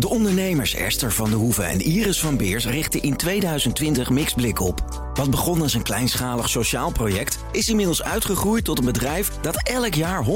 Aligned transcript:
De 0.00 0.08
ondernemers 0.08 0.74
Esther 0.74 1.12
van 1.12 1.30
de 1.30 1.36
Hoeven 1.36 1.68
en 1.68 1.80
Iris 1.80 2.20
van 2.20 2.36
Beers 2.36 2.66
richten 2.66 3.02
in 3.02 3.16
2020 3.16 4.10
Mixblik 4.10 4.60
op. 4.60 5.04
Wat 5.14 5.30
begon 5.30 5.62
als 5.62 5.74
een 5.74 5.82
kleinschalig 5.82 6.48
sociaal 6.48 6.92
project... 6.92 7.38
is 7.52 7.68
inmiddels 7.68 8.02
uitgegroeid 8.02 8.64
tot 8.64 8.78
een 8.78 8.84
bedrijf 8.84 9.30
dat 9.40 9.68
elk 9.68 9.94
jaar 9.94 10.24
100.000 10.24 10.30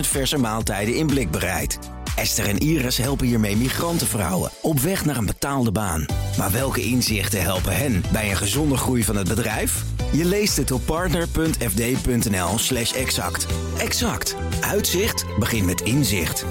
verse 0.00 0.36
maaltijden 0.36 0.94
in 0.94 1.06
blik 1.06 1.30
bereidt. 1.30 1.78
Esther 2.16 2.48
en 2.48 2.58
Iris 2.58 2.96
helpen 2.96 3.26
hiermee 3.26 3.56
migrantenvrouwen 3.56 4.50
op 4.62 4.80
weg 4.80 5.04
naar 5.04 5.16
een 5.16 5.26
betaalde 5.26 5.72
baan. 5.72 6.06
Maar 6.38 6.50
welke 6.50 6.82
inzichten 6.82 7.42
helpen 7.42 7.76
hen 7.76 8.02
bij 8.12 8.30
een 8.30 8.36
gezonde 8.36 8.76
groei 8.76 9.04
van 9.04 9.16
het 9.16 9.28
bedrijf? 9.28 9.84
Je 10.12 10.24
leest 10.24 10.56
het 10.56 10.70
op 10.70 10.86
partner.fd.nl 10.86 12.58
slash 12.58 12.92
exact. 12.92 13.46
Exact. 13.78 14.36
Uitzicht 14.60 15.24
begint 15.38 15.66
met 15.66 15.80
inzicht. 15.80 16.44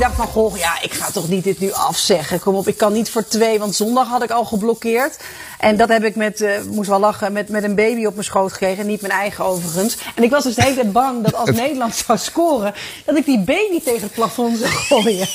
Dacht 0.00 0.16
van, 0.16 0.26
goh, 0.26 0.56
ja, 0.56 0.82
ik 0.82 0.92
ga 0.92 1.10
toch 1.10 1.28
niet 1.28 1.44
dit 1.44 1.58
nu 1.58 1.72
afzeggen. 1.72 2.40
Kom 2.40 2.54
op, 2.54 2.68
ik 2.68 2.76
kan 2.76 2.92
niet 2.92 3.10
voor 3.10 3.26
twee, 3.26 3.58
want 3.58 3.74
zondag 3.74 4.08
had 4.08 4.22
ik 4.22 4.30
al 4.30 4.44
geblokkeerd. 4.44 5.16
En 5.58 5.76
dat 5.76 5.88
heb 5.88 6.04
ik 6.04 6.16
met, 6.16 6.40
uh, 6.40 6.60
moest 6.70 6.88
wel 6.88 6.98
lachen, 6.98 7.32
met, 7.32 7.48
met 7.48 7.64
een 7.64 7.74
baby 7.74 8.04
op 8.04 8.12
mijn 8.12 8.24
schoot 8.24 8.52
gekregen. 8.52 8.86
Niet 8.86 9.00
mijn 9.00 9.12
eigen 9.12 9.44
overigens. 9.44 9.96
En 10.14 10.22
ik 10.22 10.30
was 10.30 10.44
dus 10.44 10.54
de 10.54 10.62
hele 10.62 10.74
tijd 10.74 10.92
bang 10.92 11.24
dat 11.24 11.34
als 11.34 11.50
Nederland 11.50 11.94
zou 11.94 12.18
scoren, 12.18 12.74
dat 13.04 13.16
ik 13.16 13.24
die 13.24 13.38
baby 13.38 13.80
tegen 13.84 14.02
het 14.02 14.12
plafond 14.12 14.58
zou 14.58 14.70
gooien. 14.70 15.28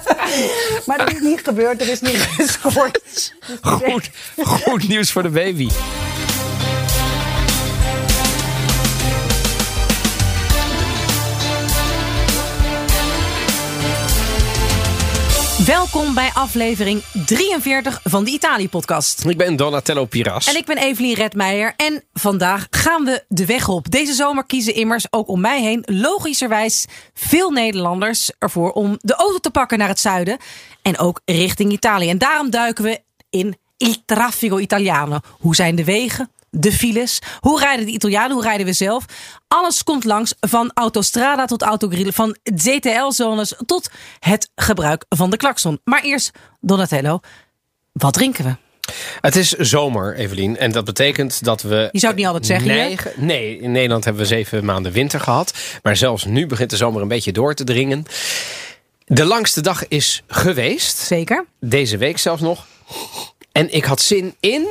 maar 0.86 0.98
dat 0.98 1.12
is 1.12 1.20
niet 1.20 1.40
gebeurd, 1.44 1.80
er 1.80 1.88
is 1.88 2.00
niet 2.00 2.16
gescoord. 2.16 3.34
Goed, 3.62 4.10
goed 4.44 4.88
nieuws 4.88 5.12
voor 5.12 5.22
de 5.22 5.28
baby. 5.28 5.68
Welkom 15.66 16.14
bij 16.14 16.30
aflevering 16.34 17.02
43 17.26 18.00
van 18.04 18.24
de 18.24 18.30
Italië-podcast. 18.30 19.24
Ik 19.24 19.36
ben 19.36 19.56
Donatello 19.56 20.04
Piras. 20.04 20.46
En 20.46 20.56
ik 20.56 20.64
ben 20.64 20.78
Evelien 20.78 21.14
Redmeijer. 21.14 21.74
En 21.76 22.04
vandaag 22.12 22.66
gaan 22.70 23.04
we 23.04 23.24
de 23.28 23.46
weg 23.46 23.68
op. 23.68 23.90
Deze 23.90 24.12
zomer 24.12 24.44
kiezen 24.44 24.74
immers 24.74 25.06
ook 25.10 25.28
om 25.28 25.40
mij 25.40 25.62
heen 25.62 25.82
logischerwijs 25.86 26.86
veel 27.14 27.50
Nederlanders 27.50 28.30
ervoor 28.38 28.72
om 28.72 28.98
de 29.00 29.14
auto 29.14 29.38
te 29.38 29.50
pakken 29.50 29.78
naar 29.78 29.88
het 29.88 30.00
zuiden. 30.00 30.38
En 30.82 30.98
ook 30.98 31.20
richting 31.24 31.72
Italië. 31.72 32.08
En 32.08 32.18
daarom 32.18 32.50
duiken 32.50 32.84
we 32.84 33.00
in 33.30 33.56
Il 33.76 33.96
Traffico 34.04 34.58
Italiano. 34.58 35.18
Hoe 35.38 35.54
zijn 35.54 35.74
de 35.74 35.84
wegen? 35.84 36.30
De 36.50 36.72
files. 36.72 37.18
Hoe 37.40 37.60
rijden 37.60 37.86
de 37.86 37.92
Italianen? 37.92 38.32
Hoe 38.32 38.42
rijden 38.42 38.66
we 38.66 38.72
zelf? 38.72 39.04
Alles 39.48 39.82
komt 39.82 40.04
langs 40.04 40.34
van 40.40 40.70
autostrada 40.74 41.44
tot 41.44 41.62
autogrill, 41.62 42.12
van 42.12 42.36
ZTL-zones 42.42 43.54
tot 43.66 43.90
het 44.18 44.50
gebruik 44.54 45.04
van 45.08 45.30
de 45.30 45.36
klakson. 45.36 45.80
Maar 45.84 46.02
eerst, 46.02 46.30
Donatello, 46.60 47.20
wat 47.92 48.12
drinken 48.12 48.44
we? 48.44 48.56
Het 49.20 49.36
is 49.36 49.50
zomer, 49.50 50.14
Evelien. 50.14 50.56
En 50.56 50.72
dat 50.72 50.84
betekent 50.84 51.44
dat 51.44 51.62
we. 51.62 51.88
Je 51.92 51.98
zou 51.98 52.12
het 52.12 52.16
niet 52.16 52.26
altijd 52.26 52.46
zeggen. 52.46 52.68
Neigen, 52.68 53.12
nee, 53.16 53.58
in 53.58 53.72
Nederland 53.72 54.04
hebben 54.04 54.22
we 54.22 54.28
zeven 54.28 54.64
maanden 54.64 54.92
winter 54.92 55.20
gehad. 55.20 55.54
Maar 55.82 55.96
zelfs 55.96 56.24
nu 56.24 56.46
begint 56.46 56.70
de 56.70 56.76
zomer 56.76 57.02
een 57.02 57.08
beetje 57.08 57.32
door 57.32 57.54
te 57.54 57.64
dringen. 57.64 58.04
De 59.04 59.24
langste 59.24 59.60
dag 59.60 59.88
is 59.88 60.22
geweest. 60.26 60.96
Zeker. 60.96 61.46
Deze 61.60 61.96
week 61.96 62.18
zelfs 62.18 62.42
nog. 62.42 62.66
En 63.52 63.72
ik 63.74 63.84
had 63.84 64.00
zin 64.00 64.34
in 64.40 64.68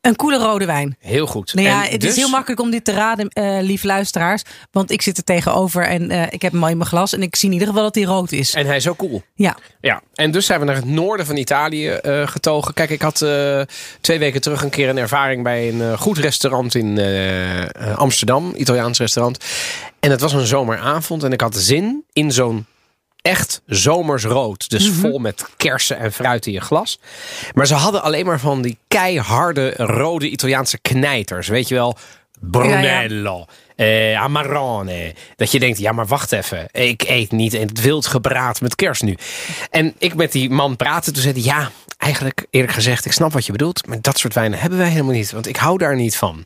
een 0.00 0.16
koele 0.16 0.38
rode 0.38 0.66
wijn. 0.66 0.96
Heel 1.00 1.26
goed. 1.26 1.54
Nou 1.54 1.66
ja, 1.66 1.84
En 1.86 1.90
het 1.90 2.00
dus- 2.00 2.10
is 2.10 2.16
heel 2.16 2.28
makkelijk 2.28 2.60
om 2.60 2.70
dit 2.70 2.84
te 2.84 2.92
raden, 2.92 3.28
eh 3.28 3.58
lief 3.60 3.82
luisteraars. 3.84 4.42
Want 4.70 4.90
ik 4.90 5.02
zit 5.02 5.16
er 5.16 5.24
tegenover 5.24 5.86
en 5.86 6.10
eh, 6.10 6.22
ik 6.30 6.42
heb 6.42 6.52
hem 6.52 6.62
al 6.62 6.68
in 6.68 6.76
mijn 6.76 6.88
glas. 6.88 7.12
En 7.12 7.22
ik 7.22 7.36
zie 7.36 7.46
in 7.48 7.52
ieder 7.52 7.68
geval 7.68 7.82
dat 7.82 7.94
hij 7.94 8.04
rood 8.04 8.32
is. 8.32 8.54
En 8.54 8.66
hij 8.66 8.76
is 8.76 8.82
zo 8.82 8.94
cool. 8.94 9.22
Ja. 9.34 9.56
Ja, 9.80 10.02
en 10.14 10.30
dus 10.30 10.46
zijn 10.46 10.60
we 10.60 10.66
naar 10.66 10.74
het 10.74 10.84
noorden 10.84 11.26
van 11.26 11.36
Italië 11.36 11.88
eh, 11.88 12.26
getogen. 12.26 12.74
Kijk, 12.74 12.90
ik 12.90 13.02
had 13.02 13.26
twee 14.00 14.18
weken 14.18 14.40
terug 14.40 14.62
een 14.62 14.70
keer 14.70 14.88
een 14.88 14.98
ervaring 14.98 15.42
bij 15.42 15.68
een 15.68 15.98
goed 15.98 16.18
restaurant 16.18 16.74
in 16.74 17.00
Amsterdam. 17.96 18.52
Italiaans 18.56 18.98
restaurant. 18.98 19.44
En 20.00 20.10
het 20.10 20.20
was 20.20 20.32
een 20.32 20.46
zomeravond 20.46 21.22
en 21.22 21.32
ik 21.32 21.40
had 21.40 21.56
zin 21.56 22.04
in 22.12 22.32
zo'n 22.32 22.66
echt 23.22 23.62
zomers 23.66 24.24
rood. 24.24 24.70
Dus 24.70 24.88
vol 24.88 25.18
met 25.18 25.44
kersen 25.56 25.98
en 25.98 26.12
fruit 26.12 26.46
in 26.46 26.52
je 26.52 26.60
glas. 26.60 26.98
Maar 27.54 27.66
ze 27.66 27.74
hadden 27.74 28.02
alleen 28.02 28.26
maar 28.26 28.40
van 28.40 28.62
die 28.62 28.78
keiharde 28.88 29.72
rode 29.76 30.28
Italiaanse 30.28 30.78
knijters. 30.78 31.48
Weet 31.48 31.68
je 31.68 31.74
wel, 31.74 31.96
Brunello. 32.40 33.44
eh, 33.76 34.20
Amarone. 34.22 35.14
Dat 35.36 35.52
je 35.52 35.58
denkt, 35.58 35.78
ja 35.78 35.92
maar 35.92 36.06
wacht 36.06 36.32
even. 36.32 36.68
Ik 36.72 37.02
eet 37.02 37.32
niet 37.32 37.54
in 37.54 37.66
het 37.68 37.80
wild 37.80 38.06
gebraad 38.06 38.60
met 38.60 38.74
kerst 38.74 39.02
nu. 39.02 39.16
En 39.70 39.94
ik 39.98 40.14
met 40.14 40.32
die 40.32 40.50
man 40.50 40.76
praatte. 40.76 41.12
Toen 41.12 41.22
zei 41.22 41.34
hij, 41.34 41.42
ja, 41.42 41.70
eigenlijk 41.98 42.46
eerlijk 42.50 42.72
gezegd, 42.72 43.04
ik 43.04 43.12
snap 43.12 43.32
wat 43.32 43.46
je 43.46 43.52
bedoelt. 43.52 43.86
Maar 43.86 44.00
dat 44.00 44.18
soort 44.18 44.34
wijnen 44.34 44.58
hebben 44.58 44.78
wij 44.78 44.88
helemaal 44.90 45.12
niet. 45.12 45.30
Want 45.32 45.46
ik 45.46 45.56
hou 45.56 45.78
daar 45.78 45.96
niet 45.96 46.16
van. 46.16 46.44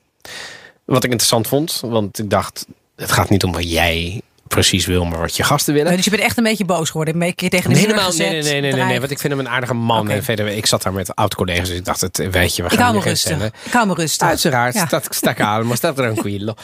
Wat 0.85 1.05
ik 1.05 1.11
interessant 1.11 1.49
vond. 1.49 1.81
Want 1.85 2.19
ik 2.19 2.31
dacht, 2.31 2.67
het 2.97 3.13
gaat 3.13 3.29
niet 3.31 3.45
om 3.45 3.53
wat 3.53 3.71
jij 3.71 4.21
precies 4.55 4.87
wil, 4.87 5.05
maar 5.05 5.19
wat 5.19 5.37
je 5.37 5.43
gasten 5.43 5.75
willen. 5.75 5.97
Dus 5.97 6.05
je 6.05 6.11
bent 6.11 6.23
echt 6.23 6.37
een 6.39 6.45
beetje 6.45 6.65
boos 6.65 6.87
geworden. 6.91 7.15
Een 7.15 7.21
beetje 7.21 7.49
tegen 7.49 7.69
de 7.69 7.75
Nee, 7.77 7.85
helemaal, 7.85 8.09
nee, 8.09 8.13
gezet, 8.19 8.31
nee, 8.33 8.43
nee, 8.43 8.53
nee, 8.53 8.61
nee, 8.61 8.81
dreigd. 8.81 8.99
Want 8.99 9.11
ik 9.11 9.19
vind 9.19 9.33
hem 9.33 9.43
een 9.47 9.49
aardige 9.53 9.75
man. 9.75 10.11
En 10.11 10.25
verder, 10.25 10.47
ik 10.47 10.67
zat 10.67 10.83
daar 10.83 10.93
met 10.93 11.15
oud-collega's. 11.17 11.69
Dus 11.69 11.77
ik 11.79 11.85
dacht, 11.85 12.01
het, 12.01 12.17
weet 12.31 12.57
je, 12.57 12.63
we 12.63 12.69
Ik 12.69 12.75
gaan 12.75 12.83
hou 12.83 12.95
me 12.97 13.01
hier 13.03 13.09
rustig. 13.09 13.45
Ik 13.65 13.73
hou 13.73 13.87
me 13.87 13.95
rustig. 13.95 14.29
Uiteraard, 14.29 14.75
Ja. 14.75 14.87
sta, 14.87 15.01
sta 15.11 15.35
calmo, 15.35 15.75
sta 15.75 15.93
tranquillo. 15.93 16.55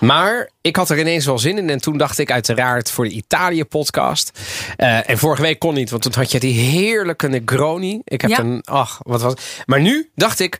Maar 0.00 0.50
ik 0.60 0.76
had 0.76 0.90
er 0.90 0.98
ineens 0.98 1.24
wel 1.24 1.38
zin 1.38 1.58
in. 1.58 1.70
En 1.70 1.80
toen 1.80 1.98
dacht 1.98 2.18
ik 2.18 2.30
uiteraard 2.30 2.90
voor 2.90 3.04
de 3.04 3.10
Italië-podcast. 3.14 4.38
Eh, 4.76 5.10
en 5.10 5.18
vorige 5.18 5.42
week 5.42 5.58
kon 5.58 5.74
niet, 5.74 5.90
want 5.90 6.02
toen 6.02 6.12
had 6.14 6.30
je 6.32 6.40
die 6.40 6.60
heerlijke 6.60 7.28
Negroni. 7.28 8.00
Ik 8.04 8.20
heb 8.20 8.30
Ja. 8.30 8.38
een, 8.38 8.60
ach, 8.64 9.00
wat 9.02 9.20
was 9.22 9.34
Maar 9.66 9.80
nu 9.80 10.10
dacht 10.14 10.40
ik, 10.40 10.58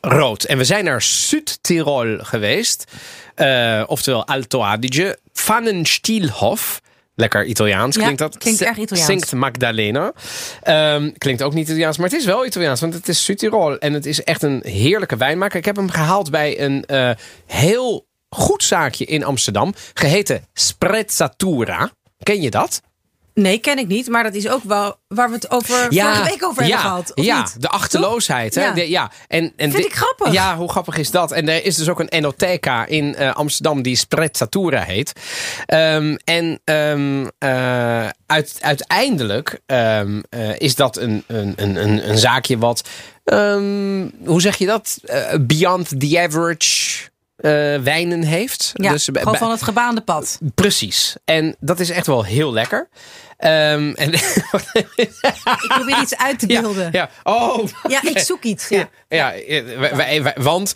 rood. 0.00 0.42
En 0.44 0.58
we 0.58 0.64
zijn 0.64 0.84
naar 0.84 1.02
Zuid-Tirol 1.02 2.18
geweest. 2.18 2.84
Eh, 3.34 3.82
oftewel 3.86 4.26
Alto 4.26 4.62
Adige. 4.62 5.18
Pfannenstielhof. 5.32 6.80
Lekker 7.14 7.44
Italiaans 7.44 7.94
Ja, 7.96 8.02
klinkt 8.02 8.18
dat. 8.18 8.38
klinkt 8.38 8.60
erg 8.62 8.76
Italiaans. 8.76 9.10
Zingt 9.10 9.32
Magdalena. 9.32 10.12
Ehm, 10.62 11.10
klinkt 11.18 11.42
ook 11.42 11.54
niet 11.54 11.68
Italiaans, 11.68 11.96
maar 11.96 12.08
het 12.08 12.18
is 12.18 12.24
wel 12.24 12.46
Italiaans. 12.46 12.80
Want 12.80 12.94
het 12.94 13.08
is 13.08 13.24
Zuid-Tirol. 13.24 13.78
En 13.78 13.92
het 13.92 14.06
is 14.06 14.22
echt 14.22 14.42
een 14.42 14.60
heerlijke 14.64 15.16
wijnmaker. 15.16 15.58
Ik 15.58 15.64
heb 15.64 15.76
hem 15.76 15.90
gehaald 15.90 16.30
bij 16.30 16.60
een 16.60 16.84
eh, 16.84 17.10
heel 17.46 18.06
goed 18.28 18.64
zaakje 18.64 19.04
in 19.04 19.24
Amsterdam. 19.24 19.74
Geheten 19.94 20.44
Sprezzatura. 20.52 21.90
Ken 22.22 22.40
je 22.40 22.50
dat? 22.50 22.80
Nee, 23.34 23.58
ken 23.58 23.78
ik 23.78 23.86
niet. 23.86 24.08
Maar 24.08 24.22
dat 24.22 24.34
is 24.34 24.48
ook 24.48 24.62
wel 24.62 24.96
waar 25.08 25.28
we 25.28 25.34
het 25.34 25.50
over 25.50 25.88
vorige 25.90 26.22
week 26.22 26.44
over 26.44 26.62
ja, 26.62 26.68
hebben 26.68 26.78
gehad. 26.78 27.12
Ja, 27.14 27.38
niet? 27.38 27.62
de 27.62 27.68
achterloosheid. 27.68 28.54
Hè? 28.54 28.64
Ja. 28.64 28.72
De- 28.72 28.90
ja. 28.90 29.10
En, 29.28 29.52
en 29.56 29.70
Vind 29.70 29.84
ik 29.84 29.94
grappig. 29.94 30.32
Ja, 30.32 30.56
hoe 30.56 30.70
grappig 30.70 30.96
is 30.96 31.10
dat? 31.10 31.32
En 31.32 31.48
er 31.48 31.64
is 31.64 31.76
dus 31.76 31.88
ook 31.88 32.00
een 32.00 32.08
enoteca 32.08 32.86
in 32.86 33.14
eh, 33.14 33.34
Amsterdam 33.34 33.82
die 33.82 33.96
Sprezzatura 33.96 34.82
heet. 34.82 35.12
Ehm, 35.66 36.16
en 36.24 36.60
ehm, 36.64 37.26
eh, 37.38 38.08
uit, 38.26 38.58
uiteindelijk 38.60 39.60
ehm, 39.66 40.20
eh, 40.28 40.58
is 40.58 40.74
dat 40.74 40.96
een, 40.96 41.24
een, 41.26 41.52
een, 41.56 41.76
een, 41.76 42.08
een 42.08 42.18
zaakje 42.18 42.58
wat, 42.58 42.88
hoe 44.24 44.40
zeg 44.40 44.56
je 44.56 44.66
dat? 44.66 44.98
Beyond 45.40 46.00
the 46.00 46.20
average 46.20 47.10
wijnen 47.82 48.22
heeft. 48.22 48.70
Ja, 48.74 48.90
Dus 48.92 49.08
gewoon 49.12 49.36
van 49.36 49.50
het 49.50 49.62
gebaande 49.62 50.00
pad. 50.00 50.38
Precies. 50.54 51.14
En 51.24 51.56
dat 51.60 51.80
is 51.80 51.90
echt 51.90 52.06
wel 52.06 52.24
heel 52.24 52.52
lekker. 52.52 52.88
Ehm, 53.36 53.92
en 53.94 54.12
Ik 54.12 55.64
probeer 55.68 56.00
iets 56.00 56.16
uit 56.16 56.38
te 56.38 56.48
ja, 56.48 56.60
beelden. 56.60 56.88
Ja, 56.92 57.10
ja. 57.24 57.32
Oh. 57.32 57.68
ik 58.02 58.18
zoek 58.18 58.42
iets. 58.42 58.68
Ja. 58.68 58.88
Ja, 59.08 59.32
ja, 59.32 59.62
wij- 59.94 60.22
wij- 60.22 60.36
want 60.40 60.74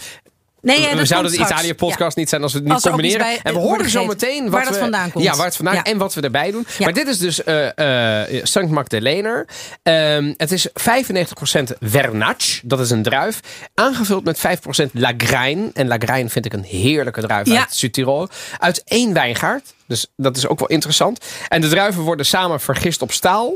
Nee, 0.67 0.81
ja, 0.81 0.91
we 0.91 0.97
dat 0.97 1.07
zouden 1.07 1.31
de 1.31 1.39
komt. 1.39 1.51
Italië-podcast 1.51 2.17
niet 2.17 2.29
zijn 2.29 2.43
als 2.43 2.53
we 2.53 2.59
het 2.59 2.69
niet 2.69 2.85
er 2.85 2.91
combineren. 2.91 3.19
bij, 3.21 3.41
en 3.43 3.53
we 3.53 3.59
eh, 3.59 3.65
horen 3.65 3.91
zo 3.91 4.05
meteen 4.07 4.43
wat 4.43 4.53
Waar 4.53 4.65
dat 4.65 4.75
we, 4.75 4.81
vandaan 4.81 5.11
komt. 5.13 5.25
Ja, 5.25 5.37
waar 5.37 5.47
het 5.47 5.57
vandaan 5.57 5.75
Ja. 5.75 5.83
en 5.83 5.99
wat 5.99 6.15
we 6.15 6.21
erbij 6.21 6.51
doen. 6.51 6.67
Maar 6.79 6.93
dit 6.93 7.07
is 7.09 7.19
dus 7.19 7.45
eh 7.45 8.23
eh 8.23 8.45
Sankt 8.45 8.71
Magdalener. 8.71 9.47
Ehm, 9.83 10.33
het 10.37 10.53
is 10.53 10.69
95% 10.75 11.73
Vernatsch, 11.81 12.61
dat 12.65 12.81
is 12.81 12.91
een 12.91 13.03
druif. 13.03 13.41
Aangevuld 13.75 14.25
met 14.25 14.39
5% 14.39 14.91
Lagrein. 14.93 15.71
En 15.75 15.89
Lagrein 15.89 16.31
vind 16.31 16.45
ik 16.45 16.53
een 16.53 16.65
heerlijke 16.65 17.21
druif 17.21 17.51
uit 17.51 17.75
Zuid-Tirol. 17.75 18.29
Uit 18.59 18.83
één 18.85 19.13
wijngaard. 19.13 19.75
Dus 19.87 20.07
dat 20.17 20.37
is 20.37 20.47
ook 20.47 20.59
wel 20.59 20.69
interessant. 20.69 21.25
En 21.49 21.61
de 21.61 21.69
druiven 21.69 22.03
worden 22.03 22.27
samen 22.27 22.61
vergist 22.61 23.03
op 23.03 23.13
staal. 23.13 23.55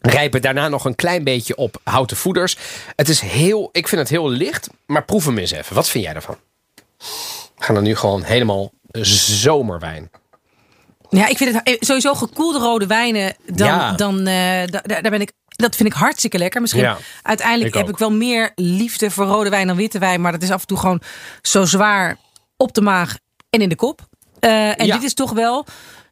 Rijpen 0.00 0.42
daarna 0.42 0.68
nog 0.68 0.84
een 0.84 0.94
klein 0.94 1.24
beetje 1.24 1.56
op 1.56 1.80
houten 1.84 2.16
voeders. 2.16 2.56
Het 2.96 3.08
is 3.08 3.20
heel, 3.20 3.68
ik 3.72 3.88
vind 3.88 4.00
het 4.00 4.10
heel 4.10 4.28
licht, 4.28 4.68
maar 4.86 5.04
proef 5.04 5.24
hem 5.24 5.38
eens 5.38 5.50
even. 5.50 5.74
Wat 5.74 5.88
vind 5.88 6.04
jij 6.04 6.14
ervan? 6.14 6.36
We 7.56 7.64
gaan 7.64 7.76
er 7.76 7.82
nu 7.82 7.96
gewoon 7.96 8.22
helemaal 8.22 8.70
zomerwijn. 8.92 10.10
Ja, 11.10 11.26
ik 11.26 11.36
vind 11.36 11.54
het 11.54 11.62
eh, 11.64 11.76
sowieso 11.80 12.14
gekoelde 12.14 12.58
rode 12.58 12.86
wijnen. 12.86 13.34
Dan, 13.46 13.66
Ja. 13.66 13.92
dan, 13.92 14.18
eh, 14.18 14.66
da- 14.66 15.00
daar, 15.00 15.10
ben 15.10 15.20
ik, 15.20 15.32
dat 15.48 15.76
vind 15.76 15.88
ik 15.88 15.94
hartstikke 15.94 16.38
lekker. 16.38 16.60
Misschien 16.60 16.82
Ja, 16.82 16.98
uiteindelijk 17.22 17.68
ik 17.68 17.74
heb 17.74 17.82
ook. 17.84 17.88
ik 17.90 17.98
wel 17.98 18.10
meer 18.12 18.52
liefde 18.54 19.10
voor 19.10 19.26
rode 19.26 19.50
wijn 19.50 19.66
dan 19.66 19.76
witte 19.76 19.98
wijn. 19.98 20.20
Maar 20.20 20.32
dat 20.32 20.42
is 20.42 20.50
af 20.50 20.60
en 20.60 20.66
toe 20.66 20.78
gewoon 20.78 21.00
zo 21.42 21.64
zwaar 21.64 22.16
op 22.56 22.74
de 22.74 22.80
maag 22.80 23.16
en 23.50 23.60
in 23.62 23.68
de 23.68 23.76
kop. 23.76 24.00
Eh, 24.40 24.80
en 24.80 24.86
Ja. 24.86 24.94
dit 24.94 25.02
is 25.04 25.14
toch 25.14 25.32
wel. 25.32 25.66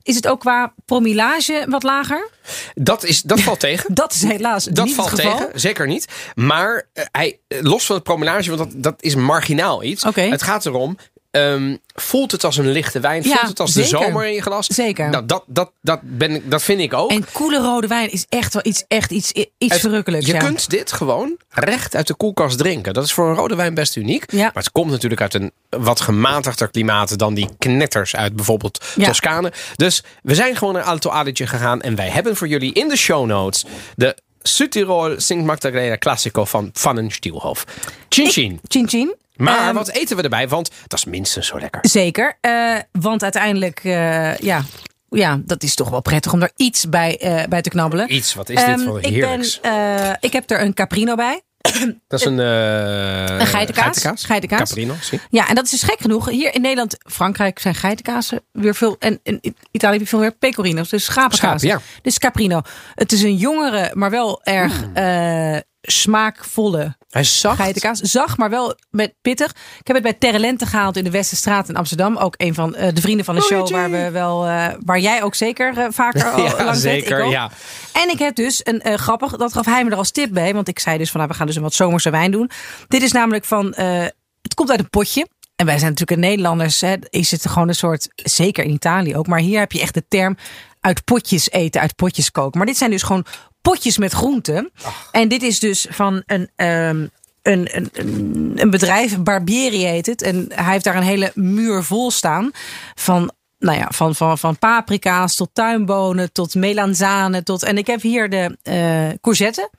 Is 0.07 0.15
het 0.15 0.29
ook 0.29 0.41
qua 0.41 0.75
promillage 0.85 1.67
wat 1.69 1.83
lager? 1.83 2.31
Dat, 2.75 3.05
is, 3.05 3.23
dat 3.23 3.41
valt 3.41 3.61
tegen. 3.61 3.95
Dat 4.03 4.13
is 4.13 4.23
helaas 4.23 4.65
Dat 4.65 4.85
niet 4.85 4.95
valt 4.95 5.11
het 5.11 5.21
geval. 5.21 5.39
tegen, 5.39 5.61
zeker 5.61 5.87
niet. 5.87 6.07
Maar 6.35 6.89
eh, 6.93 7.05
hij, 7.13 7.41
eh, 7.49 7.63
los 7.63 7.87
van 7.87 7.95
het 7.95 8.05
promillage, 8.05 8.57
want 8.57 8.73
dat, 8.73 8.83
dat 8.83 9.03
is 9.03 9.15
marginaal 9.15 9.83
iets. 9.83 10.05
Het 10.05 10.43
gaat 10.43 10.67
erom, 10.67 10.97
ehm, 11.31 11.77
voelt 11.95 12.33
het 12.33 12.45
als 12.45 12.57
een 12.57 12.71
lichte 12.71 13.01
wijn? 13.01 13.23
Ja, 13.23 13.37
voelt 13.37 13.49
het 13.49 13.61
als 13.61 13.73
de 13.73 13.85
zomer 13.85 14.27
in 14.27 14.33
je 14.35 14.43
glas? 14.43 14.67
Zeker. 14.67 15.11
Nou, 15.11 15.27
dat, 15.27 15.45
dat, 15.47 15.71
dat, 15.83 16.01
ben, 16.03 16.31
ik- 16.35 16.51
dat 16.51 16.63
vind 16.63 16.81
ik 16.81 16.93
ook. 16.95 17.11
En 17.11 17.27
koele 17.33 17.59
rode 17.59 17.87
wijn 17.87 18.13
is 18.13 18.27
echt 18.29 18.53
wel 18.55 18.63
iets, 18.67 18.85
echt 18.89 19.11
iets, 19.11 19.33
iets 19.33 19.73
Het- 19.73 19.81
verrukkelijks. 19.81 20.27
Je 20.27 20.33
ja. 20.33 20.39
kunt 20.39 20.71
dit 20.71 20.93
gewoon 20.93 21.37
recht 21.49 21.95
uit 21.97 22.07
de 22.07 22.15
koelkast 22.15 22.59
drinken. 22.59 22.95
Dat 22.95 23.05
is 23.05 23.13
voor 23.13 23.29
een 23.29 23.35
rode 23.35 23.55
wijn 23.57 23.75
best 23.75 23.97
uniek. 23.97 24.33
Ja. 24.33 24.39
Maar 24.43 24.63
het 24.63 24.73
komt 24.73 24.91
natuurlijk 24.91 25.21
uit 25.21 25.35
een 25.35 25.53
wat 25.71 26.01
gematigder 26.01 26.71
klimaat 26.71 27.19
dan 27.19 27.35
die 27.35 27.49
knetters 27.59 28.17
uit 28.17 28.37
bijvoorbeeld 28.37 28.85
Ja. 28.97 29.07
Toscane. 29.07 29.53
Dus 29.77 30.03
we 30.23 30.35
zijn 30.35 30.57
gewoon 30.57 30.75
naar 30.75 30.83
Alto 30.83 31.11
Adige 31.11 31.47
gegaan 31.47 31.81
en 31.81 31.95
wij 31.95 32.09
hebben 32.09 32.37
voor 32.37 32.49
jullie 32.49 32.73
in 32.73 32.89
de 32.89 32.97
show 32.97 33.27
notes 33.27 33.65
de 33.97 34.17
Südtirol 34.47 35.21
Sint 35.21 35.45
Magdalena 35.45 35.97
Classico 35.99 36.45
van 36.45 36.71
Pfannenstielhof. 36.73 37.65
Chin 38.09 38.31
chin. 38.31 38.61
Chin 38.69 38.89
chin. 38.89 39.15
Maar 39.37 39.67
Ehm, 39.67 39.75
wat 39.75 39.89
eten 39.89 40.17
we 40.17 40.23
erbij? 40.23 40.49
Want 40.49 40.71
dat 40.87 40.99
is 40.99 41.05
minstens 41.05 41.47
zo 41.47 41.59
lekker. 41.59 41.81
Zeker. 41.89 42.39
eh, 42.41 42.75
want 42.93 43.23
uiteindelijk, 43.23 43.81
eh, 43.85 44.37
ja, 44.37 44.63
ja, 45.11 45.41
dat 45.45 45.63
is 45.63 45.75
toch 45.75 45.89
wel 45.91 46.01
prettig 46.03 46.33
om 46.33 46.43
er 46.43 46.51
iets 46.57 46.89
bij, 46.89 47.19
eh, 47.19 47.45
bij 47.49 47.63
te 47.63 47.69
knabbelen. 47.69 48.15
Iets, 48.15 48.35
wat 48.35 48.49
is 48.49 48.57
dit 48.65 48.67
Ehm, 48.75 48.79
voor 48.85 48.97
ik, 48.97 49.03
ben, 49.03 49.13
heerlijks? 49.13 49.61
eh, 49.61 50.11
ik 50.21 50.33
heb 50.33 50.51
er 50.51 50.61
een 50.61 50.75
caprino 50.75 51.15
bij. 51.15 51.41
dat 52.09 52.21
is 52.21 52.27
een, 52.27 52.41
eh 52.41 53.39
Een 53.39 53.47
geitenkaas. 53.47 54.25
Geitenkaas. 54.25 54.69
Caprino, 54.69 54.95
zie. 55.01 55.21
Ja, 55.31 55.49
en 55.49 55.55
dat 55.55 55.65
is 55.65 55.71
dus 55.71 55.83
gek 55.83 56.01
genoeg. 56.01 56.31
Hier 56.31 56.55
in 56.55 56.61
Nederland, 56.61 56.97
Frankrijk 57.11 57.59
zijn 57.59 57.75
geitenkazen 57.75 58.41
weer 58.53 58.75
veel. 58.75 58.97
En 58.99 59.21
in 59.23 59.41
Italië 59.71 59.93
heb 59.93 60.03
je 60.03 60.09
veel 60.09 60.19
meer 60.19 60.37
pecorino's, 60.37 60.89
dus 60.89 61.05
schapenkaas. 61.05 61.61
Schapen, 61.61 61.85
ja. 61.85 62.01
Dus 62.03 62.19
caprino. 62.19 62.61
Het 62.95 63.13
is 63.13 63.23
een 63.23 63.37
jongere, 63.37 63.91
maar 63.95 64.11
wel 64.11 64.41
erg 64.45 64.85
eh, 64.95 65.57
smaakvolle 65.87 66.97
Hij 67.11 67.23
is 67.23 67.41
zacht. 67.41 67.57
geitenkaas. 67.57 67.99
Zacht, 67.99 68.39
maar 68.39 68.51
wel 68.51 68.75
met 68.91 69.15
pittig. 69.23 69.51
Ik 69.51 69.87
heb 69.87 69.97
het 69.97 70.05
bij 70.05 70.13
Terrelente 70.13 70.67
gehaald 70.67 70.97
in 70.97 71.05
de 71.05 71.11
Westerstraat 71.11 71.69
in 71.69 71.77
Amsterdam. 71.77 72.17
Ook 72.17 72.35
een 72.37 72.55
van 72.55 72.75
eh, 72.75 72.95
de 72.95 73.01
vrienden 73.01 73.25
van 73.25 73.35
de 73.35 73.43
show 73.43 73.69
Hoi, 73.69 73.73
waar, 73.73 73.91
we 73.91 74.11
wel, 74.11 74.47
eh, 74.47 74.69
waar 74.85 74.99
jij 74.99 75.23
ook 75.23 75.35
zeker 75.35 75.79
eh, 75.79 75.87
vaker 75.91 76.25
al 76.33 76.45
Ja, 76.45 76.65
langs 76.65 76.81
zeker, 76.81 77.27
ja. 77.27 77.51
En 77.93 78.11
ik 78.11 78.19
heb 78.19 78.35
dus 78.35 78.61
een 78.65 78.99
grappig, 78.99 79.37
dat 79.37 79.53
gaf 79.53 79.67
hij 79.67 79.85
me 79.85 79.91
er 79.91 79.97
als 79.97 80.11
tip 80.11 80.33
bij. 80.33 80.55
Want 80.55 80.69
ik 80.69 80.79
zei 80.79 80.99
dus 80.99 81.11
van 81.11 81.21
nou, 81.21 81.33
we 81.33 81.39
gaan 81.39 81.47
dus 81.47 81.57
een 81.57 81.63
wat 81.63 81.75
zomerse 81.75 82.11
wijn 82.11 82.31
doen. 82.31 82.51
Dit 82.89 83.03
is 83.03 83.13
namelijk 83.13 83.45
van, 83.45 83.67
het 84.43 84.55
komt 84.55 84.71
uit 84.71 84.81
een 84.81 84.91
potje. 84.91 85.27
En 85.57 85.67
wij 85.67 85.79
zijn 85.79 85.91
natuurlijk 85.91 86.21
een 86.21 86.29
Nederlanders. 86.29 86.81
Hè, 86.81 86.95
is 87.11 87.31
het 87.31 87.49
gewoon 87.49 87.69
een 87.69 87.75
soort, 87.75 88.09
zeker 88.15 88.65
in 88.65 88.71
Italië 88.71 89.17
ook. 89.17 89.27
Maar 89.27 89.39
hier 89.39 89.59
heb 89.59 89.73
je 89.73 89.81
echt 89.81 89.95
de 89.95 90.09
term 90.09 90.37
uit 90.81 91.05
potjes 91.05 91.51
eten, 91.51 91.81
uit 91.81 91.95
potjes 91.95 92.31
koken. 92.31 92.59
Maar 92.59 92.67
dit 92.67 92.77
zijn 92.77 92.91
dus 92.91 93.03
gewoon 93.03 93.25
potjes 93.71 93.99
met 93.99 94.13
groenten. 94.13 94.71
En 95.11 95.29
dit 95.29 95.43
is 95.43 95.59
dus 95.59 95.87
van 95.91 96.23
een, 96.27 96.51
ehm, 96.57 97.07
een, 97.43 97.77
een, 97.77 97.89
een, 97.93 98.53
een 98.57 98.71
bedrijf, 98.71 99.19
Barbieri 99.23 99.85
heet 99.85 100.07
het. 100.07 100.23
En 100.23 100.47
hij 100.55 100.73
heeft 100.73 100.85
daar 100.85 100.97
een 100.97 101.03
hele 101.03 101.31
muur 101.35 101.83
vol 101.85 102.11
staan 102.11 102.51
van 102.95 103.31
nou 103.59 103.79
ja, 103.79 103.89
van, 103.91 104.15
van, 104.15 104.39
van 104.39 104.59
paprika's 104.59 105.35
tot 105.37 105.51
tuinbonen, 105.53 106.33
tot 106.33 106.55
melanzane, 106.55 107.43
tot. 107.43 107.63
En 107.63 107.79
ik 107.79 107.87
heb 107.87 108.01
hier 108.03 108.31
de 108.31 108.57
eh 108.63 109.19
courgette. 109.21 109.71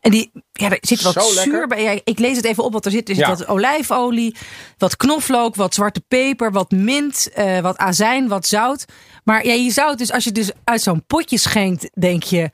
En 0.00 0.10
die, 0.10 0.30
ja, 0.52 0.70
er 0.70 0.78
zit 0.80 1.02
wat 1.02 1.12
Zo 1.12 1.34
lekker. 1.34 1.42
zuur 1.42 1.66
bij. 1.66 1.82
Ja, 1.82 2.00
ik 2.04 2.18
lees 2.18 2.36
het 2.36 2.44
even 2.44 2.64
op 2.64 2.72
wat 2.72 2.84
er 2.84 2.90
zit. 2.90 3.08
Er 3.08 3.14
zit 3.14 3.24
Ja. 3.24 3.30
wat 3.30 3.48
olijfolie, 3.48 4.36
wat 4.78 4.96
knoflook, 4.96 5.54
wat 5.54 5.74
zwarte 5.74 6.00
peper, 6.08 6.52
wat 6.52 6.70
mint, 6.70 7.30
eh, 7.34 7.60
wat 7.60 7.76
azijn, 7.76 8.28
wat 8.28 8.46
zout. 8.46 8.84
Maar 9.24 9.46
ja, 9.46 9.52
je 9.52 9.70
zou 9.70 9.88
het 9.90 9.98
dus, 9.98 10.12
als 10.12 10.24
je 10.24 10.32
dus 10.32 10.50
uit 10.64 10.82
zo'n 10.82 11.04
potje 11.06 11.38
schenkt, 11.38 11.88
denk 12.00 12.22
je, 12.22 12.50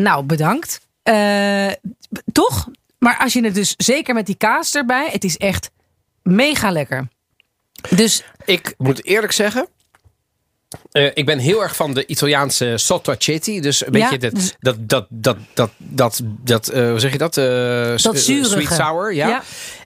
nou 0.00 0.24
bedankt. 0.24 0.80
Eh, 1.02 1.70
toch? 2.32 2.68
Maar 2.98 3.18
als 3.18 3.32
je 3.32 3.44
het 3.44 3.54
dus 3.54 3.74
zeker 3.76 4.14
met 4.14 4.26
die 4.26 4.34
kaas 4.34 4.74
erbij, 4.74 5.08
het 5.10 5.24
is 5.24 5.36
echt 5.36 5.70
mega 6.22 6.70
lekker. 6.70 7.08
Dus 7.90 8.24
Ik 8.44 8.74
moet 8.78 9.04
eerlijk 9.04 9.32
zeggen. 9.32 9.66
eh, 10.92 11.10
ik 11.14 11.26
ben 11.26 11.38
heel 11.38 11.62
erg 11.62 11.76
van 11.76 11.94
de 11.94 12.06
Italiaanse 12.06 12.72
sotto 12.76 13.12
acetti. 13.12 13.60
Dus 13.60 13.86
een 13.86 13.92
Ja, 13.92 14.08
beetje 14.10 14.18
dat, 14.18 14.34
dus- 14.34 14.54
dat, 14.60 14.76
dat, 14.88 15.06
dat, 15.10 15.36
dat, 15.54 15.70
dat, 15.78 16.20
dat 16.24 16.68
eh, 16.68 16.90
hoe 16.90 16.98
zeg 17.00 17.12
je 17.12 17.18
dat? 17.18 17.34
S- 17.34 18.02
Dat. 18.02 18.18
Sweet 18.18 18.68
sour, 18.72 19.14
ja. 19.14 19.28
Ja. 19.28 19.42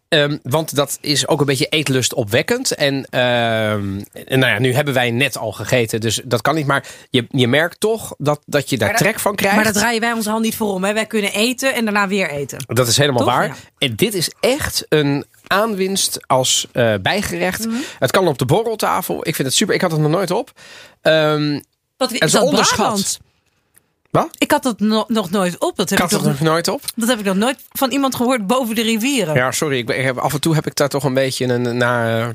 Ehm, 0.08 0.36
want 0.42 0.74
dat 0.74 0.98
is 1.00 1.28
ook 1.28 1.40
een 1.40 1.46
beetje 1.46 1.66
eetlust 1.66 2.14
opwekkend. 2.14 2.74
En, 2.74 3.04
ehm, 3.10 4.00
en 4.26 4.38
nou 4.38 4.52
ja, 4.52 4.58
nu 4.58 4.72
hebben 4.74 4.94
wij 4.94 5.10
net 5.10 5.36
al 5.38 5.52
gegeten, 5.52 6.00
dus 6.00 6.20
dat 6.24 6.40
kan 6.40 6.54
niet. 6.54 6.66
Maar 6.66 6.84
je, 7.10 7.26
je 7.30 7.48
merkt 7.48 7.80
toch 7.80 8.14
dat, 8.18 8.40
dat 8.46 8.70
je 8.70 8.78
daar 8.78 8.88
dat- 8.88 8.98
trek 8.98 9.20
van 9.20 9.34
krijgt. 9.34 9.54
Maar 9.56 9.64
daar 9.64 9.72
draaien 9.72 10.00
wij 10.00 10.12
onze 10.12 10.30
hand 10.30 10.42
niet 10.42 10.56
voor 10.56 10.72
om. 10.72 10.84
Hè? 10.84 10.92
Wij 10.92 11.06
kunnen 11.06 11.32
eten 11.32 11.74
en 11.74 11.84
daarna 11.84 12.08
weer 12.08 12.30
eten. 12.30 12.58
Dat 12.66 12.88
is 12.88 12.96
helemaal 12.96 13.24
Toch? 13.24 13.34
waar. 13.34 13.46
Ja. 13.46 13.54
En 13.78 13.96
dit 13.96 14.14
is 14.14 14.30
echt 14.40 14.86
een 14.88 15.24
aanwinst 15.46 16.18
als 16.26 16.66
eh, 16.72 16.94
bijgerecht. 17.02 17.66
Mhm. 17.66 17.76
Het 17.98 18.10
kan 18.10 18.28
op 18.28 18.38
de 18.38 18.44
borreltafel. 18.44 19.18
Ik 19.28 19.34
vind 19.34 19.48
het 19.48 19.56
super. 19.56 19.74
Ik 19.74 19.80
had 19.80 19.90
het 19.90 20.00
nog 20.00 20.10
nooit 20.10 20.30
op. 20.30 20.50
Ehm, 21.02 21.60
Wat 21.96 22.12
is 22.12 22.32
dat 22.32 22.42
onderschat. 22.42 22.76
Brabant? 22.76 23.18
Wat? 24.16 24.28
Ik 24.38 24.50
had 24.50 24.62
dat 24.62 24.80
no- 24.80 25.04
nog 25.08 25.30
nooit 25.30 25.58
op. 25.58 25.76
Dat 25.76 25.90
heb 25.90 25.98
ik 26.10 26.20
nog 26.20 26.40
nooit 26.40 26.68
op. 26.68 26.80
dat 26.94 27.08
heb 27.08 27.18
ik 27.18 27.24
nog 27.24 27.36
nooit 27.36 27.58
van 27.72 27.90
iemand 27.90 28.14
gehoord 28.14 28.46
boven 28.46 28.74
de 28.74 28.82
rivieren. 28.82 29.34
Ja, 29.34 29.52
sorry. 29.52 29.78
Ik, 29.78 29.86
ben- 29.86 29.98
ik 29.98 30.04
heb, 30.04 30.18
af 30.18 30.32
en 30.32 30.40
toe 30.40 30.54
heb 30.54 30.66
ik 30.66 30.74
daar 30.74 30.88
toch 30.88 31.04
een 31.04 31.14
beetje 31.14 31.46
een 31.46 31.76
na 31.76 32.18
eh, 32.20 32.28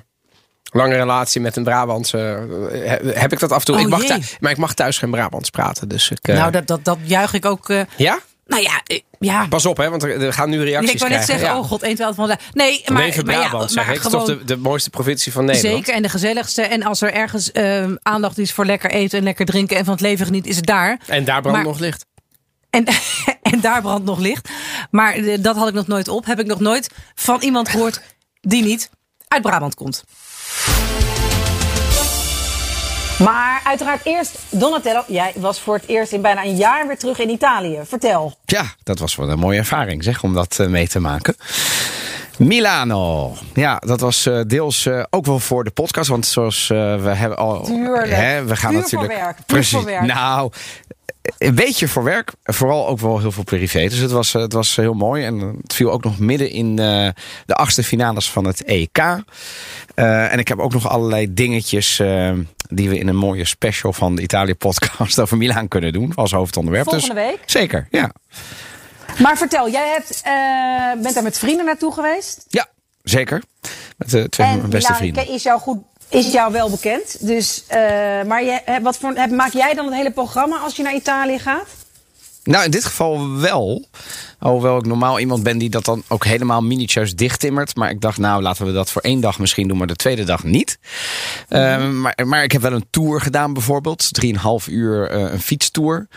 lange 0.72 0.96
relatie 0.96 1.42
met 1.42 1.56
een 1.56 1.64
Brabantse. 1.64 2.48
eh, 2.72 3.14
heb- 3.22 3.32
ik 3.32 3.40
dat 3.40 3.52
af 3.52 3.60
en 3.60 3.66
toe? 3.66 3.76
Oh, 3.76 3.82
ik 3.82 3.88
mag 3.88 4.08
maar 4.40 4.52
ik 4.52 4.58
mag 4.58 4.74
thuis 4.74 4.98
geen 4.98 5.12
Brabants 5.12 5.50
praten. 5.50 5.88
Dus 5.88 6.10
ik. 6.12 6.28
eh, 6.28 6.36
Nou, 6.36 6.52
dat, 6.52 6.68
dat, 6.68 6.86
dat 6.86 6.98
juich 7.04 7.34
ik 7.34 7.46
ook. 7.46 7.74
ja? 7.98 8.20
Nou 8.52 8.64
ja, 8.64 8.82
eh, 8.86 9.00
ja. 9.20 9.48
Pas 9.48 9.66
op, 9.66 9.78
hè, 9.78 9.90
want 9.90 10.04
er, 10.04 10.34
gaan 10.34 10.50
nu 10.50 10.64
reacties 10.64 10.92
ik 10.94 11.00
wou 11.00 11.12
net 11.12 11.24
krijgen. 11.24 11.40
zeggen, 11.40 11.48
ja. 11.48 11.60
oh 11.64 11.68
god, 11.68 11.82
1, 11.82 11.96
12 11.96 12.16
van. 12.16 12.28
Nee, 12.54 12.82
maar, 12.86 12.94
maar, 12.94 13.08
ja, 13.08 13.22
Brabant, 13.24 13.72
zeg 13.72 13.86
maar 13.86 13.96
ik. 13.96 14.02
Het 14.02 14.06
is 14.06 14.12
toch 14.12 14.22
gewoon- 14.26 14.38
de, 14.40 14.46
de 14.46 14.58
mooiste 14.58 14.90
provincie 14.90 15.32
van 15.32 15.46
Nederland. 15.46 15.76
Zeker, 15.76 15.94
en 15.94 16.02
de 16.02 16.10
gezelligste. 16.10 16.62
En 16.62 16.84
als 16.84 17.02
er 17.02 17.14
ergens 17.14 17.52
ehm, 17.52 17.96
aandacht 18.02 18.38
is 18.38 18.52
voor 18.52 18.66
lekker 18.66 18.92
eten 18.92 19.18
en 19.18 19.24
lekker 19.24 19.46
drinken 19.46 19.78
en 19.78 19.84
van 19.86 19.94
het 19.94 20.02
leven 20.02 20.26
genieten, 20.26 20.50
is 20.52 20.56
het 20.58 20.66
daar. 20.66 21.00
En 21.08 21.24
daar 21.24 21.42
brandt 21.42 21.64
nog 21.64 21.80
licht. 21.80 22.06
En, 22.70 22.86
en 23.52 23.60
daar 23.62 23.82
brandt 23.82 24.06
nog 24.06 24.20
licht. 24.20 24.50
Maar 24.92 25.14
eh, 25.14 25.38
dat 25.42 25.56
had 25.56 25.68
ik 25.68 25.74
nog 25.74 25.88
nooit 25.88 26.08
op. 26.08 26.26
Heb 26.26 26.40
ik 26.40 26.46
nog 26.46 26.60
nooit 26.60 26.90
van 27.16 27.42
iemand 27.42 27.70
gehoord 27.70 28.02
die 28.42 28.64
niet 28.64 28.90
uit 29.28 29.42
Brabant 29.42 29.76
komt. 29.76 30.04
Maar 33.24 33.62
uiteraard 33.64 34.06
eerst, 34.06 34.40
Donatello, 34.50 35.04
jij 35.08 35.34
was 35.36 35.60
voor 35.60 35.76
het 35.76 35.88
eerst 35.88 36.12
in 36.12 36.22
bijna 36.22 36.44
een 36.44 36.56
jaar 36.56 36.88
weer 36.88 36.98
terug 36.98 37.20
in 37.20 37.30
Italië. 37.30 37.80
Vertel. 37.84 38.38
Ja, 38.46 38.64
dat 38.84 39.00
was 39.00 39.16
wel 39.16 39.30
een 39.30 39.40
mooie 39.40 39.58
ervaring, 39.58 40.04
zeg, 40.04 40.24
om 40.24 40.34
dat 40.34 40.60
eh, 40.60 40.68
mee 40.68 40.88
te 40.88 41.00
maken. 41.00 41.36
Milano. 42.38 43.34
Ja, 43.54 43.78
dat 43.86 44.00
was 44.00 44.26
eh, 44.26 44.40
deels 44.48 44.86
eh, 44.86 45.04
ook 45.10 45.26
wel 45.26 45.40
voor 45.40 45.64
de 45.64 45.72
podcast. 45.72 46.10
Want 46.10 46.26
zoals 46.26 46.68
we 46.68 47.12
hebben 47.14 47.38
al. 47.38 47.64
Tuurlijk. 47.64 48.12
Hè, 48.12 48.44
we 48.44 48.56
gaan 48.56 48.72
Puur 48.72 48.82
natuurlijk. 48.82 49.14
voor 49.14 49.22
werk, 49.22 49.38
Precies. 49.46 49.72
voor 49.72 49.86
werk. 49.86 50.06
Nou, 50.06 50.52
een 51.38 51.56
beetje 51.56 51.88
voor 51.88 52.04
werk. 52.04 52.32
Vooral 52.44 52.88
ook 52.88 53.00
wel 53.00 53.20
heel 53.20 53.32
veel 53.32 53.44
privé. 53.44 53.88
Dus 53.88 53.98
het 53.98 54.12
was, 54.12 54.34
het 54.34 54.54
was 54.54 54.76
heel 54.76 54.94
mooi. 54.94 55.26
En 55.26 55.40
het 55.62 55.74
viel 55.74 55.92
ook 55.92 56.04
nog 56.04 56.20
midden 56.20 56.50
in 56.50 56.80
eh, 56.80 57.10
de 57.46 57.54
achtste 57.56 57.84
finales 57.84 58.32
van 58.32 58.46
het 58.46 58.64
EK. 58.64 58.98
Eh, 58.98 60.34
en 60.34 60.40
ik 60.40 60.48
heb 60.48 60.60
ook 60.60 60.74
nog 60.74 60.90
allerlei 60.90 61.34
dingetjes. 61.34 62.00
eh, 62.00 62.32
die 62.74 62.90
we 62.90 62.98
in 62.98 63.08
een 63.08 63.16
mooie 63.16 63.46
special 63.46 63.94
van 63.94 64.16
de 64.16 64.22
Italië 64.22 64.56
podcast 64.56 65.20
over 65.22 65.38
Milaan 65.38 65.68
kunnen 65.68 65.94
doen. 65.94 66.12
Als 66.16 66.32
hoofdonderwerp. 66.32 66.90
Volgende 66.90 67.14
dus, 67.14 67.24
week? 67.24 67.40
Zeker, 67.46 67.88
ja. 67.90 68.12
Maar 69.18 69.38
vertel, 69.38 69.70
jij 69.70 69.90
hebt, 69.90 70.22
bent 71.02 71.14
daar 71.14 71.24
met 71.24 71.38
vrienden 71.38 71.66
naartoe 71.66 71.94
geweest. 71.94 72.46
Ja, 72.48 72.68
zeker. 73.04 73.44
Met 73.98 74.10
de 74.10 74.30
twee 74.30 74.48
mijn 74.48 74.60
beste 74.60 74.76
Milaan 74.78 74.96
vrienden. 74.96 75.28
is 75.28 75.44
jou 75.44 75.60
goed. 75.60 75.78
Is 76.12 76.32
jou 76.32 76.52
wel 76.52 76.70
bekend. 76.70 77.28
Dus, 77.28 77.64
eh, 77.68 77.80
maar 78.28 78.44
je, 78.44 78.80
wat 78.82 78.98
voor, 78.98 79.12
heb- 79.14 79.32
maak 79.32 79.52
jij 79.54 79.74
dan 79.74 79.86
het 79.86 79.94
hele 79.96 80.12
programma 80.12 80.58
als 80.60 80.76
je 80.76 80.84
naar 80.84 80.96
Italië 80.96 81.40
gaat? 81.40 81.68
Nou, 82.44 82.64
in 82.66 82.72
dit 82.72 82.86
geval 82.86 83.38
wel. 83.40 83.86
Hoewel 84.40 84.78
ik 84.78 84.86
normaal 84.86 85.20
iemand 85.20 85.44
ben 85.44 85.58
die 85.58 85.70
dat 85.70 85.86
dan 85.86 86.04
ook 86.08 86.26
helemaal 86.26 86.62
minutieus 86.62 87.16
dichttimmert. 87.16 87.76
Maar 87.76 87.90
ik 87.90 88.02
dacht, 88.02 88.18
nou, 88.18 88.42
laten 88.42 88.66
we 88.66 88.72
dat 88.72 88.92
voor 88.92 89.02
één 89.02 89.20
dag 89.22 89.40
misschien 89.40 89.68
doen, 89.68 89.78
maar 89.78 89.88
de 89.88 89.96
tweede 89.96 90.24
dag 90.24 90.44
niet. 90.44 90.78
Mhm. 91.50 91.62
Eh, 91.62 91.90
maar, 91.90 92.16
maar 92.26 92.44
ik 92.44 92.52
heb 92.52 92.62
wel 92.62 92.72
een 92.72 92.88
tour 92.90 93.22
gedaan 93.22 93.54
bijvoorbeeld. 93.54 94.14
Drieënhalf 94.14 94.68
uur 94.68 95.10
eh, 95.10 95.20
een 95.32 95.42
fietstour. 95.42 96.08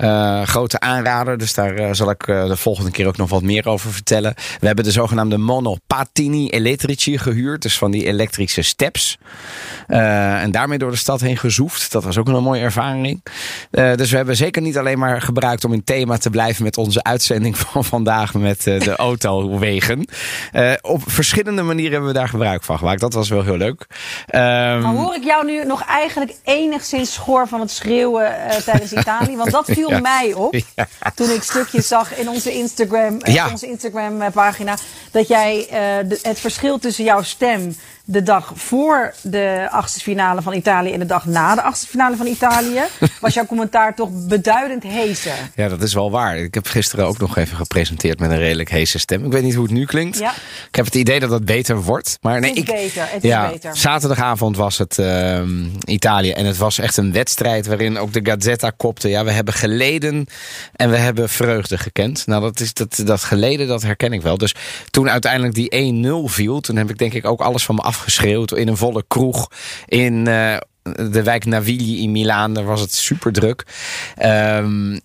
Uh, 0.00 0.42
grote 0.42 0.80
aanrader, 0.80 1.38
dus 1.38 1.54
daar 1.54 1.80
uh, 1.80 1.88
zal 1.92 2.10
ik 2.10 2.26
uh, 2.26 2.46
de 2.46 2.56
volgende 2.56 2.90
keer 2.90 3.06
ook 3.06 3.16
nog 3.16 3.30
wat 3.30 3.42
meer 3.42 3.68
over 3.68 3.92
vertellen. 3.92 4.34
We 4.60 4.66
hebben 4.66 4.84
de 4.84 4.90
zogenaamde 4.90 5.38
Monopatini 5.38 6.48
Elettrici 6.48 7.18
gehuurd, 7.18 7.62
dus 7.62 7.78
van 7.78 7.90
die 7.90 8.06
elektrische 8.06 8.62
steps. 8.62 9.18
en 9.86 10.50
daarmee 10.50 10.78
door 10.78 10.90
de 10.90 10.96
stad 10.96 11.20
heen 11.20 11.36
gezoefd. 11.36 11.92
Dat 11.92 12.04
was 12.04 12.18
ook 12.18 12.28
een 12.28 12.42
mooie 12.42 12.60
ervaring. 12.60 13.22
dus 13.70 14.10
we 14.10 14.16
hebben 14.16 14.36
zeker 14.36 14.62
niet 14.62 14.78
alleen 14.78 14.98
maar 14.98 15.22
gebruikt 15.22 15.64
om 15.64 15.72
in 15.72 15.84
thema 15.84 16.16
te 16.16 16.30
blijven 16.30 16.64
met 16.64 16.76
onze 16.76 17.02
uitzending 17.02 17.58
van 17.64 17.84
vandaag 17.84 18.34
met 18.34 18.62
de 18.62 18.96
autowegen. 18.96 20.06
op 20.80 21.02
verschillende 21.06 21.62
manieren 21.62 21.92
hebben 21.92 22.12
we 22.12 22.18
daar 22.18 22.28
gebruik 22.28 22.62
van 22.62 22.78
gemaakt. 22.78 23.00
Dat 23.00 23.12
was 23.12 23.28
wel 23.28 23.42
heel 23.42 23.56
leuk. 23.56 23.86
Um, 24.34 24.40
maar 24.80 24.94
hoor 24.94 25.14
ik 25.14 25.24
jou 25.24 25.44
nu 25.44 25.64
nog 25.64 25.84
eigenlijk 25.84 26.34
enigszins 26.44 27.12
schoor 27.12 27.48
van 27.48 27.60
het 27.60 27.70
schreeuwen 27.70 28.32
tijdens 28.64 28.92
Italië? 28.92 29.36
Want 29.36 29.50
dat 29.50 29.64
viel 29.66 29.89
mij 30.12 30.32
op 30.34 30.54
toen 31.14 31.30
ik 31.30 31.42
stukjes 31.42 31.88
zag 31.88 32.16
in 32.16 32.28
onze 32.28 32.52
Instagram, 32.52 33.16
ja. 33.22 33.50
onze 33.50 33.66
Instagram 33.66 34.32
pagina. 34.32 34.76
Dat 35.10 35.28
jij 35.28 35.68
uh, 36.02 36.10
het 36.22 36.40
verschil 36.40 36.78
tussen 36.78 37.04
jouw 37.04 37.22
stem 37.22 37.76
de 38.10 38.22
dag 38.22 38.52
voor 38.54 39.14
de 39.22 39.68
achtste 39.70 40.00
finale 40.00 40.42
van 40.42 40.54
Italië 40.54 40.92
en 40.92 40.98
de 40.98 41.06
dag 41.06 41.26
na 41.26 41.54
de 41.54 41.62
achtste 41.62 41.86
finale 41.86 42.16
van 42.16 42.26
Italië, 42.26 42.80
was 43.20 43.34
jouw 43.34 43.46
commentaar 43.46 43.94
toch 43.94 44.10
beduidend 44.12 44.82
heeser. 44.82 45.34
Ja, 45.54 45.68
dat 45.68 45.82
is 45.82 45.94
wel 45.94 46.10
waar. 46.10 46.38
Ik 46.38 46.54
heb 46.54 46.66
gisteren 46.66 47.06
ook 47.06 47.18
nog 47.18 47.36
even 47.36 47.56
gepresenteerd 47.56 48.18
met 48.18 48.30
een 48.30 48.38
redelijk 48.38 48.70
heese 48.70 48.98
stem. 48.98 49.24
Ik 49.24 49.32
weet 49.32 49.42
niet 49.42 49.54
hoe 49.54 49.62
het 49.62 49.72
nu 49.72 49.84
klinkt. 49.84 50.18
Ja. 50.18 50.30
Ik 50.68 50.74
heb 50.74 50.84
het 50.84 50.94
idee 50.94 51.20
dat 51.20 51.30
het 51.30 51.44
beter 51.44 51.82
wordt. 51.82 52.18
Maar 52.20 52.40
nee, 52.40 52.50
het 52.50 52.58
is 52.58 52.64
ik, 52.64 52.74
beter. 52.74 53.08
Het 53.10 53.22
ja, 53.22 53.46
is 53.46 53.52
beter. 53.52 53.76
Zaterdagavond 53.76 54.56
was 54.56 54.78
het 54.78 54.98
uh, 54.98 55.42
Italië 55.84 56.30
en 56.30 56.46
het 56.46 56.56
was 56.56 56.78
echt 56.78 56.96
een 56.96 57.12
wedstrijd 57.12 57.66
waarin 57.66 57.98
ook 57.98 58.12
de 58.12 58.20
Gazzetta 58.22 58.70
kopte. 58.76 59.08
Ja, 59.08 59.24
we 59.24 59.30
hebben 59.30 59.54
geleden 59.54 60.26
en 60.72 60.90
we 60.90 60.96
hebben 60.96 61.28
vreugde 61.28 61.78
gekend. 61.78 62.26
Nou, 62.26 62.42
dat, 62.42 62.60
is, 62.60 62.74
dat, 62.74 63.02
dat 63.04 63.22
geleden, 63.22 63.66
dat 63.66 63.82
herken 63.82 64.12
ik 64.12 64.22
wel. 64.22 64.38
Dus 64.38 64.54
toen 64.90 65.10
uiteindelijk 65.10 65.54
die 65.54 65.94
1-0 66.28 66.32
viel, 66.32 66.60
toen 66.60 66.76
heb 66.76 66.90
ik 66.90 66.98
denk 66.98 67.12
ik 67.12 67.24
ook 67.24 67.40
alles 67.40 67.64
van 67.64 67.74
me 67.74 67.80
af 67.80 67.99
geschreeuwd 68.00 68.52
in 68.52 68.68
een 68.68 68.76
volle 68.76 69.04
kroeg 69.08 69.50
in 69.86 70.14
uh, 70.28 70.56
de 71.10 71.22
wijk 71.22 71.44
Navigli 71.44 72.02
in 72.02 72.12
Milaan. 72.12 72.54
Daar 72.54 72.64
was 72.64 72.80
het 72.80 72.94
super 72.94 73.32
druk. 73.32 73.66
Um, 74.22 75.00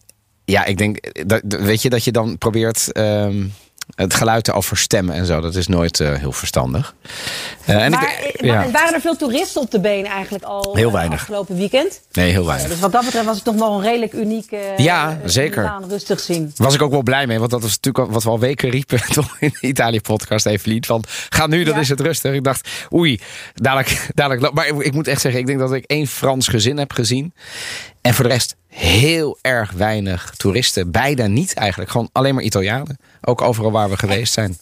ja, 0.46 0.66
ik 0.66 0.78
denk, 0.78 1.26
dat, 1.28 1.42
weet 1.46 1.82
je, 1.82 1.90
dat 1.90 2.04
je 2.04 2.12
dan 2.12 2.38
probeert. 2.38 2.98
Um, 2.98 3.54
het 3.96 4.14
geluid 4.14 4.44
te 4.44 4.54
overstemmen 4.54 5.16
en 5.16 5.26
zo, 5.26 5.42
dat 5.42 5.56
is 5.56 5.68
nooit 5.68 6.00
uh, 6.00 6.14
heel 6.14 6.32
verstandig. 6.32 6.96
Uh, 7.70 7.84
en 7.84 7.92
maar, 7.92 8.22
ik, 8.24 8.46
ja. 8.46 8.72
waren 8.72 8.94
er 8.94 9.02
veel 9.02 9.16
toeristen 9.16 9.62
op 9.62 9.72
de 9.72 9.80
benen 9.80 10.12
eigenlijk 10.12 10.44
al 10.44 10.76
heel 10.76 10.92
weinig. 10.92 11.20
afgelopen 11.20 11.56
weekend? 11.56 12.02
Nee, 12.12 12.32
heel 12.32 12.46
weinig. 12.46 12.70
dus 12.70 12.80
wat 12.80 12.92
dat 12.92 13.06
betreft 13.06 13.26
was 13.26 13.36
het 13.36 13.46
toch 13.46 13.56
wel 13.56 13.72
een 13.74 13.82
redelijk 13.82 14.14
unieke 14.14 14.74
ja, 14.78 15.20
zeker. 15.26 15.74
rustig 15.88 16.20
zien. 16.20 16.52
Was 16.56 16.74
ik 16.74 16.82
ook 16.82 16.92
wel 16.92 17.04
blij 17.04 17.28
mee, 17.28 17.40
want 17.40 17.52
dat 17.52 17.62
was 17.62 17.80
natuurlijk 17.82 18.14
wat 18.14 18.24
we 18.24 18.30
al 18.30 18.40
weken 18.40 18.70
riepen 18.70 19.02
toch 19.14 19.38
in 19.40 19.58
de 19.60 19.68
Italië-podcast 19.68 20.46
even 20.46 20.72
liet. 20.72 20.86
Van, 20.86 21.04
ga 21.30 21.48
nu, 21.48 21.64
dan 21.64 21.74
ja. 21.74 21.80
is 21.80 21.90
het 21.90 22.00
rustig. 22.00 22.34
Ik 22.34 22.44
dacht, 22.44 22.70
oei, 22.94 23.20
dadelijk, 23.54 24.08
dadelijk. 24.14 24.54
Maar 24.54 24.68
ik, 24.68 24.78
ik 24.78 24.94
moet 24.94 25.08
echt 25.08 25.22
zeggen, 25.22 25.40
ik 25.40 25.48
denk 25.48 25.60
dat 25.60 25.74
ik 25.74 25.86
één 25.86 26.08
Frans 26.08 26.48
gezin 26.48 26.78
heb 26.78 26.94
gezien. 26.94 27.34
En 28.06 28.14
voor 28.14 28.24
de 28.24 28.30
rest 28.30 28.56
heel 28.68 29.38
erg 29.42 29.72
weinig 29.72 30.34
toeristen. 30.38 30.92
Bijna 30.92 31.28
niet 31.28 31.54
eigenlijk. 31.54 31.92
Gewoon 31.92 32.10
alleen 32.12 32.36
maar 32.36 32.44
Italianen. 32.44 32.98
Ook 33.22 33.42
overal 33.42 33.72
waar 33.72 33.90
we 33.90 33.98
geweest 33.98 34.34
zijn. 34.34 34.58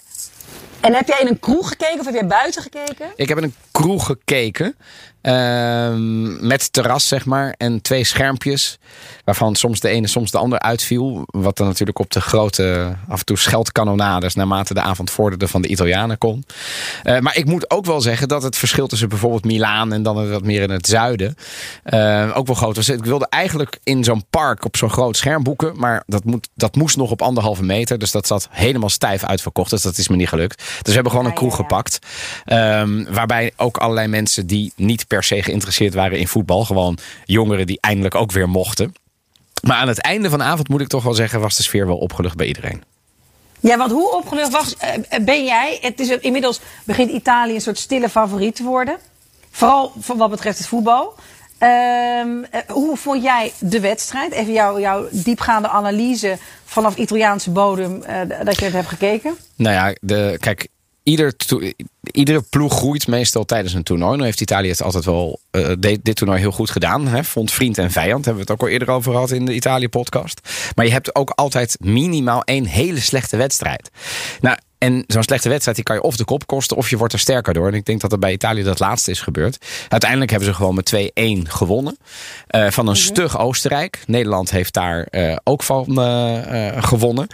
En 0.79 0.93
heb 0.93 1.07
jij 1.07 1.19
in 1.19 1.27
een 1.27 1.39
kroeg 1.39 1.67
gekeken 1.67 1.99
of 1.99 2.05
heb 2.05 2.13
jij 2.13 2.27
buiten 2.27 2.61
gekeken? 2.61 3.07
Ik 3.15 3.27
heb 3.27 3.37
in 3.37 3.43
een 3.43 3.55
kroeg 3.73 4.05
gekeken. 4.05 4.75
Uh, 5.23 5.93
met 6.39 6.73
terras, 6.73 7.07
zeg 7.07 7.25
maar. 7.25 7.55
En 7.57 7.81
twee 7.81 8.03
schermpjes. 8.03 8.79
Waarvan 9.25 9.55
soms 9.55 9.79
de 9.79 9.89
ene, 9.89 10.07
soms 10.07 10.31
de 10.31 10.37
ander 10.37 10.59
uitviel. 10.59 11.23
Wat 11.25 11.57
dan 11.57 11.67
natuurlijk 11.67 11.99
op 11.99 12.11
de 12.11 12.21
grote, 12.21 12.95
af 13.07 13.19
en 13.19 13.25
toe 13.25 13.37
scheldkanonades. 13.37 14.35
naarmate 14.35 14.73
de 14.73 14.81
avond 14.81 15.11
vorderde 15.11 15.47
van 15.47 15.61
de 15.61 15.67
Italianen 15.67 16.17
kon. 16.17 16.45
Uh, 17.03 17.19
maar 17.19 17.37
ik 17.37 17.45
moet 17.45 17.71
ook 17.71 17.85
wel 17.85 18.01
zeggen 18.01 18.27
dat 18.27 18.43
het 18.43 18.57
verschil 18.57 18.87
tussen 18.87 19.09
bijvoorbeeld 19.09 19.45
Milaan. 19.45 19.93
en 19.93 20.03
dan 20.03 20.29
wat 20.29 20.43
meer 20.43 20.61
in 20.61 20.69
het 20.69 20.87
zuiden. 20.87 21.35
Uh, 21.85 22.31
ook 22.33 22.47
wel 22.47 22.55
groot 22.55 22.75
was. 22.75 22.89
Ik 22.89 23.05
wilde 23.05 23.27
eigenlijk 23.29 23.79
in 23.83 24.03
zo'n 24.03 24.25
park 24.29 24.65
op 24.65 24.77
zo'n 24.77 24.89
groot 24.89 25.17
scherm 25.17 25.43
boeken. 25.43 25.79
Maar 25.79 26.03
dat, 26.05 26.23
moet, 26.23 26.49
dat 26.55 26.75
moest 26.75 26.97
nog 26.97 27.11
op 27.11 27.21
anderhalve 27.21 27.63
meter. 27.63 27.97
Dus 27.97 28.11
dat 28.11 28.27
zat 28.27 28.47
helemaal 28.51 28.89
stijf 28.89 29.23
uitverkocht. 29.23 29.69
Dus 29.69 29.81
dat 29.81 29.97
is 29.97 30.07
me 30.07 30.15
niet 30.15 30.29
gelukt. 30.29 30.57
Dus 30.57 30.81
we 30.83 30.93
hebben 30.93 31.11
gewoon 31.11 31.27
een 31.27 31.33
kroeg 31.33 31.55
gepakt. 31.55 31.99
Um, 32.45 33.05
waarbij 33.09 33.51
ook 33.63 33.77
allerlei 33.77 34.07
mensen 34.07 34.47
die 34.47 34.73
niet 34.75 35.07
per 35.07 35.23
se 35.23 35.43
geïnteresseerd 35.43 35.93
waren 35.93 36.19
in 36.19 36.27
voetbal. 36.27 36.65
Gewoon 36.65 36.97
jongeren 37.25 37.67
die 37.67 37.77
eindelijk 37.81 38.15
ook 38.15 38.31
weer 38.31 38.49
mochten. 38.49 38.93
Maar 39.61 39.77
aan 39.77 39.87
het 39.87 40.01
einde 40.01 40.29
van 40.29 40.39
de 40.39 40.45
avond 40.45 40.69
moet 40.69 40.81
ik 40.81 40.87
toch 40.87 41.03
wel 41.03 41.13
zeggen, 41.13 41.39
was 41.39 41.55
de 41.55 41.63
sfeer 41.63 41.87
wel 41.87 41.97
opgelucht 41.97 42.35
bij 42.35 42.47
iedereen. 42.47 42.83
Ja, 43.59 43.77
want 43.77 43.91
hoe 43.91 44.15
opgelucht 44.15 44.51
was, 44.51 44.75
ben 45.21 45.43
jij? 45.43 45.77
Het 45.81 45.99
is 45.99 46.09
inmiddels 46.09 46.59
begint 46.83 47.11
Italië 47.11 47.53
een 47.53 47.61
soort 47.61 47.77
stille 47.77 48.09
favoriet 48.09 48.55
te 48.55 48.63
worden. 48.63 48.97
Vooral 49.51 49.93
wat 50.15 50.29
betreft 50.29 50.57
het 50.57 50.67
voetbal. 50.67 51.13
Um, 51.59 52.45
hoe 52.67 52.97
vond 52.97 53.23
jij 53.23 53.51
de 53.59 53.79
wedstrijd? 53.79 54.31
Even 54.31 54.53
jouw, 54.53 54.79
jouw 54.79 55.07
diepgaande 55.11 55.67
analyse 55.67 56.37
vanaf 56.65 56.95
Italiaanse 56.95 57.51
bodem 57.51 58.03
uh, 58.09 58.45
dat 58.45 58.59
je 58.59 58.65
het 58.65 58.73
hebt 58.73 58.87
gekeken. 58.87 59.37
Nou 59.55 59.75
ja, 59.75 59.95
de, 60.01 60.37
kijk, 60.39 60.67
ieder 61.03 61.33
iedere 62.11 62.41
ploeg 62.49 62.73
groeit 62.73 63.07
meestal 63.07 63.45
tijdens 63.45 63.73
een 63.73 63.83
toernooi. 63.83 64.17
Nu 64.17 64.23
heeft 64.23 64.41
Italië 64.41 64.69
het 64.69 64.81
altijd 64.81 65.05
wel 65.05 65.39
uh, 65.51 65.71
dit 66.01 66.15
toernooi 66.15 66.39
heel 66.39 66.51
goed 66.51 66.69
gedaan. 66.69 67.07
Hè? 67.07 67.23
Vond 67.23 67.51
vriend 67.51 67.77
en 67.77 67.91
vijand. 67.91 68.25
Hebben 68.25 68.45
we 68.45 68.51
het 68.51 68.61
ook 68.61 68.67
al 68.67 68.73
eerder 68.73 68.89
over 68.89 69.11
gehad 69.11 69.31
in 69.31 69.45
de 69.45 69.53
Italië-podcast. 69.53 70.41
Maar 70.75 70.85
je 70.85 70.91
hebt 70.91 71.15
ook 71.15 71.29
altijd 71.29 71.77
minimaal 71.79 72.43
één 72.43 72.65
hele 72.65 72.99
slechte 72.99 73.37
wedstrijd. 73.37 73.89
Nou, 74.41 74.57
en 74.83 75.03
zo'n 75.07 75.23
slechte 75.23 75.49
wedstrijd 75.49 75.75
die 75.75 75.85
kan 75.85 75.95
je 75.95 76.01
of 76.01 76.15
de 76.15 76.25
kop 76.25 76.47
kosten 76.47 76.77
of 76.77 76.89
je 76.89 76.97
wordt 76.97 77.13
er 77.13 77.19
sterker 77.19 77.53
door. 77.53 77.67
En 77.67 77.73
ik 77.73 77.85
denk 77.85 78.01
dat 78.01 78.11
er 78.11 78.19
bij 78.19 78.31
Italië 78.31 78.63
dat 78.63 78.79
laatste 78.79 79.11
is 79.11 79.21
gebeurd. 79.21 79.57
Uiteindelijk 79.89 80.31
hebben 80.31 80.49
ze 80.49 80.55
gewoon 80.55 80.75
met 80.75 80.93
2-1 80.95 81.49
gewonnen. 81.49 81.97
Uh, 82.49 82.69
van 82.69 82.87
een 82.87 82.91
mm 82.93 83.01
stug 83.03 83.39
Oostenrijk. 83.39 84.03
Nederland 84.07 84.51
heeft 84.51 84.73
daar 84.73 85.07
uh, 85.11 85.35
ook 85.43 85.63
van 85.63 85.85
uh, 85.89 86.83
gewonnen. 86.83 87.27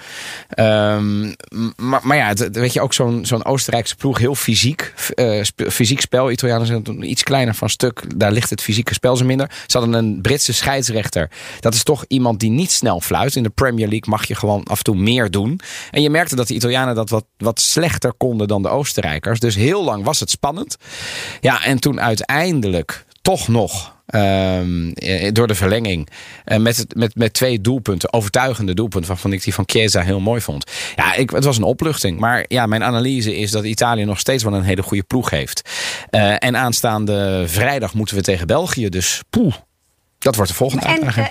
Um, 0.56 1.36
maar, 1.76 2.00
maar, 2.04 2.18
ja, 2.18 2.34
weet 2.52 2.74
je, 2.74 2.82
ook 2.82 2.94
zo'n 2.94 3.26
zo'n 3.26 3.46
Oostenrijkse 3.46 3.96
ploeg 3.96 4.18
heel 4.18 4.36
fysiek. 4.36 4.94
Sp 5.42 5.70
fysiek 5.70 6.02
spel. 6.02 6.32
Italianen 6.32 6.68
zijn 6.68 7.10
iets 7.10 7.24
kleiner 7.24 7.56
van 7.56 7.70
stuk. 7.70 8.20
Daar 8.20 8.32
ligt 8.32 8.50
het 8.50 8.62
fysieke 8.62 8.94
spel 8.94 9.16
zo 9.16 9.26
minder. 9.26 9.52
Ze 9.68 9.78
hadden 9.78 9.96
een 9.96 10.22
Britse 10.22 10.54
scheidsrechter. 10.54 11.30
Dat 11.60 11.74
is 11.74 11.84
toch 11.84 12.06
iemand 12.08 12.40
die 12.40 12.50
niet 12.52 12.72
snel 12.72 13.00
fluit. 13.02 13.36
In 13.36 13.44
de 13.44 13.50
Premier 13.50 13.88
League 13.88 14.10
mag 14.10 14.28
je 14.28 14.36
gewoon 14.36 14.64
af 14.64 14.78
en 14.78 14.84
toe 14.84 14.96
meer 14.96 15.32
doen. 15.32 15.60
En 15.92 16.02
je 16.02 16.10
merkte 16.10 16.36
dat 16.36 16.48
de 16.48 16.54
Italianen 16.54 16.96
dat 16.96 17.10
wat 17.10 17.26
wat 17.40 17.60
slechter 17.60 18.14
konden 18.14 18.48
dan 18.48 18.62
de 18.62 18.70
Oostenrijkers. 18.70 19.40
Dus 19.40 19.56
heel 19.56 19.84
lang 19.84 20.04
was 20.04 20.20
het 20.20 20.30
spannend. 20.30 20.78
Ja, 21.40 21.64
en 21.64 21.80
toen 21.80 22.02
uiteindelijk 22.02 23.06
toch 23.22 23.48
nog 23.48 23.98
um, 24.16 24.94
door 25.34 25.48
de 25.48 25.56
verlenging. 25.56 26.10
Uh, 26.46 26.58
met, 26.58 26.86
met, 26.96 27.16
met 27.16 27.34
twee 27.34 27.62
doelpunten, 27.62 28.14
overtuigende 28.14 28.74
doelpunten, 28.74 29.10
waarvan 29.10 29.34
ik 29.34 29.44
die 29.44 29.54
van 29.54 29.64
Chiesa 29.68 30.02
heel 30.02 30.20
mooi 30.20 30.42
vond. 30.42 30.72
Ja, 30.96 31.16
ik, 31.16 31.30
het 31.30 31.44
was 31.44 31.58
een 31.58 31.64
opluchting. 31.64 32.20
Maar 32.20 32.46
ja, 32.48 32.66
mijn 32.66 32.84
analyse 32.84 33.38
is 33.38 33.52
dat 33.52 33.64
Italië 33.64 34.06
nog 34.06 34.20
steeds 34.20 34.44
wel 34.44 34.54
een 34.54 34.64
hele 34.64 34.84
goede 34.84 35.04
ploeg 35.04 35.30
heeft. 35.30 35.70
Uh, 36.12 36.36
en 36.38 36.58
aanstaande 36.58 37.44
vrijdag 37.48 37.94
moeten 37.94 38.16
we 38.16 38.22
tegen 38.22 38.48
België. 38.48 38.90
Dus 38.90 39.22
poeh, 39.30 39.54
dat 40.20 40.36
wordt 40.36 40.52
de 40.52 40.58
volgende 40.58 40.86
uitdaging. 40.86 41.28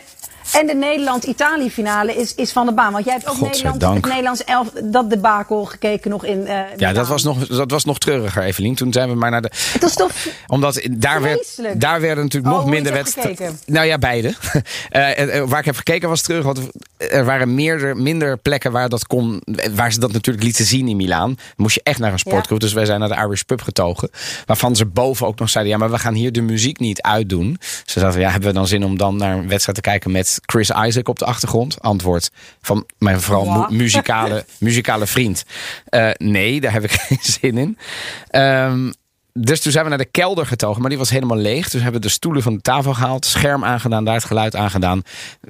En 0.53 0.67
de 0.67 0.75
Nederland-Italië 0.75 1.71
finale 1.71 2.15
is, 2.15 2.35
is 2.35 2.53
van 2.53 2.67
de 2.67 2.73
baan. 2.73 2.93
Want 2.93 3.05
jij 3.05 3.15
hebt 3.15 3.29
ook 3.29 3.41
Nederland, 3.41 3.83
het 3.83 4.07
Nederlands 4.07 4.45
elf, 4.45 4.71
dat 4.85 5.11
debakel 5.11 5.65
gekeken 5.65 6.11
nog 6.11 6.25
in. 6.25 6.41
Uh, 6.41 6.61
ja, 6.77 6.93
dat 6.93 7.09
was, 7.09 7.23
nog, 7.23 7.47
dat 7.47 7.71
was 7.71 7.85
nog 7.85 7.99
treuriger, 7.99 8.43
Evelien. 8.43 8.75
Toen 8.75 8.93
zijn 8.93 9.09
we 9.09 9.15
maar 9.15 9.31
naar 9.31 9.43
de. 9.43 9.51
Het 9.73 9.83
was 9.83 9.95
toch. 9.95 10.13
Omdat 10.47 10.81
daar, 10.91 11.23
werd, 11.23 11.63
daar 11.81 12.01
werden 12.01 12.25
natuurlijk 12.25 12.55
oh, 12.55 12.61
nog 12.61 12.71
minder 12.71 12.93
wedstrijden. 12.93 13.59
Nou 13.67 13.87
ja, 13.87 13.99
beide. 13.99 14.29
uh, 14.29 15.43
waar 15.51 15.59
ik 15.59 15.65
heb 15.65 15.77
gekeken 15.77 16.09
was 16.09 16.23
terug. 16.23 16.45
Want 16.45 16.61
er 16.97 17.25
waren 17.25 17.55
meerder, 17.55 17.97
minder 17.97 18.39
plekken 18.39 18.73
waar, 18.73 18.89
dat 18.89 19.07
kon, 19.07 19.43
waar 19.75 19.93
ze 19.93 20.01
dat 20.01 20.13
natuurlijk 20.13 20.45
lieten 20.45 20.65
zien 20.65 20.89
in 20.89 20.97
Milaan. 20.97 21.39
moest 21.57 21.75
je 21.75 21.81
echt 21.83 21.99
naar 21.99 22.13
een 22.13 22.19
sportclub. 22.19 22.61
Ja. 22.61 22.67
Dus 22.67 22.73
wij 22.75 22.85
zijn 22.85 23.01
naar 23.01 23.09
de 23.09 23.15
Irish 23.15 23.43
Pub 23.43 23.63
getogen. 23.63 24.11
Waarvan 24.47 24.77
ze 24.77 24.87
boven 24.87 25.27
ook 25.27 25.39
nog 25.39 25.51
zeiden: 25.51 25.73
ja, 25.73 25.79
maar 25.79 25.91
we 25.91 25.99
gaan 25.99 26.15
hier 26.15 26.33
de 26.33 26.41
muziek 26.41 26.79
niet 26.79 27.03
uitdoen. 27.03 27.57
Ze 27.85 28.01
zeiden: 28.01 28.21
ja, 28.21 28.31
hebben 28.31 28.49
we 28.49 28.55
dan 28.55 28.67
zin 28.67 28.85
om 28.85 28.99
dan 28.99 29.17
naar 29.17 29.37
een 29.37 29.49
wedstrijd 29.49 29.83
te 29.83 29.91
kijken 29.91 30.11
met 30.11 30.38
Chris 30.47 30.71
Isaac 30.71 31.09
op 31.09 31.19
de 31.19 31.25
achtergrond? 31.25 31.81
Antwoord 31.81 32.31
van 32.61 32.87
mijn 32.99 33.21
vooral 33.21 33.45
mu 33.45 33.77
muzikale, 33.77 34.45
muzikale 34.59 35.07
vriend. 35.07 35.45
Uh, 35.91 36.11
nee, 36.17 36.61
daar 36.61 36.73
heb 36.73 36.85
ik 36.85 36.91
geen 37.01 37.19
zin 37.21 37.59
in. 37.59 37.79
Um, 38.41 38.93
dus 39.41 39.61
toen 39.61 39.73
zijn 39.73 39.85
we 39.85 39.91
naar 39.91 39.99
de 39.99 40.05
kelder 40.05 40.47
getogen, 40.47 40.81
maar 40.81 40.91
die 40.91 40.99
was 40.99 41.11
helemaal 41.11 41.37
leeg. 41.37 41.69
Dus 41.69 41.83
hebben 41.83 42.01
we 42.01 42.07
de 42.07 42.13
stoelen 42.13 42.43
van 42.43 42.55
de 42.55 42.61
tafel 42.61 42.95
gehaald, 42.95 43.27
scherm 43.27 43.65
aangedaan, 43.65 44.05
daar 44.05 44.15
het 44.15 44.25
geluid 44.25 44.57
aangedaan. 44.57 45.03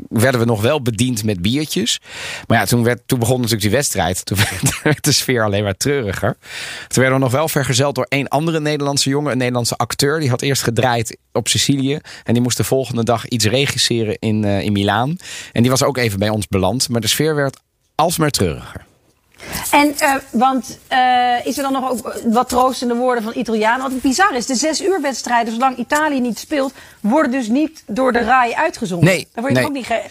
Werden 0.09 0.41
we 0.41 0.47
nog 0.47 0.63
wel 0.63 0.83
bediend 0.83 1.25
met 1.25 1.43
biertjes. 1.43 2.01
Maar 2.47 2.59
ja, 2.59 2.65
toen, 2.65 2.85
werd, 2.85 3.01
toen 3.07 3.19
begon 3.19 3.35
natuurlijk 3.35 3.63
die 3.63 3.71
wedstrijd. 3.71 4.25
Toen 4.25 4.39
werd 4.83 5.05
de 5.05 5.13
sfeer 5.13 5.45
alleen 5.45 5.63
maar 5.63 5.77
treuriger. 5.77 6.37
Toen 6.89 7.03
werden 7.03 7.19
we 7.19 7.25
nog 7.25 7.33
wel 7.33 7.49
vergezeld 7.49 7.95
door 7.95 8.07
één 8.09 8.29
andere 8.29 8.61
Nederlandse 8.61 9.09
jongen, 9.09 9.33
een 9.33 9.39
Nederlandse 9.39 9.77
acteur. 9.77 10.21
Die 10.21 10.31
had 10.31 10.43
eerst 10.43 10.63
gedraaid 10.63 11.19
op 11.33 11.49
Sicilië. 11.49 11.99
En 12.25 12.33
die 12.33 12.43
moest 12.43 12.57
de 12.57 12.65
volgende 12.65 13.05
dag 13.05 13.29
iets 13.29 13.45
regisseren 13.45 14.19
in, 14.19 14.43
uh, 14.43 14.61
in 14.61 14.73
Milaan. 14.73 15.17
En 15.53 15.63
die 15.63 15.71
was 15.71 15.83
ook 15.83 15.97
even 15.97 16.19
bij 16.19 16.29
ons 16.29 16.49
beland. 16.49 16.89
Maar 16.89 17.01
de 17.01 17.07
sfeer 17.07 17.35
werd 17.35 17.57
alsmaar 17.95 18.31
treuriger. 18.31 18.87
En, 19.71 19.95
uh, 20.03 20.15
want 20.31 20.79
uh, 20.93 21.47
is 21.47 21.57
er 21.57 21.63
dan 21.63 21.73
nog 21.73 21.91
ook 21.91 22.21
wat 22.25 22.49
troostende 22.49 22.95
woorden 22.95 23.23
van 23.23 23.33
Italianen? 23.35 23.91
Wat 23.91 24.01
bizar 24.01 24.35
is, 24.35 24.47
de 24.47 24.55
zes 24.55 24.83
uur 24.83 25.01
wedstrijden, 25.01 25.53
zolang 25.53 25.77
Italië 25.77 26.21
niet 26.21 26.39
speelt, 26.39 26.73
worden 27.01 27.31
dus 27.31 27.49
niet 27.49 27.83
door 27.87 28.13
de 28.13 28.19
RAI 28.19 28.55
uitgezonden. 28.55 29.09
Nee. 29.09 29.29
Dan 29.35 29.45
word 29.45 29.49
je 29.49 29.59
nee. 29.59 29.69
ook 29.69 29.75
niet 29.75 29.87
ge 29.87 30.03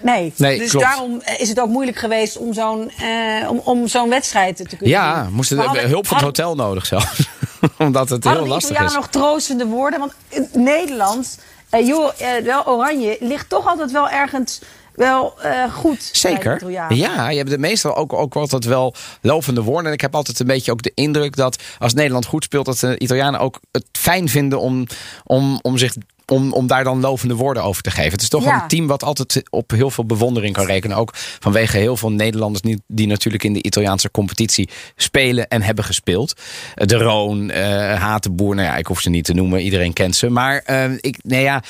nee. 0.00 0.32
nee. 0.36 0.58
Dus 0.58 0.70
klopt. 0.70 0.86
daarom 0.86 1.22
is 1.38 1.48
het 1.48 1.60
ook 1.60 1.68
moeilijk 1.68 1.98
geweest 1.98 2.36
om 2.36 2.52
zo'n 2.52 2.92
uh, 3.02 3.50
om, 3.50 3.60
om 3.64 3.88
zo'n 3.88 4.08
wedstrijd 4.08 4.56
te 4.56 4.76
kunnen 4.76 4.88
Ja, 4.88 5.22
doen. 5.22 5.32
moesten 5.32 5.58
hadden, 5.58 5.88
hulp 5.88 6.06
van 6.06 6.16
het 6.16 6.26
hotel 6.26 6.54
nodig 6.54 6.86
zelfs. 6.86 7.28
Omdat 7.78 8.08
het 8.08 8.24
heel 8.24 8.46
lastig 8.46 8.70
is. 8.70 8.76
Hadden 8.76 8.96
nog 8.96 9.08
troostende 9.08 9.66
woorden? 9.66 9.98
Want 9.98 10.12
Nederland, 10.54 11.38
joh, 11.70 12.10
wel 12.44 12.66
Oranje, 12.66 13.16
ligt 13.20 13.48
toch 13.48 13.66
altijd 13.66 13.90
wel 13.90 14.08
ergens 14.08 14.60
wel 14.94 15.34
uh, 15.44 15.74
goed. 15.74 16.10
Zeker. 16.12 16.70
Ja, 16.94 17.28
je 17.28 17.36
hebt 17.36 17.50
de 17.50 17.58
meestal 17.58 17.96
ook, 17.96 18.12
ook 18.12 18.36
altijd 18.36 18.64
wel 18.64 18.94
lovende 19.20 19.62
woorden. 19.62 19.86
En 19.86 19.92
ik 19.92 20.00
heb 20.00 20.14
altijd 20.14 20.40
een 20.40 20.46
beetje 20.46 20.72
ook 20.72 20.82
de 20.82 20.92
indruk 20.94 21.36
dat 21.36 21.62
als 21.78 21.94
Nederland 21.94 22.26
goed 22.26 22.44
speelt, 22.44 22.66
dat 22.66 22.78
de 22.78 22.98
Italianen 22.98 23.40
ook 23.40 23.60
het 23.70 23.84
fijn 23.92 24.28
vinden 24.28 24.60
om, 24.60 24.86
om, 25.24 25.58
om 25.62 25.78
zich. 25.78 25.94
Om, 26.26 26.52
om 26.52 26.66
daar 26.66 26.84
dan 26.84 27.00
lovende 27.00 27.34
woorden 27.34 27.62
over 27.62 27.82
te 27.82 27.90
geven. 27.90 28.12
Het 28.12 28.22
is 28.22 28.28
toch 28.28 28.44
ja. 28.44 28.62
een 28.62 28.68
team 28.68 28.86
wat 28.86 29.02
altijd 29.02 29.42
op 29.50 29.70
heel 29.70 29.90
veel 29.90 30.06
bewondering 30.06 30.54
kan 30.54 30.66
rekenen. 30.66 30.96
Ook 30.96 31.10
vanwege 31.14 31.76
heel 31.76 31.96
veel 31.96 32.10
Nederlanders 32.10 32.62
die, 32.62 32.82
die 32.86 33.06
natuurlijk 33.06 33.44
in 33.44 33.52
de 33.52 33.62
Italiaanse 33.62 34.10
competitie 34.10 34.68
spelen 34.96 35.48
en 35.48 35.62
hebben 35.62 35.84
gespeeld. 35.84 36.40
De 36.74 36.96
Roon, 36.96 37.50
uh, 37.50 37.56
Hatenboer, 38.00 38.54
nou 38.54 38.66
ja, 38.66 38.76
ik 38.76 38.86
hoef 38.86 39.00
ze 39.00 39.10
niet 39.10 39.24
te 39.24 39.34
noemen. 39.34 39.60
Iedereen 39.60 39.92
kent 39.92 40.16
ze. 40.16 40.28
Maar 40.28 40.64
uh, 40.70 40.92
ik, 41.00 41.18
nee 41.22 41.42
ja, 41.42 41.62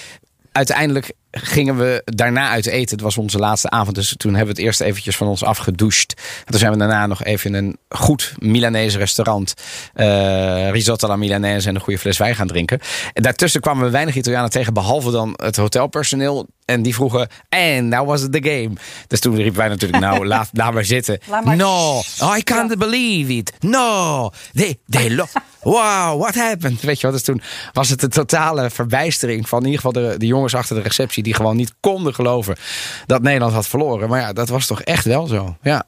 uiteindelijk 0.52 1.12
gingen 1.32 1.76
we 1.76 2.02
daarna 2.04 2.48
uit 2.48 2.66
eten. 2.66 2.94
Het 2.94 3.04
was 3.04 3.18
onze 3.18 3.38
laatste 3.38 3.70
avond, 3.70 3.94
dus 3.94 4.14
toen 4.16 4.34
hebben 4.34 4.54
we 4.54 4.60
het 4.60 4.68
eerst 4.68 4.80
eventjes 4.80 5.16
van 5.16 5.26
ons 5.26 5.44
afgedoucht. 5.44 6.14
En 6.44 6.50
toen 6.50 6.58
zijn 6.58 6.72
we 6.72 6.78
daarna 6.78 7.06
nog 7.06 7.24
even 7.24 7.54
in 7.54 7.64
een 7.64 7.78
goed 7.88 8.34
Milanese 8.38 8.98
restaurant 8.98 9.54
uh, 9.94 10.70
risotto 10.70 11.06
alla 11.06 11.16
Milanese 11.16 11.68
en 11.68 11.74
een 11.74 11.80
goede 11.80 11.98
fles 11.98 12.18
wijn 12.18 12.34
gaan 12.34 12.46
drinken. 12.46 12.80
En 13.12 13.22
daartussen 13.22 13.60
kwamen 13.60 13.84
we 13.84 13.90
weinig 13.90 14.16
Italianen 14.16 14.50
tegen, 14.50 14.74
behalve 14.74 15.10
dan 15.10 15.34
het 15.36 15.56
hotelpersoneel. 15.56 16.46
En 16.64 16.82
die 16.82 16.94
vroegen, 16.94 17.28
en 17.48 17.90
that 17.90 18.06
was 18.06 18.20
the 18.20 18.42
game. 18.42 18.72
Dus 19.06 19.20
toen 19.20 19.36
riepen 19.36 19.58
wij 19.58 19.68
natuurlijk, 19.68 20.02
nou, 20.02 20.26
laat, 20.32 20.48
laat 20.52 20.72
maar 20.72 20.84
zitten. 20.84 21.18
maar 21.44 21.56
no, 21.56 22.02
I 22.36 22.42
can't 22.42 22.70
ja. 22.70 22.76
believe 22.76 23.32
it. 23.32 23.52
No, 23.60 24.30
they, 24.52 24.78
they 24.88 25.08
wow, 25.62 26.20
what 26.20 26.34
happened? 26.34 26.80
Weet 26.80 27.00
je 27.00 27.06
wat, 27.06 27.14
dus 27.14 27.24
toen 27.24 27.42
was 27.72 27.88
het 27.88 28.02
een 28.02 28.10
totale 28.10 28.70
verbijstering 28.70 29.48
van 29.48 29.58
in 29.58 29.70
ieder 29.70 29.80
geval 29.80 30.02
de, 30.02 30.18
de 30.18 30.26
jongens 30.26 30.54
achter 30.54 30.76
de 30.76 30.82
receptie 30.82 31.22
die 31.22 31.34
gewoon 31.34 31.56
niet 31.56 31.74
konden 31.80 32.14
geloven 32.14 32.56
dat 33.06 33.22
Nederland 33.22 33.52
had 33.52 33.66
verloren. 33.66 34.08
Maar 34.08 34.20
ja, 34.20 34.32
dat 34.32 34.48
was 34.48 34.66
toch 34.66 34.82
echt 34.82 35.04
wel 35.04 35.26
zo. 35.26 35.56
Ja. 35.62 35.84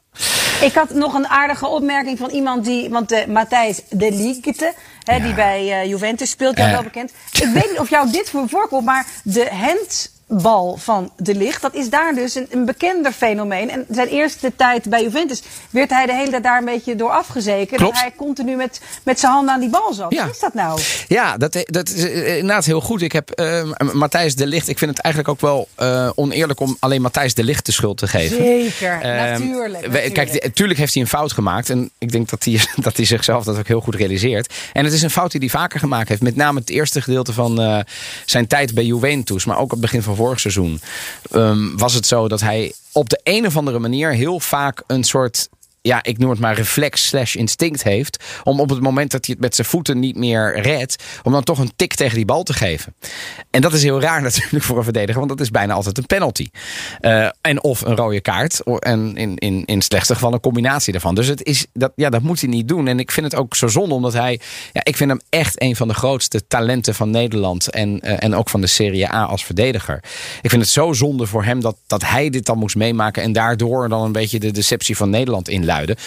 Ik 0.61 0.73
had 0.73 0.93
nog 0.93 1.13
een 1.13 1.27
aardige 1.27 1.67
opmerking 1.67 2.17
van 2.17 2.29
iemand 2.29 2.65
die, 2.65 2.89
want 2.89 3.11
uh, 3.11 3.25
Matthijs 3.25 3.81
de 3.89 4.11
Ligte, 4.11 4.73
ja. 5.03 5.19
die 5.19 5.33
bij 5.33 5.83
uh, 5.83 5.89
Juventus 5.89 6.29
speelt, 6.29 6.57
jou 6.57 6.69
uh. 6.69 6.73
wel 6.73 6.83
bekend. 6.83 7.13
Ik 7.31 7.49
weet 7.53 7.69
niet 7.69 7.79
of 7.79 7.89
jou 7.89 8.11
dit 8.11 8.31
voorkomt, 8.47 8.85
maar 8.85 9.07
de 9.23 9.49
hand 9.51 10.13
bal 10.27 10.77
van 10.77 11.11
de 11.17 11.35
licht. 11.35 11.61
Dat 11.61 11.73
is 11.73 11.89
daar 11.89 12.15
dus 12.15 12.35
een, 12.35 12.47
een, 12.49 12.65
bekender 12.65 13.11
fenomeen. 13.11 13.69
En 13.69 13.85
zijn 13.89 14.07
eerste 14.07 14.55
tijd 14.55 14.89
bij 14.89 15.03
Juventus 15.03 15.41
werd 15.69 15.89
hij 15.89 16.05
de 16.05 16.13
hele 16.13 16.29
tijd 16.29 16.43
daar 16.43 16.57
een 16.57 16.65
beetje 16.65 16.95
door 16.95 17.09
afgezeken. 17.09 17.77
Klopt. 17.77 17.93
Dat 17.93 18.01
hij 18.01 18.13
continu 18.15 18.55
met, 18.55 18.81
met 19.03 19.19
zijn 19.19 19.31
handen 19.31 19.53
aan 19.53 19.59
die 19.59 19.69
bal 19.69 19.93
zat. 19.93 20.13
Ja. 20.13 20.25
Wat 20.25 20.33
is 20.33 20.39
dat 20.39 20.53
nou? 20.53 20.81
Ja, 21.07 21.37
dat, 21.37 21.63
dat 21.65 21.89
is 21.89 22.03
inderdaad 22.03 22.65
heel 22.65 22.81
goed. 22.81 23.01
Ik 23.01 23.11
heb 23.11 23.39
uh, 23.39 23.71
Matthijs 23.93 24.35
de 24.35 24.47
Licht. 24.47 24.67
Ik 24.67 24.77
vind 24.77 24.91
het 24.91 24.99
eigenlijk 24.99 25.33
ook 25.33 25.41
wel 25.41 25.67
uh, 25.79 26.09
oneerlijk 26.15 26.59
om 26.59 26.77
alleen 26.79 27.01
Matthijs 27.01 27.33
de 27.33 27.43
Licht 27.43 27.65
de 27.65 27.71
schuld 27.71 27.97
te 27.97 28.07
geven. 28.07 28.37
Zeker, 28.37 28.95
uh, 28.95 29.01
natuurlijk, 29.01 29.73
natuurlijk. 29.73 30.13
Kijk, 30.13 30.43
natuurlijk 30.43 30.79
heeft 30.79 30.93
hij 30.93 31.03
een 31.03 31.09
fout 31.09 31.33
gemaakt. 31.33 31.69
En 31.69 31.89
ik 31.97 32.11
denk 32.11 32.29
dat 32.29 32.43
hij, 32.43 32.59
dat 32.75 32.97
hij 32.97 33.05
zichzelf 33.05 33.43
dat 33.43 33.57
ook 33.57 33.67
heel 33.67 33.81
goed 33.81 33.95
realiseert. 33.95 34.53
En 34.73 34.83
het 34.83 34.93
is 34.93 35.01
een 35.01 35.09
fout 35.09 35.31
die 35.31 35.39
hij 35.39 35.49
vaker 35.49 35.79
gemaakt 35.79 36.09
heeft. 36.09 36.21
Met 36.21 36.35
name 36.35 36.59
het 36.59 36.69
eerste 36.69 37.01
gedeelte 37.01 37.33
van 37.33 37.61
uh, 37.61 37.79
zijn 38.25 38.47
tijd 38.47 38.73
bij 38.73 38.83
Juventus. 38.83 39.45
Maar 39.45 39.57
ook 39.57 39.63
op 39.63 39.71
het 39.71 39.81
begin 39.81 40.01
van 40.01 40.14
vorig 40.15 40.39
seizoen. 40.39 40.81
Um, 41.33 41.77
was 41.77 41.93
het 41.93 42.05
zo 42.05 42.27
dat 42.27 42.41
hij 42.41 42.73
op 42.91 43.09
de 43.09 43.19
een 43.23 43.45
of 43.45 43.57
andere 43.57 43.79
manier 43.79 44.11
heel 44.11 44.39
vaak 44.39 44.83
een 44.87 45.03
soort 45.03 45.49
ja, 45.85 46.03
ik 46.03 46.17
noem 46.17 46.29
het 46.29 46.39
maar 46.39 46.55
reflex 46.55 47.07
slash 47.07 47.35
instinct 47.35 47.83
heeft. 47.83 48.23
Om 48.43 48.59
op 48.59 48.69
het 48.69 48.81
moment 48.81 49.11
dat 49.11 49.25
hij 49.25 49.33
het 49.35 49.43
met 49.43 49.55
zijn 49.55 49.67
voeten 49.67 49.99
niet 49.99 50.15
meer 50.15 50.61
redt. 50.61 51.03
Om 51.23 51.31
dan 51.31 51.43
toch 51.43 51.59
een 51.59 51.71
tik 51.75 51.93
tegen 51.93 52.15
die 52.15 52.25
bal 52.25 52.43
te 52.43 52.53
geven. 52.53 52.95
En 53.51 53.61
dat 53.61 53.73
is 53.73 53.83
heel 53.83 54.01
raar 54.01 54.21
natuurlijk 54.29 54.63
voor 54.63 54.77
een 54.77 54.83
verdediger. 54.83 55.17
Want 55.17 55.29
dat 55.29 55.39
is 55.39 55.51
bijna 55.51 55.73
altijd 55.73 55.97
een 55.97 56.05
penalty. 56.05 56.49
Uh, 57.01 57.27
en 57.41 57.63
of 57.63 57.81
een 57.81 57.95
rode 57.95 58.21
kaart. 58.21 58.63
En 58.79 59.15
in, 59.15 59.37
in, 59.37 59.65
in 59.65 59.81
slechtste 59.81 60.13
geval 60.13 60.33
een 60.33 60.39
combinatie 60.39 60.91
daarvan. 60.91 61.15
Dus 61.15 61.27
het 61.27 61.43
is, 61.43 61.65
dat, 61.73 61.91
ja, 61.95 62.09
dat 62.09 62.21
moet 62.21 62.39
hij 62.39 62.49
niet 62.49 62.67
doen. 62.67 62.87
En 62.87 62.99
ik 62.99 63.11
vind 63.11 63.31
het 63.31 63.41
ook 63.41 63.55
zo 63.55 63.67
zonde. 63.67 63.95
Omdat 63.95 64.13
hij, 64.13 64.39
ja, 64.73 64.83
ik 64.83 64.95
vind 64.95 65.09
hem 65.09 65.21
echt 65.29 65.61
een 65.61 65.75
van 65.75 65.87
de 65.87 65.93
grootste 65.93 66.47
talenten 66.47 66.95
van 66.95 67.09
Nederland. 67.09 67.69
En, 67.69 67.99
uh, 68.03 68.23
en 68.23 68.35
ook 68.35 68.49
van 68.49 68.61
de 68.61 68.67
Serie 68.67 69.11
A 69.11 69.23
als 69.23 69.45
verdediger. 69.45 70.03
Ik 70.41 70.49
vind 70.49 70.61
het 70.61 70.71
zo 70.71 70.93
zonde 70.93 71.25
voor 71.25 71.43
hem 71.43 71.61
dat, 71.61 71.77
dat 71.87 72.03
hij 72.03 72.29
dit 72.29 72.45
dan 72.45 72.57
moest 72.57 72.75
meemaken. 72.75 73.23
En 73.23 73.33
daardoor 73.33 73.89
dan 73.89 74.03
een 74.03 74.11
beetje 74.11 74.39
de 74.39 74.51
deceptie 74.51 74.97
van 74.97 75.09
Nederland 75.09 75.49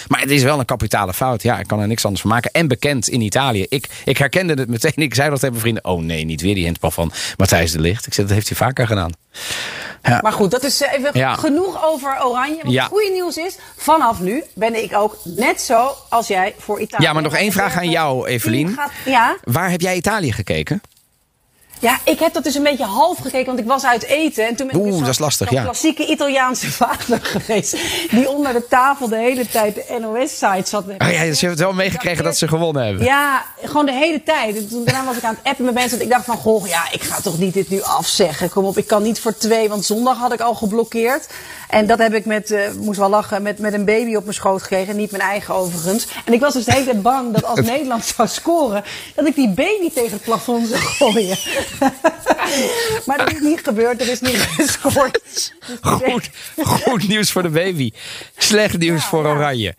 Maar 0.06 0.20
het 0.20 0.30
is 0.30 0.42
wel 0.42 0.58
een 0.58 0.64
kapitale 0.64 1.14
fout. 1.14 1.42
Ja, 1.42 1.58
ik 1.58 1.66
kan 1.66 1.80
er 1.80 1.86
niks 1.86 2.04
anders 2.04 2.22
van 2.22 2.30
maken. 2.30 2.50
En 2.52 2.68
bekend 2.68 3.08
in 3.08 3.20
Italië. 3.20 3.66
Ik, 3.68 3.88
ik 4.04 4.18
herkende 4.18 4.54
het 4.54 4.68
meteen. 4.68 4.92
Ik 4.94 5.14
zei 5.14 5.30
dat 5.30 5.40
tegen 5.40 5.54
mijn 5.54 5.60
vrienden. 5.60 5.84
Oh 5.84 6.02
nee, 6.02 6.24
niet 6.24 6.40
weer 6.40 6.54
die 6.54 6.64
handbal 6.64 6.90
van 6.90 7.12
Matthijs 7.36 7.72
de 7.72 7.80
Licht. 7.80 8.06
Ik 8.06 8.14
zei, 8.14 8.26
dat 8.26 8.36
heeft 8.36 8.48
hij 8.48 8.56
vaker 8.56 8.86
gedaan. 8.86 9.12
Ja. 10.02 10.20
Maar 10.22 10.32
goed, 10.32 10.50
dat 10.50 10.64
is 10.64 10.80
even 10.80 11.10
ja. 11.12 11.34
genoeg 11.34 11.84
over 11.84 12.24
Oranje. 12.24 12.58
Want 12.62 12.74
ja. 12.74 12.82
het 12.82 12.92
goede 12.92 13.10
nieuws 13.10 13.36
is, 13.36 13.56
vanaf 13.76 14.20
nu 14.20 14.44
ben 14.54 14.82
ik 14.82 14.94
ook 14.94 15.18
net 15.24 15.60
zo 15.60 15.94
als 16.08 16.26
jij 16.26 16.54
voor 16.58 16.80
Italië. 16.80 17.04
Ja, 17.04 17.12
maar 17.12 17.22
nog 17.22 17.34
één 17.34 17.52
vraag 17.52 17.76
aan 17.76 17.90
jou, 17.90 18.26
Evelien. 18.26 18.68
Gaat, 18.68 18.90
ja? 19.04 19.36
Waar 19.44 19.70
heb 19.70 19.80
jij 19.80 19.96
Italië 19.96 20.32
gekeken? 20.32 20.80
Ja, 21.80 21.98
ik 22.04 22.18
heb 22.18 22.32
dat 22.32 22.44
dus 22.44 22.54
een 22.54 22.62
beetje 22.62 22.84
half 22.84 23.18
gekeken, 23.18 23.46
want 23.46 23.58
ik 23.58 23.66
was 23.66 23.84
uit 23.84 24.04
eten. 24.04 24.46
En 24.46 24.56
toen 24.56 24.66
ben 24.66 24.76
ik 24.76 24.82
Oeh, 24.82 24.90
dus 24.90 25.00
dat 25.00 25.08
is 25.08 25.18
lastig, 25.18 25.50
ja. 25.50 25.62
klassieke 25.62 26.06
Italiaanse 26.06 26.70
vader 26.82 27.18
geweest. 27.22 27.76
Die 28.10 28.28
onder 28.28 28.52
de 28.52 28.66
tafel 28.68 29.08
de 29.08 29.16
hele 29.16 29.46
tijd 29.46 29.74
de 29.74 29.98
NOS-site 30.00 30.68
zat. 30.68 30.84
Oh 30.98 31.10
ja, 31.10 31.24
dus 31.24 31.40
je 31.40 31.46
hebt 31.46 31.58
wel 31.58 31.72
meegekregen 31.72 32.24
dat 32.24 32.36
ze 32.36 32.48
gewonnen 32.48 32.84
hebben. 32.84 33.04
Ja, 33.04 33.44
gewoon 33.62 33.86
de 33.86 33.92
hele 33.92 34.22
tijd. 34.22 34.56
En 34.56 34.68
toen, 34.68 34.84
daarna 34.84 35.04
was 35.04 35.16
ik 35.16 35.24
aan 35.24 35.34
het 35.34 35.44
appen 35.44 35.64
met 35.64 35.74
mensen. 35.74 35.90
Want 35.98 36.02
ik 36.02 36.16
dacht 36.16 36.24
van, 36.24 36.36
goh, 36.36 36.66
ja, 36.66 36.82
ik 36.92 37.02
ga 37.02 37.20
toch 37.20 37.38
niet 37.38 37.54
dit 37.54 37.70
nu 37.70 37.82
afzeggen. 37.82 38.50
Kom 38.50 38.64
op, 38.64 38.78
ik 38.78 38.86
kan 38.86 39.02
niet 39.02 39.20
voor 39.20 39.36
twee, 39.36 39.68
want 39.68 39.84
zondag 39.84 40.18
had 40.18 40.32
ik 40.32 40.40
al 40.40 40.54
geblokkeerd. 40.54 41.26
En 41.68 41.86
dat 41.86 41.98
heb 41.98 42.14
ik 42.14 42.24
met, 42.24 42.50
uh, 42.50 42.60
moest 42.80 42.98
wel 42.98 43.08
lachen, 43.08 43.42
met, 43.42 43.58
met 43.58 43.72
een 43.72 43.84
baby 43.84 44.14
op 44.14 44.22
mijn 44.22 44.34
schoot 44.34 44.62
gekregen. 44.62 44.96
Niet 44.96 45.10
mijn 45.10 45.22
eigen 45.22 45.54
overigens. 45.54 46.06
En 46.24 46.32
ik 46.32 46.40
was 46.40 46.52
dus 46.52 46.64
de 46.64 46.72
hele 46.72 46.84
tijd 46.84 47.02
bang 47.02 47.32
dat 47.32 47.44
als 47.44 47.60
Nederland 47.60 48.04
zou 48.16 48.28
scoren, 48.28 48.84
dat 49.14 49.26
ik 49.26 49.34
die 49.34 49.48
baby 49.48 49.90
tegen 49.94 50.12
het 50.12 50.22
plafond 50.22 50.68
zou 50.68 50.80
gooien. 50.80 51.38
maar 53.06 53.18
dat 53.18 53.32
is 53.32 53.40
niet 53.40 53.60
gebeurd, 53.62 54.00
er 54.00 54.08
is 54.08 54.20
niet 54.20 54.36
gescoord. 54.36 55.52
Goed, 55.80 56.30
goed 56.56 57.08
nieuws 57.08 57.32
voor 57.32 57.42
de 57.42 57.48
baby. 57.48 57.92
Slecht 58.36 58.78
nieuws 58.78 59.02
Ja, 59.02 59.08
voor. 59.08 59.26
Oranje. 59.26 59.74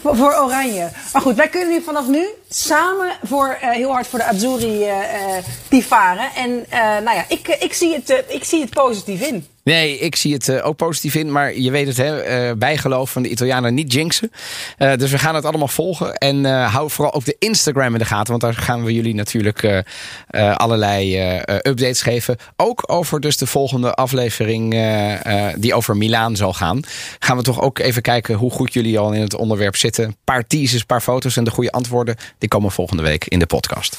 Voor, 0.00 0.16
voor 0.16 0.34
Oranje. 0.34 0.90
Maar 1.12 1.22
goed, 1.22 1.34
wij 1.34 1.48
kunnen 1.48 1.68
nu 1.68 1.82
vanaf 1.82 2.06
nu 2.06 2.26
samen 2.48 3.12
voor, 3.22 3.48
eh, 3.60 3.70
heel 3.70 3.92
hard 3.92 4.06
voor 4.06 4.18
de 4.18 4.24
Azzurri 4.24 4.84
eh 4.84 5.02
eh, 5.14 5.44
tivaren. 5.68 6.30
En 6.34 6.66
nou 7.04 7.16
ja, 7.16 7.24
ik, 7.28 7.48
ik, 7.48 7.72
zie 7.72 7.94
het, 7.94 8.24
ik 8.28 8.44
zie 8.44 8.60
het 8.60 8.70
positief 8.70 9.20
in. 9.20 9.46
Nee, 9.64 9.98
ik 9.98 10.16
zie 10.16 10.32
het 10.32 10.48
eh, 10.48 10.66
ook 10.66 10.76
positief 10.76 11.14
in. 11.14 11.32
Maar 11.32 11.56
je 11.58 11.70
weet 11.70 11.86
het, 11.86 11.96
hè, 11.96 12.20
eh, 12.20 12.56
bijgeloof 12.56 13.10
van 13.10 13.22
de 13.22 13.28
Italianen 13.28 13.74
niet 13.74 13.92
jinxen. 13.92 14.30
Eh, 14.78 14.96
dus 14.96 15.10
we 15.10 15.18
gaan 15.18 15.34
het 15.34 15.44
allemaal 15.44 15.68
volgen. 15.68 16.14
En 16.14 16.46
eh, 16.46 16.74
hou 16.74 16.90
vooral 16.90 17.14
ook 17.14 17.24
de 17.24 17.36
Instagram 17.38 17.92
in 17.92 17.98
de 17.98 18.04
gaten. 18.04 18.30
Want 18.30 18.40
daar 18.40 18.54
gaan 18.54 18.84
we 18.84 18.92
jullie 18.92 19.14
natuurlijk 19.14 19.62
eh, 19.62 19.78
eh, 20.26 20.54
allerlei 20.54 21.16
eh, 21.16 21.36
eh, 21.36 21.42
updates 21.62 22.02
geven. 22.02 22.36
Ook 22.56 22.82
over 22.86 23.20
dus 23.20 23.36
de 23.36 23.46
volgende 23.46 23.94
aflevering 23.94 24.72
eh, 24.72 25.48
eh, 25.48 25.54
die 25.58 25.74
over 25.74 25.96
Milaan 25.96 26.36
zal 26.36 26.52
gaan. 26.52 26.80
Gaan 27.18 27.36
we 27.36 27.42
toch 27.42 27.60
ook 27.60 27.78
even 27.78 28.02
kijken 28.02 28.34
hoe 28.34 28.50
goed 28.50 28.72
jullie 28.72 28.98
al 28.98 29.12
in 29.12 29.20
het 29.20 29.34
onderwerp 29.34 29.76
zitten. 29.76 30.04
Een 30.04 30.16
paar 30.24 30.46
teasers, 30.46 30.80
een 30.80 30.86
paar 30.86 31.00
foto's 31.00 31.36
en 31.36 31.44
de 31.44 31.50
goede 31.50 31.72
antwoorden. 31.72 32.16
Die 32.38 32.48
komen 32.48 32.70
volgende 32.70 33.02
week 33.02 33.24
in 33.24 33.38
de 33.38 33.46
podcast. 33.46 33.96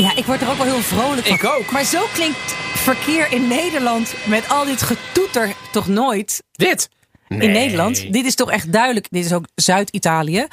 Ja, 0.00 0.16
ik 0.16 0.24
word 0.24 0.40
er 0.40 0.50
ook 0.50 0.56
wel 0.56 0.66
heel 0.66 0.82
vrolijk 0.82 1.26
van. 1.26 1.36
Ik 1.36 1.44
ook. 1.44 1.70
Maar 1.70 1.84
zo 1.84 2.06
klinkt 2.12 2.54
verkeer 2.74 3.32
in 3.32 3.48
Nederland 3.48 4.14
met 4.26 4.48
al 4.48 4.64
dit 4.64 4.82
getoeter 4.82 5.54
toch 5.72 5.86
nooit 5.86 6.42
Dit? 6.52 6.88
in. 7.28 7.50
Nederland. 7.52 8.12
Dit 8.12 8.24
is 8.24 8.34
toch 8.34 8.50
echt 8.50 8.72
duidelijk. 8.72 9.06
Dit 9.10 9.24
is 9.24 9.32
ook 9.32 9.44
Zuid-Italië. 9.54 10.46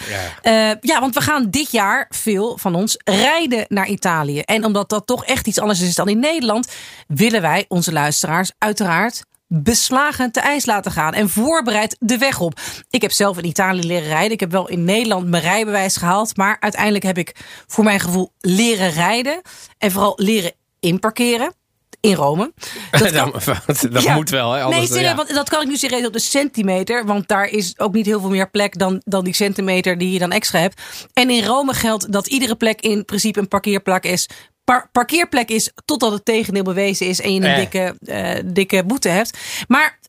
Ja. 0.43 0.77
ja, 0.81 0.99
want 0.99 1.13
we 1.13 1.21
gaan 1.21 1.49
dit 1.49 1.71
jaar 1.71 2.05
veel 2.09 2.57
van 2.57 2.75
ons 2.75 2.97
rijden 3.03 3.65
naar 3.67 3.87
Italië. 3.87 4.39
En 4.39 4.65
omdat 4.65 4.89
dat 4.89 5.07
toch 5.07 5.25
echt 5.25 5.47
iets 5.47 5.59
anders 5.59 5.81
is 5.81 5.95
dan 5.95 6.09
in 6.09 6.19
Nederland, 6.19 6.71
willen 7.07 7.41
wij 7.41 7.65
onze 7.67 7.91
luisteraars 7.91 8.51
uiteraard 8.57 9.23
beslagen 9.47 10.31
te 10.31 10.39
ijs 10.39 10.65
laten 10.65 10.91
gaan 10.91 11.13
en 11.13 11.29
voorbereid 11.29 11.95
de 11.99 12.17
weg 12.17 12.39
op. 12.39 12.59
Ik 12.89 13.01
heb 13.01 13.11
zelf 13.11 13.37
in 13.37 13.45
Italië 13.45 13.87
leren 13.87 14.07
rijden. 14.07 14.31
Ik 14.31 14.39
heb 14.39 14.51
wel 14.51 14.69
in 14.69 14.83
Nederland 14.83 15.27
mijn 15.27 15.43
rijbewijs 15.43 15.95
gehaald, 15.95 16.37
maar 16.37 16.57
uiteindelijk 16.59 17.03
heb 17.03 17.17
ik 17.17 17.35
voor 17.67 17.83
mijn 17.83 17.99
gevoel 17.99 18.31
leren 18.39 18.89
rijden 18.91 19.41
en 19.77 19.91
vooral 19.91 20.13
leren 20.15 20.51
inparkeren 20.79 21.53
in 21.99 22.13
Rome. 22.13 22.53
Dat 22.91 23.11
kan- 23.11 23.31
dat 23.65 23.87
dat 23.91 24.03
ja. 24.03 24.15
moet 24.15 24.29
wel, 24.29 24.51
hè? 24.51 24.61
Anders, 24.61 24.77
nee, 24.77 24.87
serieus, 24.87 25.09
ja. 25.09 25.15
want 25.15 25.33
dat 25.33 25.49
kan 25.49 25.61
ik 25.61 25.67
nu 25.67 25.77
serieus 25.77 26.05
op 26.05 26.13
de 26.13 26.19
centimeter. 26.19 27.05
Want 27.05 27.27
daar 27.27 27.45
is 27.45 27.79
ook 27.79 27.93
niet 27.93 28.05
heel 28.05 28.19
veel 28.19 28.29
meer 28.29 28.49
plek 28.49 28.77
dan, 28.79 29.01
dan 29.05 29.23
die 29.23 29.33
centimeter 29.33 29.97
die 29.97 30.11
je 30.11 30.19
dan 30.19 30.31
extra 30.31 30.59
hebt. 30.59 30.81
En 31.13 31.29
in 31.29 31.43
Rome 31.43 31.73
geldt 31.73 32.11
dat 32.11 32.27
iedere 32.27 32.55
plek 32.55 32.81
in 32.81 33.05
principe 33.05 33.39
een 33.39 33.47
parkeerplek 33.47 34.03
is. 34.03 34.29
Par- 34.67 34.89
parkeerplek 34.91 35.49
is 35.49 35.71
totdat 35.85 36.11
het 36.11 36.25
tegendeel 36.25 36.63
bewezen 36.63 37.07
is 37.07 37.21
en 37.21 37.33
je 37.33 37.39
een 37.39 37.45
Eh. 37.45 37.55
dikke, 37.57 37.95
eh, 38.05 38.39
dikke 38.45 38.83
boete 38.83 39.09
hebt. 39.09 39.37
Maar 39.67 39.99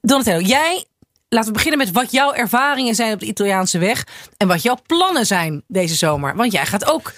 Donatello, 0.00 0.40
jij, 0.40 0.84
laten 1.28 1.48
we 1.48 1.54
beginnen 1.54 1.78
met 1.78 1.92
wat 1.92 2.12
jouw 2.12 2.32
ervaringen 2.32 2.94
zijn 2.94 3.12
op 3.12 3.20
de 3.20 3.26
Italiaanse 3.26 3.78
weg. 3.78 4.06
En 4.36 4.48
wat 4.48 4.62
jouw 4.62 4.78
plannen 4.86 5.26
zijn 5.26 5.62
deze 5.68 5.94
zomer. 5.94 6.36
Want 6.36 6.52
jij 6.52 6.66
gaat 6.66 6.84
ook 6.90 7.12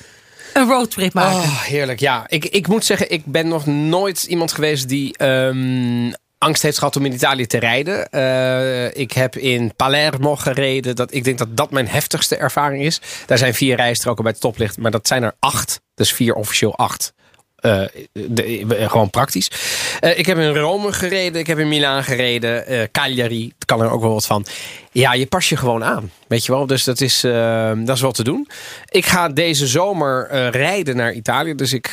een 0.53 0.69
roadtrip 0.69 1.13
maken. 1.15 1.39
Oh, 1.39 1.63
heerlijk. 1.63 2.01
Ja, 2.01 2.25
ik, 2.29 2.45
ik 2.45 2.69
moet 2.69 2.85
zeggen, 2.85 3.11
ik 3.11 3.25
ben 3.25 3.49
nog 3.49 3.67
nooit 3.67 4.23
iemand 4.23 4.53
geweest 4.53 4.89
die 4.89 5.17
ehm, 5.17 6.13
angst 6.39 6.63
heeft 6.63 6.79
gehad 6.79 6.97
om 6.97 7.05
in 7.05 7.13
Italië 7.13 7.47
te 7.47 7.59
rijden. 7.59 8.11
Eh, 8.11 9.01
ik 9.01 9.13
heb 9.13 9.37
in 9.37 9.73
Palermo 9.77 10.37
gereden. 10.37 10.97
Dat, 10.97 11.15
ik 11.15 11.25
denk 11.25 11.39
dat 11.39 11.57
dat 11.57 11.71
mijn 11.71 11.89
heftigste 11.89 12.37
ervaring 12.37 12.85
is. 12.85 13.01
Daar 13.27 13.39
zijn 13.39 13.55
vier 13.55 13.77
rijstroken 13.77 14.23
bij 14.23 14.33
het 14.33 14.41
stoplicht, 14.41 14.79
maar 14.79 14.91
dat 14.91 15.07
zijn 15.07 15.23
er 15.23 15.35
acht. 15.39 15.81
Dus 15.95 16.13
vier 16.13 16.35
officieel 16.35 16.77
acht. 16.77 17.13
Eh, 17.59 17.83
eh, 17.83 18.91
gewoon 18.91 19.11
praktisch. 19.11 19.51
Ik 20.17 20.27
heb 20.27 20.39
in 20.39 20.55
Rome 20.55 20.93
gereden, 20.93 21.41
ik 21.41 21.47
heb 21.47 21.59
in 21.59 21.69
Milaan 21.69 22.05
gereden, 22.05 22.67
eh, 22.67 22.83
Cagliari, 22.93 23.53
het 23.55 23.65
kan 23.65 23.81
er 23.81 23.91
ook 23.91 24.01
wel 24.01 24.13
wat 24.13 24.27
van. 24.27 24.47
Ja, 24.93 25.13
je 25.13 25.27
pas 25.27 25.49
je 25.49 25.57
gewoon 25.57 25.85
aan, 25.85 26.11
weet 26.29 26.45
je 26.45 26.53
wel. 26.53 26.67
Dus 26.67 26.85
dat 26.85 27.01
is, 27.01 27.21
dat 27.85 27.97
is 27.97 28.01
wel 28.01 28.13
te 28.13 28.25
doen. 28.25 28.49
Ik 28.85 29.07
ga 29.07 29.29
deze 29.29 29.67
zomer 29.67 30.51
rijden 30.51 30.97
naar 30.97 31.13
Italië, 31.13 31.55
dus 31.55 31.73
ik 31.73 31.89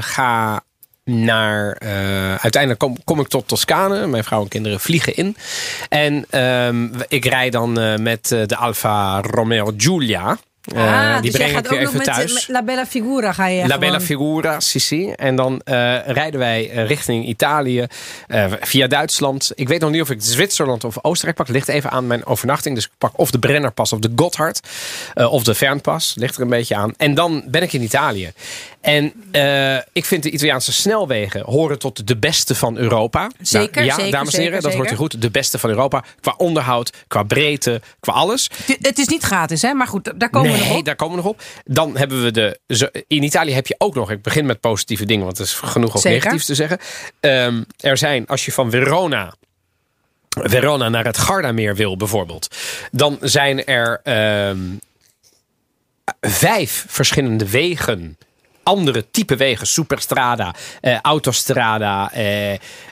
ga 0.00 0.64
naar. 1.10 1.72
eh, 1.72 2.34
uiteindelijk 2.34 2.78
kom, 2.78 2.96
kom 3.04 3.20
ik 3.20 3.28
tot 3.28 3.48
Toscane. 3.48 4.06
Mijn 4.06 4.24
vrouw 4.24 4.42
en 4.42 4.48
kinderen 4.48 4.80
vliegen 4.80 5.14
in. 5.14 5.36
En 5.88 6.24
ehm, 6.30 6.88
ik 7.08 7.24
rijd 7.24 7.52
dan 7.52 7.78
eh, 7.80 7.96
met 7.96 8.32
eh, 8.32 8.40
de 8.46 8.56
Alfa 8.56 9.20
Romeo 9.20 9.72
Giulia. 9.76 10.38
Ah, 10.76 11.12
die 11.12 11.22
dus 11.22 11.30
breng 11.30 11.50
gaat 11.50 11.64
ik 11.66 11.72
ook 11.72 11.78
nog 11.78 11.86
even 11.88 11.96
met, 11.96 12.06
thuis. 12.06 12.32
met 12.32 12.48
La 12.48 12.62
Bella 12.62 12.86
Figura 12.86 13.32
ga 13.32 13.46
je 13.46 13.56
La 13.60 13.64
gewoon- 13.64 13.80
Bella 13.80 14.00
Figura, 14.00 14.60
Sissi. 14.60 15.10
En 15.10 15.36
dan 15.36 15.60
rijden 16.06 16.38
wij 16.38 16.66
richting 16.66 17.26
Italië 17.26 17.86
via 18.60 18.86
Duitsland. 18.86 19.52
Ik 19.54 19.68
weet 19.68 19.80
nog 19.80 19.90
niet 19.90 20.00
of 20.00 20.10
ik 20.10 20.18
Zwitserland 20.20 20.84
of 20.84 20.96
Oostenrijk 21.02 21.36
pak. 21.36 21.48
Ligt 21.48 21.68
even 21.68 21.90
aan 21.90 22.06
mijn 22.06 22.26
overnachting. 22.26 22.74
Dus 22.74 22.84
ik 22.84 22.90
pak 22.98 23.12
of 23.18 23.30
de 23.30 23.38
Brennerpas 23.38 23.92
of 23.92 23.98
de 23.98 24.12
Gotthard. 24.16 24.60
of 25.14 25.44
de 25.44 25.54
Fernpas. 25.54 26.14
Ligt 26.18 26.36
er 26.36 26.42
een 26.42 26.48
beetje 26.48 26.74
aan. 26.76 26.92
En 26.96 27.14
dan 27.14 27.44
ben 27.46 27.62
ik 27.62 27.72
in 27.72 27.82
Italië. 27.82 28.32
En 28.86 29.12
eh, 29.32 29.76
ik 29.92 30.04
vind 30.04 30.22
de 30.22 30.30
Italiaanse 30.30 30.72
snelwegen 30.72 31.40
horen 31.44 31.78
tot 31.78 32.06
de 32.06 32.16
beste 32.16 32.54
van 32.54 32.76
Europa. 32.76 33.30
Zeker, 33.40 33.74
Nou, 33.74 33.86
ja, 33.86 33.94
zeker, 33.94 34.10
dames 34.10 34.34
en 34.34 34.40
heren, 34.40 34.54
zeker, 34.62 34.68
dat 34.70 34.78
hoort 34.78 34.92
u 34.92 34.96
goed. 34.96 35.22
De 35.22 35.30
beste 35.30 35.58
van 35.58 35.70
Europa. 35.70 36.04
Qua 36.20 36.34
onderhoud, 36.36 36.92
qua 37.08 37.22
breedte, 37.22 37.80
qua 38.00 38.12
alles. 38.12 38.50
Het- 38.66 38.86
Het 38.86 38.98
is 38.98 39.06
niet 39.06 39.22
gratis, 39.22 39.62
hè? 39.62 39.72
Maar 39.74 39.86
goed, 39.86 40.12
daar 40.20 40.30
komen 40.30 40.52
we 40.52 40.58
nog 40.58 40.68
Nee, 40.68 40.76
op. 40.78 40.84
daar 40.84 40.96
komen 40.96 41.16
we 41.16 41.22
nog 41.22 41.30
op. 41.32 41.42
Dan 41.64 41.96
hebben 41.96 42.22
we 42.22 42.30
de. 42.30 43.04
In 43.06 43.22
Italië 43.22 43.52
heb 43.52 43.66
je 43.66 43.74
ook 43.78 43.94
nog. 43.94 44.10
Ik 44.10 44.22
begin 44.22 44.46
met 44.46 44.60
positieve 44.60 45.04
dingen, 45.04 45.24
want 45.24 45.38
er 45.38 45.44
is 45.44 45.52
genoeg 45.52 45.96
ook 45.96 46.04
negatiefs 46.04 46.46
te 46.46 46.54
zeggen. 46.54 46.78
Ehm, 47.20 47.62
er 47.80 47.96
zijn, 47.98 48.26
als 48.26 48.44
je 48.44 48.52
van 48.52 48.70
Verona. 48.70 49.34
Verona 50.28 50.88
naar 50.88 51.04
het 51.04 51.18
Gardameer 51.18 51.74
wil, 51.74 51.96
bijvoorbeeld. 51.96 52.54
Dan 52.92 53.18
zijn 53.20 53.64
er 53.64 54.00
ehm, 54.02 54.58
vijf 56.20 56.84
verschillende 56.88 57.48
wegen. 57.50 58.18
Andere 58.68 59.10
type 59.10 59.36
wegen, 59.36 59.66
superstrada, 59.66 60.54
eh, 60.80 60.98
autostrada, 61.02 62.10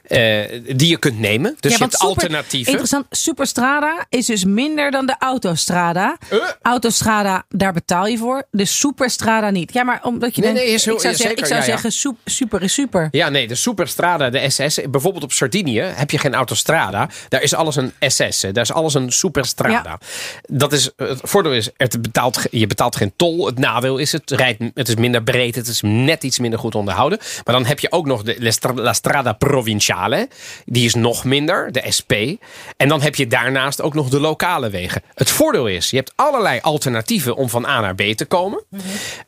eh, 0.04 0.42
eh, 0.54 0.62
die 0.76 0.88
je 0.88 0.98
kunt 0.98 1.18
nemen. 1.18 1.56
Dus 1.60 1.70
Ja, 1.70 1.76
je 1.76 1.82
hebt 1.82 1.92
super- 1.92 2.08
alternatieven. 2.08 2.70
Interessant. 2.72 3.06
Superstrada 3.10 4.06
is 4.08 4.26
dus 4.26 4.44
minder 4.44 4.90
dan 4.90 5.06
de 5.06 5.14
autostrada. 5.18 6.16
Eh? 6.30 6.38
Autostrada, 6.62 7.44
daar 7.48 7.72
betaal 7.72 8.06
je 8.06 8.18
voor. 8.18 8.42
De 8.50 8.64
superstrada 8.64 9.50
niet. 9.50 9.72
Ja, 9.72 9.82
maar 9.82 10.00
omdat 10.02 10.34
je 10.34 10.40
Nee, 10.40 10.50
denkt, 10.52 10.66
nee, 10.66 10.74
is 10.76 10.84
heel- 10.84 10.94
ik 10.94 11.00
zou, 11.00 11.12
ja, 11.12 11.18
zeggen, 11.18 11.38
ik 11.38 11.46
zou 11.46 11.60
ja, 11.60 11.66
zeggen, 11.66 11.92
super 12.24 12.62
is 12.62 12.72
super. 12.72 13.08
Ja, 13.10 13.28
nee, 13.28 13.48
de 13.48 13.54
Superstrada, 13.54 14.30
de 14.30 14.50
SS. 14.50 14.78
Bijvoorbeeld 14.90 15.24
op 15.24 15.32
Sardinië 15.32 15.80
heb 15.80 16.10
je 16.10 16.18
geen 16.18 16.34
autostrada. 16.34 17.08
Daar 17.28 17.42
is 17.42 17.54
alles 17.54 17.76
een 17.76 17.92
SS. 18.00 18.40
Daar 18.40 18.62
is 18.64 18.72
alles 18.72 18.94
een 18.94 19.12
Superstrada. 19.12 19.98
Dat 20.42 20.72
is, 20.72 20.90
het 20.96 21.20
voordeel 21.22 21.52
is, 21.52 21.70
het 21.76 22.02
betaalt, 22.02 22.40
je 22.50 22.66
betaalt 22.66 22.96
geen 22.96 23.12
tol. 23.16 23.46
Het 23.46 23.58
nadeel 23.58 23.98
is, 23.98 24.12
het, 24.12 24.30
rijdt, 24.30 24.62
het 24.74 24.88
is 24.88 24.94
minder 24.94 25.22
breed. 25.22 25.54
Het 25.54 25.66
is 25.66 25.80
net 25.84 26.24
iets 26.24 26.38
minder 26.38 26.58
goed 26.58 26.74
onderhouden. 26.74 27.18
Maar 27.44 27.54
dan 27.54 27.64
heb 27.66 27.78
je 27.78 27.92
ook 27.92 28.06
nog 28.06 28.22
de 28.22 28.36
La 28.38 28.50
Stra- 28.50 28.74
La 28.74 28.92
Strada 28.92 29.32
Provinciale. 29.32 29.92
Die 30.64 30.84
is 30.84 30.94
nog 30.94 31.24
minder, 31.24 31.72
de 31.72 31.82
SP. 31.98 32.12
En 32.76 32.88
dan 32.88 33.02
heb 33.02 33.14
je 33.14 33.26
daarnaast 33.26 33.80
ook 33.82 33.94
nog 33.94 34.08
de 34.08 34.20
lokale 34.20 34.70
wegen. 34.70 35.02
Het 35.14 35.30
voordeel 35.30 35.66
is, 35.66 35.90
je 35.90 35.96
hebt 35.96 36.12
allerlei 36.14 36.60
alternatieven 36.62 37.36
om 37.36 37.48
van 37.48 37.66
A 37.66 37.80
naar 37.80 37.94
B 37.94 38.02
te 38.02 38.24
komen. 38.24 38.64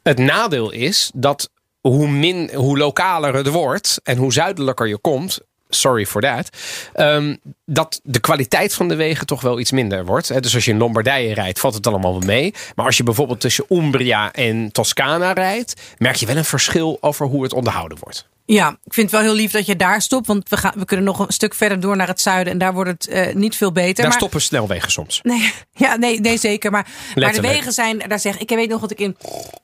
Het 0.03 0.19
nadeel 0.19 0.71
is 0.71 1.11
dat 1.15 1.51
hoe, 1.81 2.09
min, 2.09 2.51
hoe 2.55 2.79
lokaler 2.79 3.35
het 3.35 3.49
wordt 3.49 4.01
en 4.03 4.17
hoe 4.17 4.33
zuidelijker 4.33 4.89
je 4.89 4.99
komt. 4.99 5.41
Sorry 5.69 6.07
for 6.07 6.21
that. 6.21 6.51
ehm, 6.93 7.37
dat 7.65 8.01
de 8.03 8.21
kwaliteit 8.21 8.75
van 8.75 8.89
de 8.89 8.95
wegen 8.95 9.27
toch 9.27 9.41
wel 9.41 9.59
iets 9.61 9.71
minder 9.71 10.05
wordt. 10.05 10.43
Dus 10.43 10.55
als 10.55 10.65
je 10.65 10.71
in 10.71 10.79
Lombardije 10.79 11.35
rijdt, 11.35 11.61
valt 11.61 11.75
het 11.75 11.87
allemaal 11.87 12.13
wel 12.13 12.27
mee. 12.27 12.55
Maar 12.75 12.87
als 12.87 12.97
je 12.97 13.03
bijvoorbeeld 13.03 13.41
tussen 13.41 13.65
Umbria 13.69 14.33
en 14.33 14.73
Toscana 14.73 15.33
rijdt, 15.33 15.81
merk 15.99 16.17
je 16.17 16.27
wel 16.27 16.37
een 16.37 16.45
verschil 16.45 16.99
over 17.01 17.27
hoe 17.27 17.43
het 17.43 17.53
onderhouden 17.53 17.99
wordt. 18.01 18.29
Ja, 18.47 18.79
ik 18.85 18.95
vind 18.95 19.11
het 19.11 19.21
wel 19.21 19.31
heel 19.31 19.41
lief 19.41 19.51
dat 19.51 19.67
je 19.67 19.77
daar 19.77 20.03
stopt. 20.03 20.27
Want 20.27 20.49
we, 20.49 20.57
gaan, 20.57 20.73
we 20.77 20.85
kunnen 20.85 21.07
nog 21.07 21.19
een 21.19 21.33
stuk 21.33 21.55
verder 21.55 21.81
door 21.81 21.97
naar 21.97 22.07
het 22.07 22.21
zuiden. 22.21 22.53
En 22.53 22.59
daar 22.59 22.73
wordt 22.73 22.91
het 22.91 23.09
eh, 23.09 23.35
niet 23.35 23.57
veel 23.57 23.73
beter. 23.73 23.95
Daar 23.95 24.05
maar, 24.05 24.17
stoppen 24.17 24.41
snelwegen 24.41 24.91
soms. 24.91 25.21
Nee, 25.23 25.53
ja, 25.73 25.97
nee, 25.97 26.21
nee 26.21 26.39
zeker. 26.39 26.71
Maar, 26.71 26.89
maar 27.15 27.33
de 27.33 27.41
wegen 27.41 27.73
zijn, 27.73 27.99
daar 27.99 28.21
zeg 28.21 28.39
ik, 28.39 28.49
weet 28.49 28.69
nog 28.69 28.81
dat 28.81 28.91
ik 28.91 29.01
in 29.01 29.17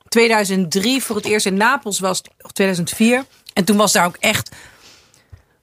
2003 0.07 1.03
voor 1.03 1.15
het 1.15 1.25
eerst 1.25 1.45
in 1.45 1.57
Napels 1.57 1.99
was, 1.99 2.21
of 2.41 2.51
2004. 2.51 3.25
En 3.53 3.63
toen 3.63 3.77
was 3.77 3.91
daar 3.91 4.05
ook 4.05 4.17
echt, 4.19 4.55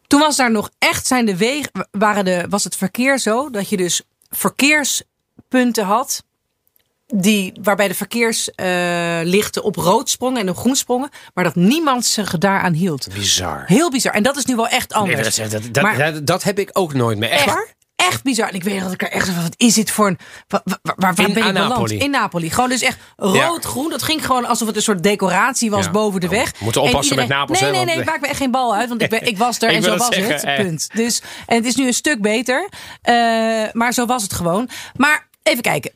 toen 0.07 0.21
was 0.21 0.37
daar 0.37 0.51
nog 0.51 0.71
echt, 0.79 1.07
zijn 1.07 1.27
de 1.27 1.37
wegen, 1.37 1.89
waren 1.91 2.25
de, 2.25 2.47
was 2.49 2.65
het 2.65 2.77
verkeer 2.77 3.19
zo 3.19 3.51
dat 3.51 3.69
je 3.69 3.77
dus 3.77 4.03
verkeerspunten 4.31 5.85
had. 5.85 6.25
Die, 7.15 7.53
waarbij 7.63 7.89
de 7.89 7.95
verkeerslichten 7.95 9.63
op 9.63 9.77
rood 9.77 10.11
sprongen 10.11 10.41
en 10.41 10.49
op 10.49 10.57
groen 10.57 10.77
sprongen. 10.77 11.11
Maar 11.35 11.45
dat 11.45 11.55
niemand 11.55 12.05
zich 12.05 12.39
daaraan 12.39 12.73
hield. 12.73 13.09
Bizar. 13.15 13.63
Heel 13.67 13.91
bizar. 13.91 14.13
En 14.13 14.23
dat 14.23 14.37
is 14.37 14.45
nu 14.45 14.57
wel 14.57 14.69
echt 14.69 14.91
Nee, 14.91 14.99
anders. 14.99 15.37
dat, 15.37 15.51
dat, 15.51 15.63
dat, 15.73 15.83
Maar- 15.83 15.99
dat, 16.13 16.27
dat 16.27 16.43
heb 16.43 16.59
ik 16.59 16.71
ook 16.73 16.95
nooit 16.95 17.19
meer. 17.19 17.31
Echt? 17.31 17.75
Echt 17.97 18.23
bizar. 18.23 18.49
En 18.49 18.55
ik 18.55 18.63
weet 18.63 18.81
dat 18.81 18.93
ik 18.93 19.03
er 19.03 19.11
echt 19.11 19.29
van, 19.29 19.43
wat 19.43 19.55
is 19.57 19.75
dit 19.75 19.91
voor 19.91 20.07
een... 20.07 20.19
Waar, 20.49 20.61
waar, 20.65 20.95
waar 20.97 21.15
ben 21.15 21.27
ik 21.27 21.35
beland? 21.35 21.55
Napoli. 21.69 21.99
In 21.99 22.11
Napoli. 22.11 22.51
Gewoon 22.51 22.69
dus 22.69 22.83
echt 22.83 22.99
rood-groen. 23.17 23.91
Dat 23.91 24.03
ging 24.03 24.27
gewoon 24.27 24.45
alsof 24.47 24.67
het 24.67 24.77
een 24.77 24.83
soort 24.83 25.03
decoratie 25.03 25.71
was 25.71 25.85
Ja. 25.85 25.91
boven 25.91 26.21
de 26.21 26.27
Nou, 26.27 26.39
weg. 26.39 26.51
we 26.51 26.65
moeten 26.65 26.83
En 26.83 26.89
oppassen 26.89 27.17
met 27.17 27.29
Napels, 27.29 27.61
Nee, 27.61 27.71
nee, 27.71 27.85
want- 27.85 27.97
nee. 27.97 28.05
Maak 28.05 28.21
me 28.21 28.27
echt 28.27 28.37
geen 28.37 28.51
bal 28.51 28.75
uit. 28.75 28.89
Want 28.89 29.03
ik, 29.03 29.11
ben, 29.11 29.27
ik 29.27 29.39
was 29.39 29.59
er 29.61 29.69
Ik 29.71 29.77
en 29.77 29.83
zo 29.83 29.97
was 29.97 30.09
zeggen, 30.15 30.49
het. 30.51 30.63
Punt. 30.65 30.89
Dus, 30.95 31.23
en 31.47 31.57
het 31.57 31.65
is 31.65 31.75
nu 31.75 31.87
een 31.87 31.95
stuk 31.95 32.21
beter. 32.23 32.69
Eh, 33.03 33.15
maar 33.73 33.93
zo 33.93 34.07
was 34.07 34.23
het 34.23 34.33
gewoon. 34.33 34.69
Maar 34.97 35.29
even 35.43 35.63
kijken. 35.63 35.91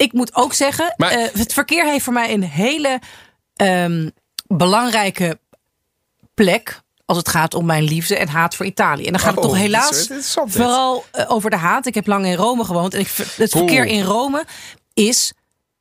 Ik 0.00 0.12
moet 0.12 0.34
ook 0.34 0.54
zeggen, 0.54 0.94
Maar- 0.96 1.10
eh, 1.10 1.28
het 1.32 1.52
verkeer 1.52 1.84
heeft 1.84 2.04
voor 2.04 2.12
mij 2.12 2.32
een 2.32 2.42
hele 2.42 3.00
ehm, 3.56 4.08
belangrijke 4.46 5.38
plek 6.34 6.80
als 7.04 7.16
het 7.18 7.28
gaat 7.28 7.54
om 7.54 7.66
mijn 7.66 7.82
liefde 7.82 8.16
en 8.16 8.28
haat 8.28 8.54
voor 8.54 8.66
Italië. 8.66 9.06
En 9.06 9.12
dan 9.12 9.20
gaat 9.20 9.34
het 9.34 9.38
Oh, 9.38 9.50
toch 9.50 9.52
dit 9.52 9.66
is 9.66 9.66
helaas 9.66 10.08
vooral 10.52 11.04
eh, 11.12 11.30
over 11.30 11.50
de 11.50 11.56
haat. 11.56 11.86
Ik 11.86 11.94
heb 11.94 12.06
lang 12.06 12.26
in 12.26 12.34
Rome 12.34 12.64
gewoond 12.64 12.94
en 12.94 13.00
ik, 13.00 13.06
het 13.36 13.50
verkeer 13.50 13.82
Oeh. 13.84 13.92
in 13.92 14.02
Rome 14.02 14.44
is 14.94 15.32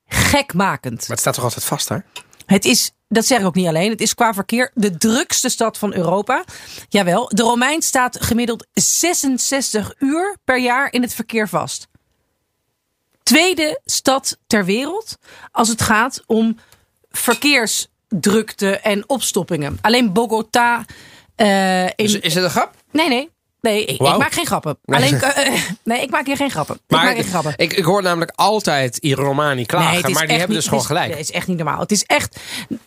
gekmakend. 0.08 1.00
Maar 1.00 1.10
het 1.10 1.20
staat 1.20 1.34
toch 1.34 1.44
altijd 1.44 1.64
vast 1.64 1.88
daar? 1.88 2.06
Het 2.46 2.66
is, 2.66 2.92
dat 3.08 3.26
zeg 3.26 3.40
ik 3.40 3.46
ook 3.46 3.56
niet 3.56 3.68
alleen, 3.68 3.90
het 3.90 4.02
is 4.02 4.14
qua 4.14 4.34
verkeer 4.34 4.72
de 4.74 4.98
drukste 4.98 5.50
stad 5.50 5.78
van 5.78 5.94
Europa. 5.94 6.44
Jawel, 6.90 7.30
de 7.34 7.42
Romein 7.42 7.82
staat 7.82 8.18
gemiddeld 8.26 8.68
66 8.74 9.94
uur 10.00 10.38
per 10.44 10.60
jaar 10.60 10.92
in 10.94 11.02
het 11.02 11.14
verkeer 11.14 11.50
vast. 11.50 11.88
Tweede 13.30 13.80
stad 13.86 14.38
ter 14.48 14.66
wereld 14.66 15.18
als 15.52 15.68
het 15.68 15.82
gaat 15.82 16.22
om 16.26 16.58
drukte 18.08 18.78
en 18.80 19.10
opstoppingen. 19.10 19.78
Alleen 19.82 20.14
Bogota. 20.14 20.86
eh, 21.36 21.84
in, 21.86 21.92
Is, 21.96 22.20
is 22.20 22.34
het 22.34 22.44
een 22.44 22.50
grap? 22.50 22.76
nee, 22.92 23.08
nee. 23.08 23.30
Nee, 23.62 23.86
ik, 23.86 24.00
maak 24.00 24.32
geen 24.32 24.46
grappen. 24.46 24.78
Alleen, 24.86 25.22
eh, 25.22 25.48
eh, 25.48 25.62
nee, 25.84 26.02
ik 26.02 26.10
maak 26.10 26.26
hier 26.26 26.36
geen 26.36 26.50
grappen. 26.52 26.76
ik 26.76 26.82
maak 26.88 27.04
Maar 27.04 27.14
geen 27.14 27.24
grappen. 27.24 27.54
ik, 27.56 27.74
ik 27.74 27.84
hoor 27.84 28.02
namelijk 28.02 28.32
altijd 28.36 28.98
Romani 29.02 29.66
klagen, 29.66 30.02
Nee, 30.04 30.14
maar 30.14 30.28
die 30.28 30.38
hebben 30.38 30.48
niet- 30.48 30.56
dus 30.58 30.66
gewoon 30.66 30.80
is- 30.80 30.86
gelijk. 30.86 31.08
nee, 31.08 31.18
Het 31.18 31.30
is 31.30 31.36
echt 31.36 31.48
niet 31.48 31.58
normaal. 31.58 31.80
Het 31.80 31.92
is 31.92 32.04
echt 32.04 32.40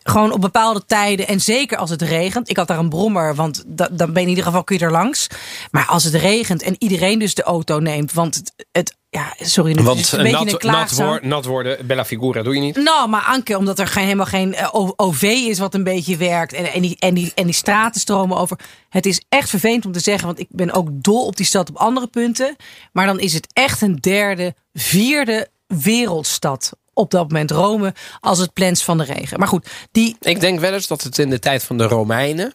gewoon 0.02 0.32
op 0.32 0.40
bepaalde 0.40 0.84
tijden 0.86 1.26
en 1.28 1.40
zeker 1.40 1.76
als 1.78 1.90
het 1.90 2.02
regent. 2.02 2.50
Ik 2.50 2.56
had 2.56 2.66
daar 2.66 2.78
een 2.78 2.88
brommer, 2.88 3.34
want 3.34 3.62
da- 3.66 3.88
dan 3.92 4.06
ben 4.06 4.14
je 4.16 4.20
in 4.22 4.28
ieder 4.28 4.44
geval 4.44 4.64
kun 4.64 4.78
je 4.78 4.84
er 4.84 4.90
langs. 4.90 5.26
Maar 5.70 5.86
als 5.86 6.04
het 6.04 6.14
regent 6.14 6.62
en 6.62 6.74
iedereen 6.78 7.18
dus 7.18 7.34
de 7.34 7.42
auto 7.42 7.78
neemt, 7.78 8.12
want 8.12 8.34
het, 8.34 8.52
het 8.72 8.96
ja, 9.14 9.34
sorry, 9.38 9.72
nu 9.72 9.82
Want 9.82 10.12
een 10.12 10.30
nat, 10.30 10.62
een 10.64 10.70
nat, 10.70 11.22
nat 11.22 11.44
worden, 11.44 11.86
Bella 11.86 12.04
Figura 12.04 12.42
doe 12.42 12.54
je 12.54 12.60
niet. 12.60 12.76
Nou, 12.76 13.08
maar 13.08 13.22
Anke, 13.22 13.58
omdat 13.58 13.78
er 13.78 13.86
geen, 13.86 14.04
helemaal 14.04 14.26
geen 14.26 14.54
eh, 14.54 14.68
OV 14.96 15.22
is 15.22 15.58
wat 15.58 15.74
een 15.74 15.84
beetje 15.84 16.16
werkt. 16.16 16.52
En, 16.52 16.72
en, 16.72 16.82
die, 16.82 16.96
en, 16.98 17.14
die, 17.14 17.32
en 17.34 17.44
die 17.44 17.54
straten 17.54 18.00
stromen 18.00 18.36
over. 18.36 18.58
Het 18.88 19.06
is 19.06 19.22
echt 19.28 19.48
vervelend 19.48 19.86
om 19.86 19.92
te 19.92 20.00
zeggen, 20.00 20.26
want 20.26 20.38
ik 20.38 20.46
ben 20.50 20.72
ook 20.72 20.88
dol 20.92 21.26
op 21.26 21.36
die 21.36 21.46
stad 21.46 21.68
op 21.68 21.76
andere 21.76 22.06
punten. 22.06 22.56
Maar 22.92 23.06
dan 23.06 23.20
is 23.20 23.32
het 23.32 23.46
echt 23.52 23.80
een 23.80 23.96
derde, 23.96 24.54
vierde 24.72 25.48
wereldstad 25.66 26.72
op 26.92 27.10
dat 27.10 27.28
moment. 27.28 27.50
Rome 27.50 27.94
als 28.20 28.38
het 28.38 28.52
plans 28.52 28.84
van 28.84 28.98
de 28.98 29.04
regen. 29.04 29.38
Maar 29.38 29.48
goed, 29.48 29.68
die 29.90 30.16
Ik 30.20 30.40
denk 30.40 30.60
wel 30.60 30.72
eens 30.72 30.86
dat 30.86 31.02
het 31.02 31.18
in 31.18 31.30
de 31.30 31.38
tijd 31.38 31.64
van 31.64 31.78
de 31.78 31.84
Romeinen 31.86 32.54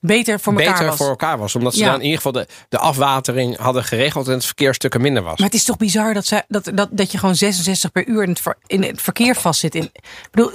beter 0.00 0.40
voor 0.40 0.52
elkaar 0.52 0.72
beter 0.72 0.86
was. 0.86 0.96
voor 0.96 1.08
elkaar 1.08 1.38
was. 1.38 1.54
Omdat 1.54 1.74
ze 1.74 1.80
Ja. 1.80 1.86
dan 1.86 1.94
in 1.94 2.02
ieder 2.02 2.16
geval 2.16 2.32
de, 2.32 2.46
de 2.68 2.78
afwatering 2.78 3.56
hadden 3.56 3.84
geregeld 3.84 4.26
en 4.26 4.32
het 4.32 4.44
verkeer 4.44 4.74
stukken 4.74 5.00
minder 5.00 5.22
was. 5.22 5.38
Maar 5.38 5.46
het 5.46 5.56
is 5.56 5.64
toch 5.64 5.76
bizar 5.76 6.14
dat, 6.14 6.26
zij, 6.26 6.42
dat, 6.48 6.70
dat, 6.74 6.88
dat 6.90 7.12
je 7.12 7.18
gewoon 7.18 7.36
66 7.36 7.92
per 7.92 8.06
uur 8.06 8.22
in 8.22 8.28
het, 8.28 8.40
ver- 8.40 8.58
in 8.66 8.82
het 8.82 9.02
verkeer 9.02 9.34
vastzit. 9.34 9.74
In, 9.74 9.82
ik 9.82 10.28
bedoel, 10.30 10.50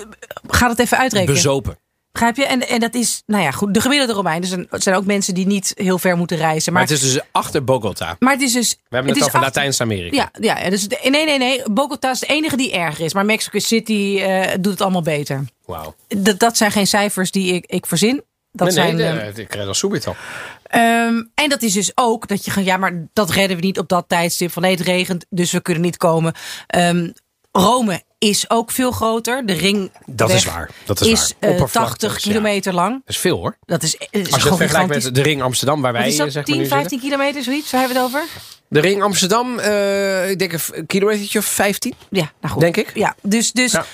ga 0.48 0.68
dat 0.68 0.80
even 0.80 0.98
uitrekenen. 0.98 1.34
Bezopen. 1.36 1.78
Begrijp 2.12 2.36
je? 2.36 2.46
En, 2.46 2.68
en 2.68 2.80
dat 2.80 2.94
is, 2.94 3.24
nou 3.26 3.44
ja, 3.44 3.52
goed, 3.52 3.74
de 3.74 3.82
gemiddelde 3.82 4.14
Romein. 4.14 4.42
Dus 4.42 4.52
er 4.52 4.68
zijn 4.70 4.96
ook 4.96 5.06
mensen 5.06 5.34
die 5.34 5.46
niet 5.48 5.72
heel 5.76 5.98
ver 6.00 6.18
moeten 6.18 6.38
reizen. 6.38 6.74
Maar 6.74 6.82
Maar, 6.84 6.92
het 6.92 7.02
is 7.04 7.12
dus 7.14 7.22
achter 7.32 7.64
Bogota. 7.64 8.16
maar 8.20 8.34
het 8.34 8.42
is 8.42 8.54
dus. 8.54 8.70
We 8.70 8.96
hebben 8.96 9.12
het, 9.14 9.22
is 9.22 9.28
over 9.28 9.40
Latijns-Amerika. 9.40 10.30
Ja, 10.40 10.58
ja, 10.60 10.70
dus 10.70 10.88
de- 10.88 11.00
nee, 11.10 11.26
nee, 11.26 11.38
nee. 11.38 11.62
Bogota 11.72 12.12
is 12.12 12.20
de 12.20 12.26
enige 12.26 12.56
die 12.58 12.72
erger 12.72 13.06
is. 13.06 13.14
Maar 13.14 13.26
Mexico 13.26 13.60
City 13.60 14.20
eh, 14.22 14.52
doet 14.60 14.72
het 14.72 14.82
allemaal 14.82 15.02
beter. 15.02 15.46
Wauw. 15.66 15.96
Dat, 16.08 16.40
dat 16.40 16.58
zijn 16.58 16.72
geen 16.72 16.88
cijfers 16.88 17.32
die 17.32 17.54
ik, 17.54 17.66
ik 17.66 17.86
verzin. 17.86 18.24
Dat 18.56 18.68
Nee, 18.68 18.76
zijn, 18.76 18.96
nee, 18.96 19.32
de- 19.32 19.42
ik 19.42 19.54
red 19.54 19.68
al 19.68 19.74
subito. 19.74 20.16
Ehm, 20.64 21.22
en 21.36 21.50
dat 21.50 21.62
is 21.62 21.74
dus 21.74 21.92
ook 21.96 22.28
dat 22.28 22.46
je 22.46 22.52
gaat, 22.52 22.66
ja, 22.66 22.78
maar 22.78 23.08
dat 23.14 23.30
redden 23.32 23.58
we 23.58 23.64
niet 23.64 23.80
op 23.80 23.90
dat 23.90 24.06
tijdstip 24.08 24.52
van 24.52 24.62
nee, 24.62 24.72
het 24.72 24.82
regent, 24.82 25.26
dus 25.30 25.52
we 25.52 25.62
kunnen 25.62 25.84
niet 25.84 25.98
komen. 25.98 26.34
Ehm, 26.68 27.10
Rome 27.52 28.02
is 28.18 28.50
ook 28.50 28.72
veel 28.72 28.92
groter. 28.92 29.46
De 29.46 29.54
ring 29.54 29.92
Dat 30.06 30.30
is 30.30 30.46
waar. 30.46 30.70
Dat 30.86 31.02
is 31.02 31.12
waar. 31.20 31.32
eh, 31.40 31.50
Oppervlakte, 31.50 31.98
80 32.08 32.24
ja. 32.24 32.30
kilometer 32.30 32.74
lang. 32.74 32.92
Dat 32.92 33.16
is 33.16 33.18
veel 33.18 33.38
hoor. 33.38 33.58
Dat 33.66 33.84
is, 33.84 33.96
is 34.10 34.32
Als 34.32 34.44
je 34.44 34.48
het 34.50 34.58
vergelijkt 34.58 34.90
met 35.04 35.16
de 35.16 35.22
ring 35.22 35.42
Amsterdam, 35.42 35.82
waar 35.82 35.94
wij 35.94 36.08
is 36.08 36.14
eh, 36.18 36.20
dat? 36.24 36.32
zeg 36.32 36.36
maar 36.36 36.56
10, 36.56 36.58
nu 36.58 36.68
15 36.68 36.90
zitten. 36.90 37.10
kilometer, 37.10 37.44
zoiets? 37.44 37.72
Waar 37.72 37.80
hebben 37.82 37.98
we 38.02 38.04
het 38.08 38.16
over? 38.16 38.30
De 38.68 38.80
ring 38.80 39.04
Amsterdam, 39.04 39.60
eh, 39.60 40.30
ik 40.30 40.40
denk 40.40 40.54
een 40.54 40.86
kilometertje 40.86 41.40
of 41.40 41.46
15. 41.46 41.94
Ja, 42.10 42.32
nou 42.42 42.54
goed. 42.54 42.62
Denk 42.62 42.78
ik. 42.78 42.92
Ja, 42.96 43.16
dus, 43.22 43.52
dus, 43.52 43.72
Ja. 43.72 43.86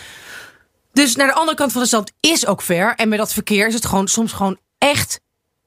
Dus 0.92 1.16
naar 1.16 1.28
de 1.28 1.34
andere 1.34 1.58
kant 1.58 1.72
van 1.72 1.82
de 1.82 1.88
stad 1.88 2.12
is 2.20 2.46
ook 2.46 2.62
ver. 2.62 2.94
En 2.96 3.10
met 3.10 3.18
dat 3.18 3.34
verkeer 3.34 3.68
is 3.68 3.74
het 3.74 3.86
gewoon 3.86 4.08
soms 4.08 4.32
gewoon 4.32 4.58
echt 4.78 5.20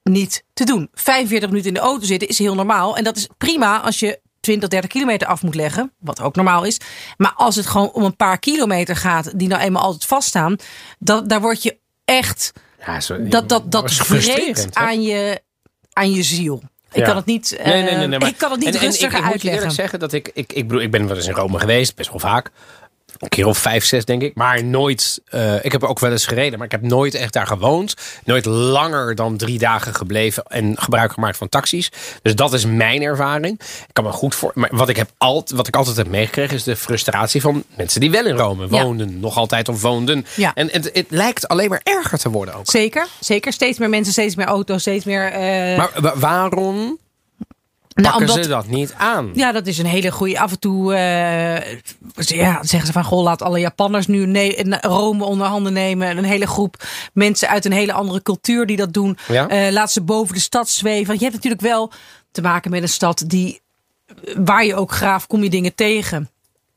niet 0.03 0.45
te 0.53 0.65
doen. 0.65 0.89
45 0.93 1.49
minuten 1.49 1.69
in 1.69 1.75
de 1.75 1.81
auto 1.81 2.07
zitten 2.07 2.29
is 2.29 2.39
heel 2.39 2.55
normaal. 2.55 2.97
En 2.97 3.05
dat 3.05 3.17
is 3.17 3.29
prima 3.39 3.81
als 3.81 3.99
je 4.01 4.21
20, 4.41 4.69
30 4.69 4.91
kilometer 4.91 5.27
af 5.29 5.43
moet 5.43 5.55
leggen. 5.55 5.93
Wat 5.99 6.21
ook 6.21 6.35
normaal 6.35 6.65
is. 6.65 6.79
Maar 7.17 7.33
als 7.37 7.57
het 7.57 7.67
gewoon 7.67 7.91
om 7.93 8.05
een 8.05 8.17
paar 8.17 8.39
kilometer 8.39 8.97
gaat. 8.97 9.39
Die 9.39 9.49
nou 9.49 9.63
eenmaal 9.63 9.83
altijd 9.83 10.05
vaststaan. 10.05 10.57
Dat, 10.99 11.29
daar 11.29 11.41
word 11.41 11.63
je 11.63 11.79
echt... 12.05 12.53
Ja, 12.87 12.99
Dat, 13.19 13.49
dat, 13.49 13.71
dat 13.73 13.91
is 13.91 13.97
vreet 14.01 14.69
aan 14.73 15.03
je, 15.03 15.43
aan 15.93 16.13
je 16.13 16.23
ziel. 16.23 16.63
Ik 16.93 16.99
Ja. 16.99 17.05
kan 17.07 17.17
het 17.17 17.25
niet, 17.25 17.53
eh, 17.57 17.65
Nee, 17.67 17.83
nee, 17.83 17.95
nee, 17.97 18.07
nee, 18.07 18.19
maar- 18.19 18.29
ik 18.29 18.39
kan 18.39 18.51
het 18.51 18.61
niet 18.61 18.69
en- 18.69 18.75
en 18.75 18.81
rustiger 18.81 19.19
ik, 19.19 19.25
ik 19.25 19.31
moet 19.31 19.43
je 19.43 19.49
eerlijk 19.49 19.65
uitleggen. 19.65 19.73
zeggen 19.73 19.99
dat 19.99 20.13
ik, 20.13 20.31
ik, 20.35 20.53
ik 20.53 20.69
bedoel, 20.69 20.83
ik 20.83 20.91
ben 20.91 21.07
wel 21.07 21.17
eens 21.17 21.27
in 21.27 21.35
Rome 21.35 21.59
geweest, 21.59 21.95
best 21.97 22.11
wel 22.11 22.19
vaak. 22.19 22.51
Een 23.23 23.29
keer 23.29 23.47
of 23.47 23.59
vijf, 23.59 23.85
zes 23.85 24.05
denk 24.05 24.23
ik. 24.23 24.35
Maar 24.35 24.65
nooit, 24.65 25.21
eh, 25.29 25.65
ik 25.65 25.73
heb 25.73 25.85
ook 25.85 25.99
wel 25.99 26.11
eens 26.11 26.27
gereden, 26.27 26.57
maar 26.59 26.67
ik 26.67 26.73
heb 26.73 26.83
nooit 26.83 27.15
echt 27.15 27.33
daar 27.33 27.47
gewoond. 27.47 27.95
Nooit 28.25 28.45
langer 28.45 29.15
dan 29.15 29.37
drie 29.37 29.59
dagen 29.59 29.95
gebleven 29.95 30.43
en 30.47 30.79
gebruik 30.81 31.13
gemaakt 31.13 31.37
van 31.37 31.49
taxis. 31.49 31.91
Dus 32.23 32.35
dat 32.35 32.53
is 32.53 32.65
mijn 32.67 33.03
ervaring. 33.03 33.61
Ik 33.61 33.87
kan 33.93 34.05
me 34.05 34.11
goed 34.11 34.35
voor. 34.35 34.51
Maar 34.55 34.69
wat 34.73 34.89
ik, 34.89 34.97
heb 34.97 35.11
alt, 35.19 35.51
wat 35.51 35.67
ik 35.69 35.77
altijd 35.77 35.97
heb 35.97 36.07
meegekregen 36.09 36.57
is 36.57 36.63
de 36.63 36.77
frustratie 36.77 37.41
van 37.41 37.65
mensen 37.77 38.01
die 38.01 38.11
wel 38.11 38.27
in 38.27 38.37
Rome 38.37 38.67
Ja. 38.71 38.83
woonden. 38.83 39.21
Nog 39.21 39.37
altijd 39.37 39.69
of 39.69 39.83
woonden. 39.83 40.27
Ja. 40.37 40.55
En 40.55 40.69
het, 40.71 40.91
het 40.93 41.07
lijkt 41.09 41.49
alleen 41.49 41.69
maar 41.69 41.81
erger 41.83 42.19
te 42.19 42.31
worden 42.31 42.55
ook. 42.55 42.71
Zeker, 42.71 43.07
zeker. 43.21 43.53
Steeds 43.53 43.79
meer 43.79 43.89
mensen, 43.89 44.13
steeds 44.13 44.35
meer 44.37 44.47
auto's, 44.47 44.81
steeds 44.81 45.05
meer... 45.05 45.27
eh, 45.33 45.77
Maar 45.77 45.91
wa- 46.01 46.17
nou, 47.95 48.09
pakken 48.09 48.29
omdat- 48.31 48.45
ze 48.45 48.51
dat 48.51 48.67
niet 48.67 48.95
aan? 48.99 49.31
Ja, 49.35 49.53
dat 49.53 49.67
is 49.67 49.79
een 49.79 49.87
hele 49.87 50.11
goede. 50.11 50.41
Af 50.41 50.51
en 50.51 50.59
toe 50.59 50.95
eh, 50.95 51.73
ja, 52.17 52.59
zeggen 52.63 52.87
ze 52.87 52.93
van 52.93 53.05
goh, 53.05 53.23
laat 53.23 53.43
alle 53.43 53.59
Japanners 53.59 54.07
nu 54.07 54.27
ne- 54.27 54.79
Rome 54.81 55.25
onder 55.25 55.47
handen 55.47 55.73
nemen. 55.73 56.17
Een 56.19 56.25
hele 56.25 56.47
groep 56.47 56.85
mensen 57.13 57.49
uit 57.49 57.65
een 57.65 57.73
hele 57.73 57.93
andere 57.93 58.23
cultuur 58.23 58.67
die 58.67 58.77
dat 58.77 58.93
doen. 58.93 59.19
Ja. 59.29 59.49
Eh, 59.49 59.73
laat 59.73 59.93
ze 59.93 60.01
boven 60.03 60.35
de 60.35 60.41
stad 60.41 60.69
zweven. 60.69 61.07
Want 61.07 61.19
je 61.19 61.25
hebt 61.25 61.37
natuurlijk 61.37 61.63
wel 61.63 61.93
te 62.31 62.43
maken 62.43 62.71
met 62.71 62.83
een 62.83 62.89
stad 62.89 63.25
die 63.27 63.61
waar 64.37 64.65
je 64.65 64.75
ook 64.75 64.93
graaf 64.93 65.27
kom 65.27 65.43
je 65.43 65.51
dingen 65.51 65.75
tegen 65.75 66.31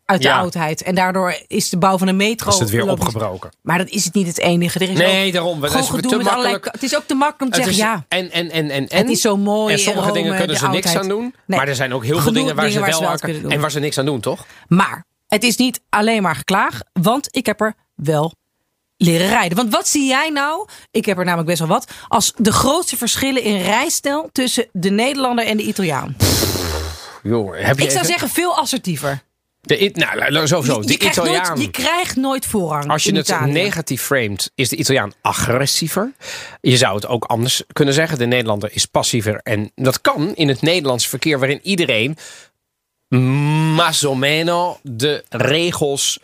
uit 0.06 0.22
de 0.22 0.28
Ja. 0.28 0.38
oudheid. 0.38 0.82
En 0.84 0.96
daardoor 0.96 1.36
is 1.48 1.70
de 1.70 1.78
bouw 1.78 1.98
van 1.98 2.08
een 2.08 2.16
metro. 2.16 2.50
Is 2.52 2.60
het 2.60 2.70
weer 2.70 2.84
logisch. 2.84 3.06
opgebroken? 3.06 3.50
Maar 3.62 3.78
dat 3.78 3.88
is 3.90 4.06
het 4.06 4.14
niet 4.14 4.28
het 4.28 4.40
enige. 4.40 4.80
Er 4.80 4.90
is 4.90 4.98
Nee, 4.98 5.32
daarom. 5.32 5.62
Het 5.62 5.72
gewoon 5.72 5.84
is 5.86 5.90
gedoe 5.90 6.12
te 6.12 6.18
met 6.18 6.28
allerlei-. 6.28 6.58
Het 6.62 6.84
is 6.84 6.96
ook 6.96 7.04
te 7.06 7.14
makkelijk 7.16 7.42
om 7.42 7.50
te 7.50 7.68
Het 7.68 7.76
zeggen 7.76 7.94
is- 7.94 8.00
ja. 8.10 8.18
En, 8.18 8.32
en, 8.32 8.52
en, 8.52 8.70
en, 8.70 8.88
en. 8.88 8.98
Het 8.98 9.10
is 9.10 9.22
zo 9.22 9.38
mooi 9.38 9.74
En 9.74 9.80
sommige 9.80 10.08
Rome, 10.08 10.20
dingen 10.22 10.38
kunnen 10.38 10.56
de 10.56 10.62
ze 10.62 10.68
niks 10.68 10.96
aan 10.96 11.08
doen. 11.08 11.36
Nee. 11.46 11.58
Maar 11.60 11.68
er 11.68 11.76
zijn 11.76 11.94
ook 11.94 12.04
heel 12.06 12.20
veel 12.20 12.32
dingen 12.34 12.56
waar 12.56 12.66
ze 12.70 12.72
dingen 12.74 12.90
wel 12.90 13.00
waar 13.00 13.10
aan 13.12 13.18
ze 13.18 13.20
wel 13.20 13.20
kunnen 13.20 13.26
kunnen 13.26 13.42
doen. 13.42 13.52
En 13.52 13.60
waar 13.62 13.72
ze 13.72 13.80
niks 13.80 13.98
aan 13.98 14.06
doen, 14.06 14.20
toch? 14.20 14.46
Maar 14.68 15.06
het 15.28 15.44
is 15.44 15.56
niet 15.58 15.82
alleen 15.90 16.22
maar 16.22 16.36
geklaag, 16.36 16.80
want 16.94 17.28
ik 17.32 17.46
heb 17.46 17.62
er 17.62 17.74
wel 17.96 18.34
leren 18.98 19.28
rijden. 19.28 19.58
Want 19.58 19.72
wat 19.72 19.88
zie 19.88 20.08
jij 20.08 20.30
nou? 20.30 20.68
Ik 20.92 21.06
heb 21.06 21.18
er 21.18 21.24
namelijk 21.26 21.48
best 21.48 21.60
wel 21.60 21.68
wat. 21.68 21.88
Als 22.08 22.34
de 22.36 22.52
grootste 22.52 22.98
verschillen 22.98 23.44
in 23.44 23.62
rijstijl 23.62 24.30
tussen 24.32 24.68
de 24.72 24.90
Nederlander 24.90 25.46
en 25.46 25.58
de 25.58 25.64
Italiaan. 25.64 26.16
Joh, 27.24 27.56
heb 27.58 27.78
je 27.78 27.84
Ik 27.84 27.92
zou 27.92 27.92
even- 27.92 28.06
zeggen 28.06 28.30
veel 28.30 28.56
assertiever. 28.58 29.22
De, 29.66 29.92
nou, 29.94 30.48
sowieso. 30.48 30.82
je, 30.82 30.88
De 30.88 30.94
Italiaan. 31.06 31.48
nooit, 31.48 31.62
je 31.62 31.72
krijgt 31.72 32.16
nooit 32.16 32.46
voorrang. 32.46 32.90
Als 32.90 33.04
je 33.04 33.16
het 33.16 33.28
Italië. 33.28 33.52
negatief 33.52 34.02
framed, 34.02 34.52
is 34.56 34.70
de 34.70 34.76
Italiaan 34.76 35.14
agressiever. 35.22 36.14
Je 36.62 36.78
zou 36.78 36.96
het 36.96 37.08
ook 37.08 37.24
anders 37.24 37.64
kunnen 37.74 37.94
zeggen. 37.94 38.18
De 38.18 38.26
Nederlander 38.26 38.70
is 38.74 38.86
passiever. 38.86 39.40
En 39.44 39.72
dat 39.76 40.02
kan 40.02 40.36
in 40.36 40.48
het 40.48 40.62
Nederlands 40.62 41.08
verkeer, 41.08 41.40
waarin 41.40 41.60
iedereen 41.64 42.18
más 43.76 44.06
o 44.06 44.16
meno 44.16 44.80
de 44.84 45.24
regels 45.30 46.20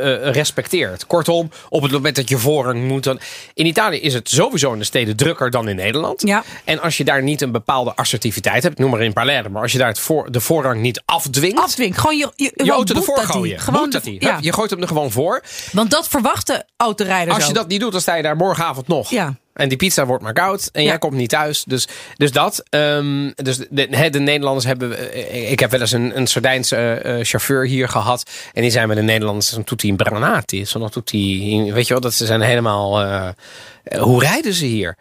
eh, 0.00 0.32
respecteert. 0.32 1.06
Kortom, 1.06 1.50
op 1.68 1.82
het 1.82 1.92
moment 1.92 2.16
dat 2.16 2.28
je 2.28 2.38
voorrang 2.38 2.88
moet. 2.88 3.04
Dan... 3.04 3.20
In 3.54 3.66
Italië 3.66 4.00
is 4.00 4.14
het 4.14 4.28
sowieso 4.28 4.72
in 4.72 4.78
de 4.78 4.84
steden 4.84 5.16
drukker 5.16 5.50
dan 5.50 5.68
in 5.68 5.76
Nederland. 5.76 6.22
Ja. 6.22 6.44
En 6.64 6.80
als 6.80 6.96
je 6.96 7.04
daar 7.04 7.22
niet 7.22 7.40
een 7.40 7.52
bepaalde 7.52 7.94
assertiviteit 7.94 8.62
hebt, 8.62 8.78
noem 8.78 8.90
maar 8.90 9.02
in 9.02 9.12
Palermo, 9.12 9.50
maar 9.50 9.62
als 9.62 9.72
je 9.72 9.78
daar 9.78 9.88
het 9.88 9.98
voor, 9.98 10.32
de 10.32 10.40
voorrang 10.40 10.80
niet 10.80 11.02
afdwingt. 11.04 11.58
Afdwingt. 11.58 11.98
Gewoon 11.98 12.16
je, 12.16 12.32
je, 12.36 12.70
auto 12.70 12.94
ervoor 12.94 13.18
gooien. 13.18 13.60
Gewoon 13.60 13.90
dat 13.90 14.04
die. 14.04 14.16
ja. 14.20 14.38
Je 14.40 14.52
gooit 14.52 14.70
hem 14.70 14.80
er 14.80 14.88
gewoon 14.88 15.10
voor. 15.10 15.42
Want 15.72 15.90
dat 15.90 16.08
verwachten 16.08 16.64
autorijders 16.76 17.36
Als 17.36 17.44
je 17.44 17.50
ook. 17.50 17.56
dat 17.56 17.68
niet 17.68 17.80
doet, 17.80 17.92
dan 17.92 18.00
sta 18.00 18.14
je 18.14 18.22
daar 18.22 18.36
morgenavond 18.36 18.88
nog. 18.88 19.10
Ja. 19.10 19.36
En 19.56 19.68
die 19.68 19.76
pizza 19.78 20.06
wordt 20.06 20.22
maar 20.22 20.32
koud. 20.32 20.68
En 20.72 20.82
Ja. 20.82 20.88
jij 20.88 20.98
komt 20.98 21.12
niet 21.14 21.28
thuis. 21.30 21.64
Dus, 21.64 21.88
dus 22.16 22.32
dat. 22.32 22.62
ehm, 22.70 23.30
dus 23.34 23.58
de, 23.70 24.18
Nederlanders 24.20 24.66
hebben... 24.66 25.12
eh, 25.12 25.50
Ik 25.50 25.60
heb 25.60 25.70
wel 25.70 25.80
eens 25.80 25.92
een, 25.92 26.16
een 26.16 26.26
Sardijnse 26.26 26.76
eh, 26.76 27.18
eh, 27.18 27.24
chauffeur 27.24 27.66
hier 27.66 27.88
gehad. 27.88 28.30
En 28.52 28.62
die 28.62 28.70
zijn 28.70 28.88
met 28.88 28.96
de 28.96 29.02
Nederlanders... 29.02 29.50
Dan 29.50 29.62
doet 29.64 29.80
hij 29.80 29.90
een 29.90 29.96
branati. 29.96 30.64
Zo 30.66 30.78
dan 30.78 30.90
doet 30.92 31.10
hij... 31.10 31.70
Weet 31.72 31.86
je 31.86 31.92
wel, 31.92 32.02
dat 32.02 32.14
ze 32.14 32.26
zijn 32.26 32.40
helemaal... 32.40 33.00
hoe 33.98 34.20
rijden 34.20 34.52
ze 34.54 34.64
hier? 34.64 34.96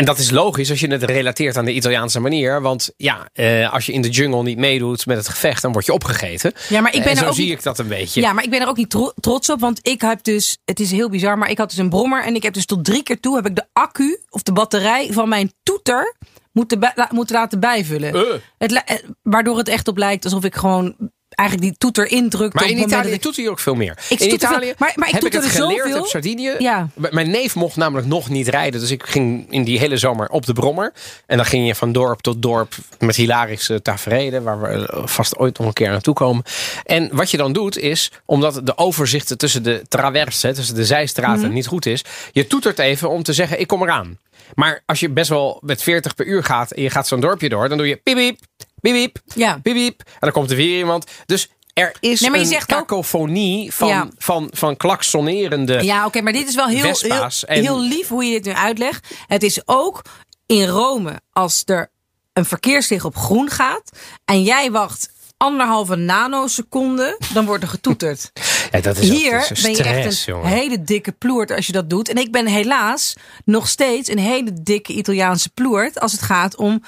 En 0.00 0.06
dat 0.06 0.18
is 0.18 0.30
logisch 0.30 0.70
als 0.70 0.80
je 0.80 0.86
het 0.90 1.02
relateert 1.02 1.56
aan 1.56 1.64
de 1.64 1.72
Italiaanse 1.74 2.20
manier. 2.20 2.60
Want 2.62 2.92
ja, 2.96 3.28
eh, 3.32 3.72
als 3.72 3.86
je 3.86 3.92
in 3.92 4.02
de 4.02 4.08
jungle 4.08 4.42
niet 4.42 4.58
meedoet 4.58 5.06
met 5.06 5.16
het 5.16 5.28
gevecht, 5.28 5.62
dan 5.62 5.72
word 5.72 5.86
je 5.86 5.92
opgegeten. 5.92 6.52
Ja, 6.68 6.80
maar 6.80 6.94
ik 6.94 7.00
ben 7.02 7.10
en 7.10 7.16
er 7.16 7.22
zo 7.22 7.28
ook 7.28 7.34
zie 7.34 7.44
niet- 7.44 7.52
ik 7.52 7.62
dat 7.62 7.78
een 7.78 7.88
beetje. 7.88 8.20
Ja, 8.20 8.32
maar 8.32 8.44
ik 8.44 8.50
ben 8.50 8.60
er 8.60 8.68
ook 8.68 8.76
niet 8.76 8.90
tro- 8.90 9.12
trots 9.20 9.50
op. 9.50 9.60
Want 9.60 9.78
ik 9.88 10.00
heb 10.00 10.24
dus, 10.24 10.58
het 10.64 10.80
is 10.80 10.90
heel 10.90 11.08
bizar, 11.10 11.38
maar 11.38 11.50
ik 11.50 11.58
had 11.58 11.68
dus 11.70 11.78
een 11.78 11.88
brommer. 11.88 12.24
En 12.24 12.34
ik 12.34 12.42
heb 12.42 12.54
dus 12.54 12.66
tot 12.66 12.84
drie 12.84 13.02
keer 13.02 13.20
toe 13.20 13.36
heb 13.36 13.46
ik 13.46 13.56
de 13.56 13.66
accu 13.72 14.20
of 14.28 14.42
de 14.42 14.52
batterij 14.52 15.08
van 15.12 15.28
mijn 15.28 15.52
toeter 15.62 16.16
moeten, 16.52 16.92
moeten 17.10 17.36
laten 17.36 17.60
bijvullen. 17.60 18.14
Eh. 18.14 18.22
Het, 18.58 18.72
eh, 18.72 18.96
waardoor 19.22 19.58
het 19.58 19.68
echt 19.68 19.88
op 19.88 19.96
lijkt 19.96 20.24
alsof 20.24 20.44
ik 20.44 20.54
gewoon 20.54 20.94
eigenlijk 21.40 21.68
die 21.68 21.78
toeter 21.78 22.10
indrukt. 22.10 22.54
Maar 22.54 22.68
in 22.68 22.78
Italië 22.78 23.10
ik- 23.12 23.22
doet 23.22 23.36
hij 23.36 23.48
ook 23.48 23.58
veel 23.58 23.74
meer. 23.74 23.98
Ik 24.08 24.20
in 24.20 24.28
toeter 24.28 24.48
veel- 24.48 24.56
Italië 24.56 24.74
maar- 24.78 24.92
maar 24.94 25.08
ik 25.08 25.14
heb 25.14 25.24
ik 25.24 25.32
het 25.32 25.46
geleerd 25.46 25.82
zoveel. 25.86 26.00
op 26.00 26.06
Sardinië. 26.06 26.54
Ja. 26.58 26.88
Mijn 27.10 27.30
neef 27.30 27.54
mocht 27.54 27.76
namelijk 27.76 28.06
nog 28.08 28.28
niet 28.28 28.48
rijden. 28.48 28.80
Dus 28.80 28.90
ik 28.90 29.02
ging 29.06 29.46
in 29.50 29.64
die 29.64 29.78
hele 29.78 29.96
zomer 29.96 30.28
op 30.28 30.46
de 30.46 30.52
brommer. 30.52 30.92
En 31.26 31.36
dan 31.36 31.46
ging 31.46 31.66
je 31.66 31.74
van 31.74 31.92
dorp 31.92 32.20
tot 32.20 32.42
dorp 32.42 32.74
met 32.98 33.16
hilarische 33.16 33.82
tafereelen. 33.82 34.42
Waar 34.42 34.60
we 34.60 34.68
eh, 34.88 35.06
vast 35.06 35.36
ooit 35.36 35.58
nog 35.58 35.66
een 35.66 35.72
keer 35.72 35.90
naartoe 35.90 36.14
komen. 36.14 36.42
En 36.84 37.08
wat 37.12 37.30
je 37.30 37.36
dan 37.36 37.52
doet 37.52 37.78
is, 37.78 38.10
omdat 38.24 38.60
de 38.64 38.76
overzichten 38.78 39.38
tussen 39.38 39.62
de 39.62 39.82
traversen, 39.88 40.54
tussen 40.54 40.74
de 40.74 40.84
zijstraten 40.84 41.44
Mhm. 41.44 41.52
niet 41.52 41.66
goed 41.66 41.86
is. 41.86 42.04
Je 42.32 42.46
toetert 42.46 42.78
even 42.78 43.10
om 43.10 43.22
te 43.22 43.32
zeggen, 43.32 43.60
ik 43.60 43.66
kom 43.66 43.82
eraan. 43.82 44.18
Maar 44.54 44.82
als 44.86 45.00
je 45.00 45.08
best 45.10 45.28
wel 45.28 45.58
met 45.64 45.82
40 45.82 46.14
per 46.14 46.26
uur 46.26 46.44
gaat 46.44 46.70
en 46.70 46.82
je 46.82 46.90
gaat 46.90 47.08
zo'n 47.08 47.20
dorpje 47.20 47.48
door. 47.48 47.68
Dan 47.68 47.78
doe 47.78 47.86
je 47.88 47.96
piep 47.96 48.16
piep, 48.16 48.38
piep 48.80 48.94
piep, 48.94 49.18
Ja. 49.34 49.58
piep. 49.62 50.00
En 50.06 50.14
dan 50.20 50.32
komt 50.32 50.50
er 50.50 50.56
weer 50.56 50.78
iemand. 50.78 51.10
Dus 51.26 51.48
er 51.74 51.94
is 52.00 52.20
Nee, 52.20 52.30
een 52.40 52.54
ook- 52.54 52.66
kakofonie 52.66 53.74
van, 53.74 53.88
Ja. 53.88 54.08
van, 54.18 54.48
van 54.52 54.76
klaksonerende... 54.76 55.82
Ja, 55.84 56.06
oké, 56.06 56.20
maar 56.20 56.32
dit 56.32 56.48
is 56.48 56.54
wel 56.54 56.66
heel, 56.66 56.94
heel, 56.98 57.28
en- 57.46 57.60
heel 57.60 57.80
lief 57.80 58.08
hoe 58.08 58.24
je 58.24 58.30
dit 58.32 58.44
nu 58.44 58.52
uitlegt. 58.60 59.06
Het 59.26 59.42
is 59.42 59.60
ook 59.64 60.02
in 60.46 60.66
Rome, 60.66 61.20
als 61.32 61.62
er 61.64 61.90
een 62.32 62.44
verkeerslicht 62.44 63.04
op 63.04 63.16
groen 63.16 63.50
gaat 63.50 63.90
en 64.24 64.42
jij 64.42 64.70
wacht 64.70 65.10
anderhalve 65.36 65.96
nanoseconde, 65.96 67.18
dan 67.32 67.46
wordt 67.46 67.62
er 67.62 67.68
getoeterd. 67.68 68.30
Ja, 68.70 68.80
dat 68.80 68.96
is 68.96 69.08
Hier 69.08 69.30
dat 69.40 69.50
is 69.50 69.60
ben 69.60 69.70
je 69.70 69.76
stress, 69.76 70.06
echt 70.06 70.26
een 70.26 70.32
jongen. 70.34 70.48
hele 70.48 70.82
dikke 70.82 71.12
ploert 71.12 71.50
als 71.50 71.66
je 71.66 71.72
dat 71.72 71.90
doet. 71.90 72.08
En 72.08 72.16
ik 72.16 72.32
ben 72.32 72.46
helaas 72.46 73.14
nog 73.44 73.68
steeds 73.68 74.08
een 74.08 74.18
hele 74.18 74.52
dikke 74.62 74.92
Italiaanse 74.92 75.50
ploert 75.50 76.00
als 76.00 76.12
het 76.12 76.22
gaat 76.22 76.56
om 76.56 76.82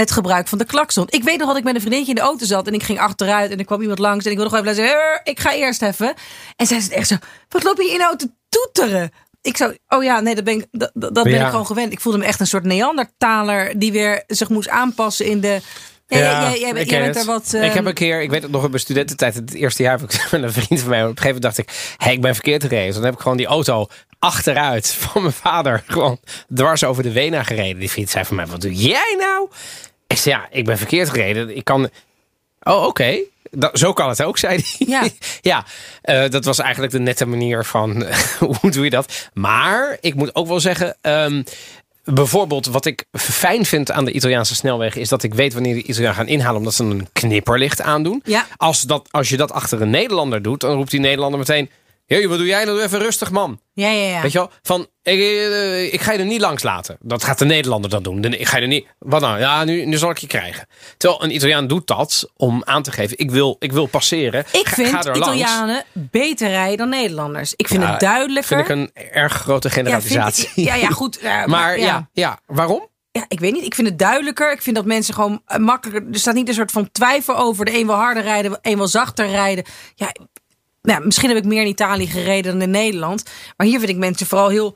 het 0.00 0.10
gebruik 0.10 0.48
van 0.48 0.58
de 0.58 0.64
klakson. 0.64 1.06
Ik 1.08 1.22
weet 1.22 1.38
nog 1.38 1.48
dat 1.48 1.56
ik 1.56 1.64
met 1.64 1.74
een 1.74 1.80
vriendinnetje 1.80 2.14
in 2.14 2.20
de 2.20 2.26
auto 2.28 2.44
zat 2.46 2.66
en 2.66 2.74
ik 2.74 2.82
ging 2.82 2.98
achteruit 3.00 3.50
en 3.50 3.58
er 3.58 3.64
kwam 3.64 3.80
iemand 3.80 3.98
langs 3.98 4.24
en 4.24 4.30
ik 4.30 4.36
wilde 4.36 4.50
nog 4.52 4.60
even 4.60 4.74
zeggen, 4.74 4.96
"Eh, 4.98 5.20
ik 5.32 5.40
ga 5.40 5.54
eerst 5.54 5.82
even. 5.82 6.14
En 6.56 6.66
zij 6.66 6.80
zei 6.80 6.94
echt 6.94 7.08
zo, 7.08 7.16
wat 7.48 7.62
loop 7.62 7.76
je 7.80 7.90
in 7.90 7.98
de 7.98 8.04
auto 8.04 8.26
toeteren? 8.48 9.10
Ik 9.42 9.56
zou, 9.56 9.76
oh 9.88 10.02
ja, 10.04 10.20
nee, 10.20 10.34
dat 10.34 10.44
ben 10.44 10.54
ik, 10.54 10.66
dat, 10.70 10.90
dat 10.94 11.12
ben 11.12 11.32
Ja. 11.32 11.44
ik 11.44 11.50
gewoon 11.50 11.66
gewend. 11.66 11.92
Ik 11.92 12.00
voelde 12.00 12.18
me 12.18 12.24
echt 12.24 12.40
een 12.40 12.46
soort 12.46 12.64
Neandertaler 12.64 13.78
die 13.78 13.92
weer 13.92 14.22
zich 14.26 14.48
moest 14.48 14.68
aanpassen 14.68 15.26
in 15.26 15.40
de. 15.40 15.60
Ja, 16.06 16.18
jij, 16.18 16.28
jij, 16.30 16.58
jij, 16.58 16.68
ik 16.70 16.76
jij 16.76 16.84
ken 16.84 17.00
bent 17.02 17.14
het. 17.14 17.24
er 17.26 17.32
wat. 17.32 17.52
Ik 17.54 17.60
heb 17.60 17.74
ehm, 17.74 17.86
een 17.86 17.94
keer, 17.94 18.22
ik 18.22 18.30
weet 18.30 18.42
het 18.42 18.50
nog 18.50 18.62
in 18.64 18.68
mijn 18.70 18.82
studententijd, 18.82 19.34
het 19.34 19.54
eerste 19.54 19.82
jaar 19.82 19.98
heb 20.00 20.10
ik 20.10 20.28
met 20.30 20.42
een 20.42 20.52
vriend 20.52 20.80
van 20.80 20.88
mij. 20.88 21.02
Op 21.04 21.08
een 21.10 21.16
gegeven 21.18 21.40
moment 21.40 21.42
dacht 21.42 21.58
ik, 21.58 21.94
hé, 21.96 22.10
ik 22.10 22.20
ben 22.20 22.34
verkeerd 22.34 22.62
gereden. 22.62 22.86
Dus 22.86 22.94
dan 22.94 23.04
heb 23.04 23.14
ik 23.14 23.20
gewoon 23.20 23.36
die 23.36 23.46
auto 23.46 23.86
achteruit 24.18 24.86
van 25.02 25.22
mijn 25.22 25.34
vader 25.34 25.82
gewoon 25.86 26.18
dwars 26.54 26.84
over 26.84 27.02
de 27.02 27.12
Wena 27.12 27.42
gereden. 27.42 27.78
Die 27.80 27.90
vriend 27.90 28.10
zei 28.10 28.24
van 28.24 28.36
mij, 28.36 28.46
wat 28.46 28.60
doe 28.60 28.74
jij 28.74 29.16
nou? 29.18 29.48
Ik 30.10 30.16
zei, 30.16 30.34
ja, 30.34 30.48
ik 30.50 30.64
ben 30.64 30.78
verkeerd 30.78 31.10
gereden. 31.10 31.56
Ik 31.56 31.64
kan... 31.64 31.88
Oh, 32.62 32.84
oké. 32.84 33.18
Zo 33.72 33.92
kan 33.92 34.08
het 34.08 34.22
ook, 34.22 34.38
zei 34.38 34.54
hij. 34.54 34.86
Ja. 34.86 35.08
ja, 35.52 35.64
eh, 36.02 36.30
dat 36.30 36.44
was 36.44 36.58
eigenlijk 36.58 36.92
de 36.92 36.98
nette 36.98 37.26
manier 37.26 37.64
van 37.64 38.06
hoe 38.60 38.70
doe 38.70 38.84
je 38.84 38.90
dat. 38.90 39.28
Maar 39.34 39.96
ik 40.00 40.14
moet 40.14 40.34
ook 40.34 40.46
wel 40.46 40.60
zeggen, 40.60 40.96
ehm, 41.00 41.42
bijvoorbeeld 42.04 42.66
wat 42.66 42.86
ik 42.86 43.04
fijn 43.12 43.64
vind 43.64 43.90
aan 43.90 44.04
de 44.04 44.12
Italiaanse 44.12 44.54
snelwegen 44.54 45.00
is 45.00 45.08
dat 45.08 45.22
ik 45.22 45.34
weet 45.34 45.52
wanneer 45.52 45.74
de 45.74 45.82
Italianen 45.82 46.16
gaan 46.16 46.28
inhalen 46.28 46.58
omdat 46.58 46.74
ze 46.74 46.84
een 46.84 47.08
knipperlicht 47.12 47.80
aandoen. 47.80 48.22
Ja. 48.24 48.46
Als, 48.56 48.82
dat, 48.82 49.08
als 49.10 49.28
je 49.28 49.36
dat 49.36 49.52
achter 49.52 49.82
een 49.82 49.90
Nederlander 49.90 50.42
doet, 50.42 50.60
dan 50.60 50.76
roept 50.76 50.90
die 50.90 51.00
Nederlander 51.00 51.38
meteen: 51.38 51.70
Hé, 52.16 52.28
wat 52.28 52.38
doe 52.38 52.46
jij 52.46 52.64
nou? 52.64 52.76
Doe 52.76 52.86
even 52.86 52.98
rustig, 52.98 53.30
man. 53.30 53.60
ja, 53.72 53.88
ja, 53.90 54.08
ja. 54.08 54.22
Weet 54.22 54.32
je 54.32 54.38
wel? 54.38 54.50
Van, 54.62 54.80
ik, 55.02 55.18
eh, 55.20 55.92
ik 55.92 56.00
ga 56.00 56.12
je 56.12 56.18
er 56.18 56.24
niet 56.24 56.40
langs 56.40 56.62
laten. 56.62 56.96
Dat 57.00 57.24
gaat 57.24 57.38
de 57.38 57.44
Nederlander 57.44 57.90
dan 57.90 58.02
doen. 58.02 58.24
Ik 58.24 58.46
ga 58.48 58.56
je 58.56 58.62
er 58.62 58.68
niet. 58.68 58.86
Wat 58.98 59.20
nou? 59.20 59.38
Ja, 59.38 59.64
nu, 59.64 59.84
nu 59.84 59.96
zal 59.96 60.10
ik 60.10 60.18
je 60.18 60.26
krijgen. 60.26 60.66
Terwijl 60.96 61.22
een 61.24 61.34
Italiaan 61.34 61.66
doet 61.66 61.86
dat 61.86 62.30
om 62.36 62.62
aan 62.64 62.82
te 62.82 62.92
geven: 62.92 63.18
ik 63.18 63.30
wil, 63.30 63.56
ik 63.58 63.72
wil 63.72 63.86
passeren. 63.86 64.40
Ik 64.52 64.66
Ga- 64.68 64.74
vind 64.74 64.88
ga 64.88 64.98
er 64.98 65.04
langs. 65.18 65.18
Italianen 65.40 65.84
beter 65.92 66.48
rijden 66.48 66.76
dan 66.78 66.88
Nederlanders. 66.88 67.52
Ik 67.56 67.68
vind 67.68 67.82
Ja, 67.82 67.90
het 67.90 68.00
duidelijker. 68.00 68.56
Vind 68.66 68.68
ik 68.68 68.76
een 68.76 68.90
erg 69.12 69.32
grote 69.32 69.68
ja, 69.68 69.74
generalisatie. 69.74 70.48
ik- 70.54 70.64
ja, 70.64 70.74
ja, 70.74 70.88
goed. 70.88 71.18
ja, 71.22 71.46
maar 71.46 71.78
ja. 71.78 71.84
ja. 71.86 72.08
Ja, 72.12 72.38
waarom? 72.46 72.88
Ja, 73.12 73.24
ik 73.28 73.40
weet 73.40 73.52
niet. 73.52 73.64
Ik 73.64 73.74
vind 73.74 73.88
het 73.88 73.98
duidelijker. 73.98 74.52
Ik 74.52 74.62
vind 74.62 74.76
dat 74.76 74.84
mensen 74.84 75.14
gewoon 75.14 75.42
eh, 75.46 75.56
makkelijker. 75.58 76.12
Er 76.12 76.18
staat 76.18 76.34
niet 76.34 76.48
een 76.48 76.54
soort 76.54 76.70
van 76.72 76.90
twijfel 76.92 77.36
over. 77.36 77.64
De 77.64 77.78
een 77.78 77.86
wil 77.86 77.94
harder 77.96 78.22
rijden, 78.22 78.50
de 78.50 78.58
een 78.62 78.76
wil 78.76 78.88
zachter 78.88 79.26
rijden. 79.28 79.64
Ja, 79.94 80.12
nou, 80.82 81.04
misschien 81.04 81.28
heb 81.28 81.38
ik 81.38 81.44
meer 81.44 81.60
in 81.60 81.68
Italië 81.68 82.06
gereden 82.06 82.52
dan 82.52 82.62
in 82.62 82.70
Nederland. 82.70 83.24
Maar 83.56 83.66
hier 83.66 83.78
vind 83.78 83.90
ik 83.90 83.96
mensen 83.96 84.26
vooral 84.26 84.48
heel, 84.48 84.74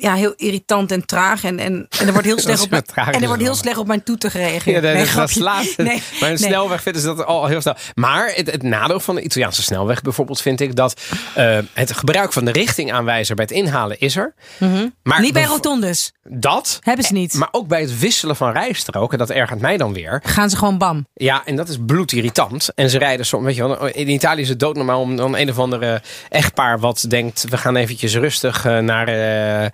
ja, 0.00 0.14
heel 0.14 0.32
irritant 0.36 0.92
en 0.92 1.06
traag. 1.06 1.44
En, 1.44 1.58
en, 1.58 1.86
en 1.98 2.06
er 2.06 2.12
wordt 2.12 2.26
heel 2.26 2.38
slecht 2.46 2.62
op 2.62 2.70
mijn, 2.70 2.82
en 2.94 3.12
er 3.20 3.26
wordt 3.26 3.42
heel 3.42 3.44
wel. 3.50 3.54
slecht 3.54 3.76
op 3.78 3.86
mijn 3.86 4.02
toeter 4.02 4.30
gereageerd. 4.30 4.64
Ja, 4.84 4.92
Nee, 4.92 5.04
dat, 5.04 5.14
dat 5.14 5.30
slaat. 5.30 5.74
Nee, 5.76 5.86
maar 6.20 6.30
een 6.30 6.36
nee. 6.40 6.48
snelweg 6.48 6.82
vinden 6.82 7.02
ze 7.02 7.08
dat 7.14 7.24
al 7.26 7.46
heel 7.46 7.60
snel. 7.60 7.74
Maar 7.94 8.32
het, 8.34 8.50
het 8.50 8.62
nadeel 8.62 9.00
van 9.00 9.14
de 9.14 9.22
Italiaanse 9.22 9.62
snelweg 9.62 10.02
bijvoorbeeld 10.02 10.40
vind 10.40 10.60
ik 10.60 10.76
dat 10.76 11.00
eh, 11.34 11.58
het 11.72 11.92
gebruik 11.92 12.32
van 12.32 12.44
de 12.44 12.52
richtingaanwijzer 12.52 13.34
bij 13.34 13.44
het 13.48 13.54
inhalen 13.54 13.98
is 14.00 14.16
er. 14.16 14.34
Maar 14.58 14.68
Mhm. 14.68 15.22
Niet 15.22 15.32
bij 15.32 15.44
rotondes. 15.44 16.12
Dat. 16.22 16.78
Hebben 16.82 17.04
ze 17.04 17.12
niet. 17.12 17.34
Maar 17.34 17.48
ook 17.50 17.68
bij 17.68 17.80
het 17.80 17.98
wisselen 17.98 18.36
van 18.36 18.52
rijstroken, 18.52 19.18
dat 19.18 19.30
ergert 19.30 19.60
mij 19.60 19.76
dan 19.76 19.92
weer. 19.92 20.20
Gaan 20.24 20.50
ze 20.50 20.56
gewoon 20.56 20.78
bam. 20.78 21.06
Ja, 21.14 21.42
en 21.44 21.56
dat 21.56 21.68
is 21.68 21.76
bloedirritant. 21.86 22.68
En 22.74 22.90
ze 22.90 22.98
rijden 22.98 23.26
soms, 23.26 23.44
weet 23.44 23.56
je 23.56 23.62
wel, 23.68 23.86
in 23.86 24.08
Italië 24.08 24.40
is 24.42 24.48
het 24.48 24.60
doodnormaal 24.60 25.00
om 25.00 25.16
dan 25.16 25.36
een 25.36 25.50
of 25.50 25.58
andere 25.58 26.02
echtpaar 26.28 26.78
wat 26.78 27.04
denkt, 27.08 27.44
we 27.48 27.56
gaan 27.58 27.76
eventjes 27.76 28.14
rustig 28.14 28.64
eh, 28.64 28.78
naar 28.78 29.08
eh 29.08 29.66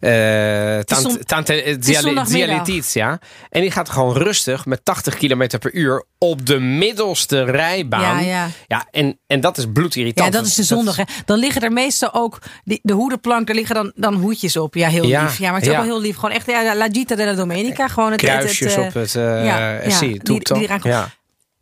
eh 0.00 0.78
Tante- 0.78 1.24
Tante 1.24 1.62
is 1.62 1.76
zondagmiddag. 2.00 2.28
Zialitizia. 2.28 3.18
En 3.48 3.60
die 3.60 3.70
gaat 3.70 3.88
gewoon 3.88 4.16
rustig 4.16 4.66
met 4.66 4.84
80 4.84 5.16
km 5.16 5.58
per 5.58 5.74
uur 5.74 6.04
op 6.18 6.46
de 6.46 6.58
middelste 6.58 7.44
rijbaan. 7.44 8.24
Ja, 8.24 8.30
ja. 8.30 8.48
ja 8.66 8.86
en, 8.90 9.18
en 9.26 9.40
dat 9.40 9.58
is 9.58 9.64
bloedirritant. 9.72 10.32
Ja, 10.32 10.38
dat 10.38 10.48
is 10.48 10.54
de 10.54 10.62
zondag. 10.62 10.96
Hè. 10.96 11.02
Dan 11.24 11.38
liggen 11.38 11.62
er 11.62 11.72
meestal 11.72 12.14
ook 12.14 12.38
die, 12.64 12.80
de 12.82 12.92
hoedenplank, 12.92 13.46
daar 13.46 13.56
liggen 13.56 13.74
dan, 13.74 13.92
dan 13.94 14.14
hoedjes 14.14 14.56
op. 14.56 14.74
Ja, 14.74 14.88
heel 14.88 15.04
Ja, 15.06 15.22
lief. 15.22 15.38
Ja, 15.38 15.50
maar 15.50 15.60
het 15.60 15.62
is 15.68 15.70
ook 15.70 15.76
wel 15.84 15.84
heel 15.92 16.00
lief. 16.00 16.14
Gewoon 16.14 16.30
echt, 16.34 16.46
ja, 16.46 16.74
la 16.76 16.88
gita 16.92 17.14
della 17.14 17.32
domenica. 17.32 17.88
Gewoon 17.88 18.12
het, 18.12 18.20
het- 18.20 18.30
het, 18.30 18.40
Kruisjes 18.40 18.74
eh, 18.74 18.82
op 18.86 18.94
het 18.94 19.14
eh 19.14 19.44
ja, 19.44 19.80
die- 19.98 20.20
die 20.22 20.68
ja. 20.82 21.10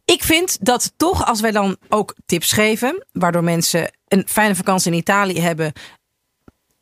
Ik 0.05 0.23
vind 0.25 0.59
dat 0.61 0.93
toch, 0.97 1.27
als 1.27 1.41
wij 1.41 1.51
dan 1.51 1.77
ook 1.89 2.15
tips 2.27 2.53
geven, 2.53 3.05
waardoor 3.13 3.45
mensen 3.45 3.91
een 4.09 4.23
fijne 4.27 4.55
vakantie 4.55 4.93
in 4.93 4.99
Italië 4.99 5.41
hebben 5.41 5.73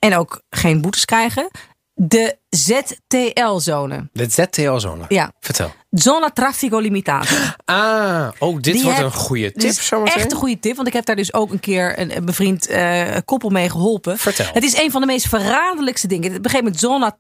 en 0.07 0.19
ook 0.19 0.43
geen 0.51 0.81
boetes 0.81 1.05
krijgen, 1.05 1.51
de 1.95 2.39
ZTL-zone. 2.57 4.09
De 4.13 4.27
ZTL-zone. 4.31 5.05
Ja, 5.09 5.33
Vertel. 5.41 5.73
zona 5.91 6.31
traffico 6.31 6.79
limitato. 6.79 7.35
Ah, 7.69 8.29
oh, 8.39 8.55
dit 8.61 8.75
Die 8.75 8.83
wordt 8.83 8.99
een 8.99 9.13
goede 9.13 9.53
tip 9.53 9.69
is 9.71 9.87
zometeen. 9.87 10.15
Echt 10.15 10.33
een 10.33 10.39
goede 10.39 10.59
tip, 10.59 10.77
want 10.77 10.89
ik 10.89 10.95
heb 10.95 11.05
daar 11.05 11.17
dus 11.17 11.33
ook 11.35 11.51
een 11.51 11.61
keer 11.61 11.99
een, 11.99 12.17
een 12.17 12.25
bevriend 12.25 12.67
eh, 12.67 13.03
koppel 13.25 13.49
mee 13.51 13.71
geholpen. 13.71 14.19
Vertel. 14.19 14.47
Het 14.53 14.65
is 14.65 14.79
een 14.79 14.91
van 14.91 15.01
de 15.01 15.07
meest 15.07 15.29
verraderlijkste 15.29 16.07
dingen. 16.07 16.33
Het 16.33 16.43
begint 16.43 16.65
met 16.65 16.79
zona 16.79 17.17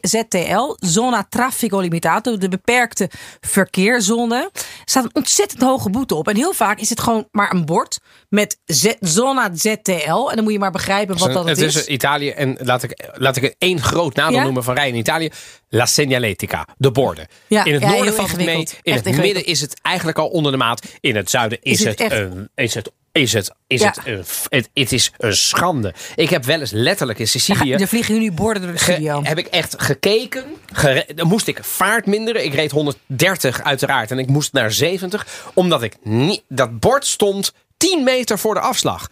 ZTL, 0.00 0.74
zona 0.76 1.26
traffico 1.28 1.78
limitato, 1.80 2.38
de 2.38 2.48
beperkte 2.48 3.10
verkeerszone. 3.40 4.50
Er 4.54 4.60
staat 4.84 5.04
een 5.04 5.10
ontzettend 5.14 5.62
hoge 5.62 5.90
boete 5.90 6.14
op. 6.14 6.28
En 6.28 6.36
heel 6.36 6.52
vaak 6.52 6.78
is 6.80 6.88
het 6.90 7.00
gewoon 7.00 7.28
maar 7.30 7.52
een 7.54 7.64
bord 7.64 7.98
met 8.28 8.58
Z- 8.64 8.94
zona 9.00 9.50
ZTL. 9.54 10.28
En 10.28 10.34
dan 10.34 10.42
moet 10.44 10.52
je 10.52 10.58
maar 10.58 10.70
begrijpen 10.70 11.18
wat 11.18 11.32
dat 11.32 11.48
het 11.48 11.58
is. 11.58 11.76
is 11.76 11.86
Italië 11.86 12.30
en 12.30 12.56
laat 12.60 12.82
ik, 12.82 13.08
laat 13.12 13.36
ik 13.36 13.42
het 13.42 13.54
één 13.58 13.80
groot 13.80 14.14
nadeel 14.14 14.36
Ja? 14.36 14.42
noemen 14.44 14.64
van 14.64 14.74
in 14.86 14.94
Italië. 14.94 15.30
La 15.68 15.86
segnaletica, 15.86 16.66
de 16.76 16.90
borden. 16.90 17.26
Ja, 17.46 17.64
in 17.64 17.72
het 17.74 17.82
ja, 17.82 17.90
noorden 17.90 18.14
valt 18.14 18.30
het 18.30 18.44
mee. 18.44 18.56
In 18.82 18.92
Echt 18.92 19.04
het 19.04 19.16
midden 19.16 19.44
is 19.46 19.60
het 19.60 19.80
eigenlijk 19.82 20.18
al 20.18 20.28
onder 20.28 20.52
de 20.52 20.58
maat. 20.58 20.86
In 21.00 21.16
het 21.16 21.30
zuiden 21.30 21.58
is, 21.62 21.80
Is 21.80 21.84
het, 21.84 22.12
een, 22.12 22.48
is 22.54 22.74
het 22.74 22.90
is 23.12 23.32
het, 23.32 23.50
is 23.66 23.80
Ja. 23.80 23.86
het, 23.88 24.06
een, 24.06 24.24
het, 24.48 24.68
het 24.74 24.92
is 24.92 25.12
een 25.18 25.36
schande. 25.36 25.94
Ik 26.14 26.30
heb 26.30 26.44
wel 26.44 26.60
eens 26.60 26.70
letterlijk 26.70 27.18
in 27.18 27.28
Sicilië... 27.28 27.72
Er 27.72 27.88
vliegen 27.88 28.18
nu 28.18 28.32
borden 28.32 28.62
door 28.62 28.72
de 28.72 28.78
Ge- 28.78 29.20
heb 29.22 29.38
ik 29.38 29.46
echt 29.46 29.74
gekeken. 29.82 30.44
Gere- 30.72 31.06
dan 31.14 31.28
moest 31.28 31.46
ik 31.46 31.64
vaart 31.64 32.06
minderen. 32.06 32.44
Ik 32.44 32.54
reed 32.54 32.70
130 32.70 33.62
uiteraard. 33.62 34.10
En 34.10 34.18
ik 34.18 34.26
moest 34.26 34.52
naar 34.52 34.72
70. 34.72 35.26
Omdat 35.54 35.82
ik 35.82 35.94
niet. 36.02 36.42
Dat 36.48 36.80
bord 36.80 37.06
stond 37.06 37.52
10 37.76 38.04
meter 38.04 38.38
voor 38.38 38.54
de 38.54 38.60
afslag. 38.60 39.08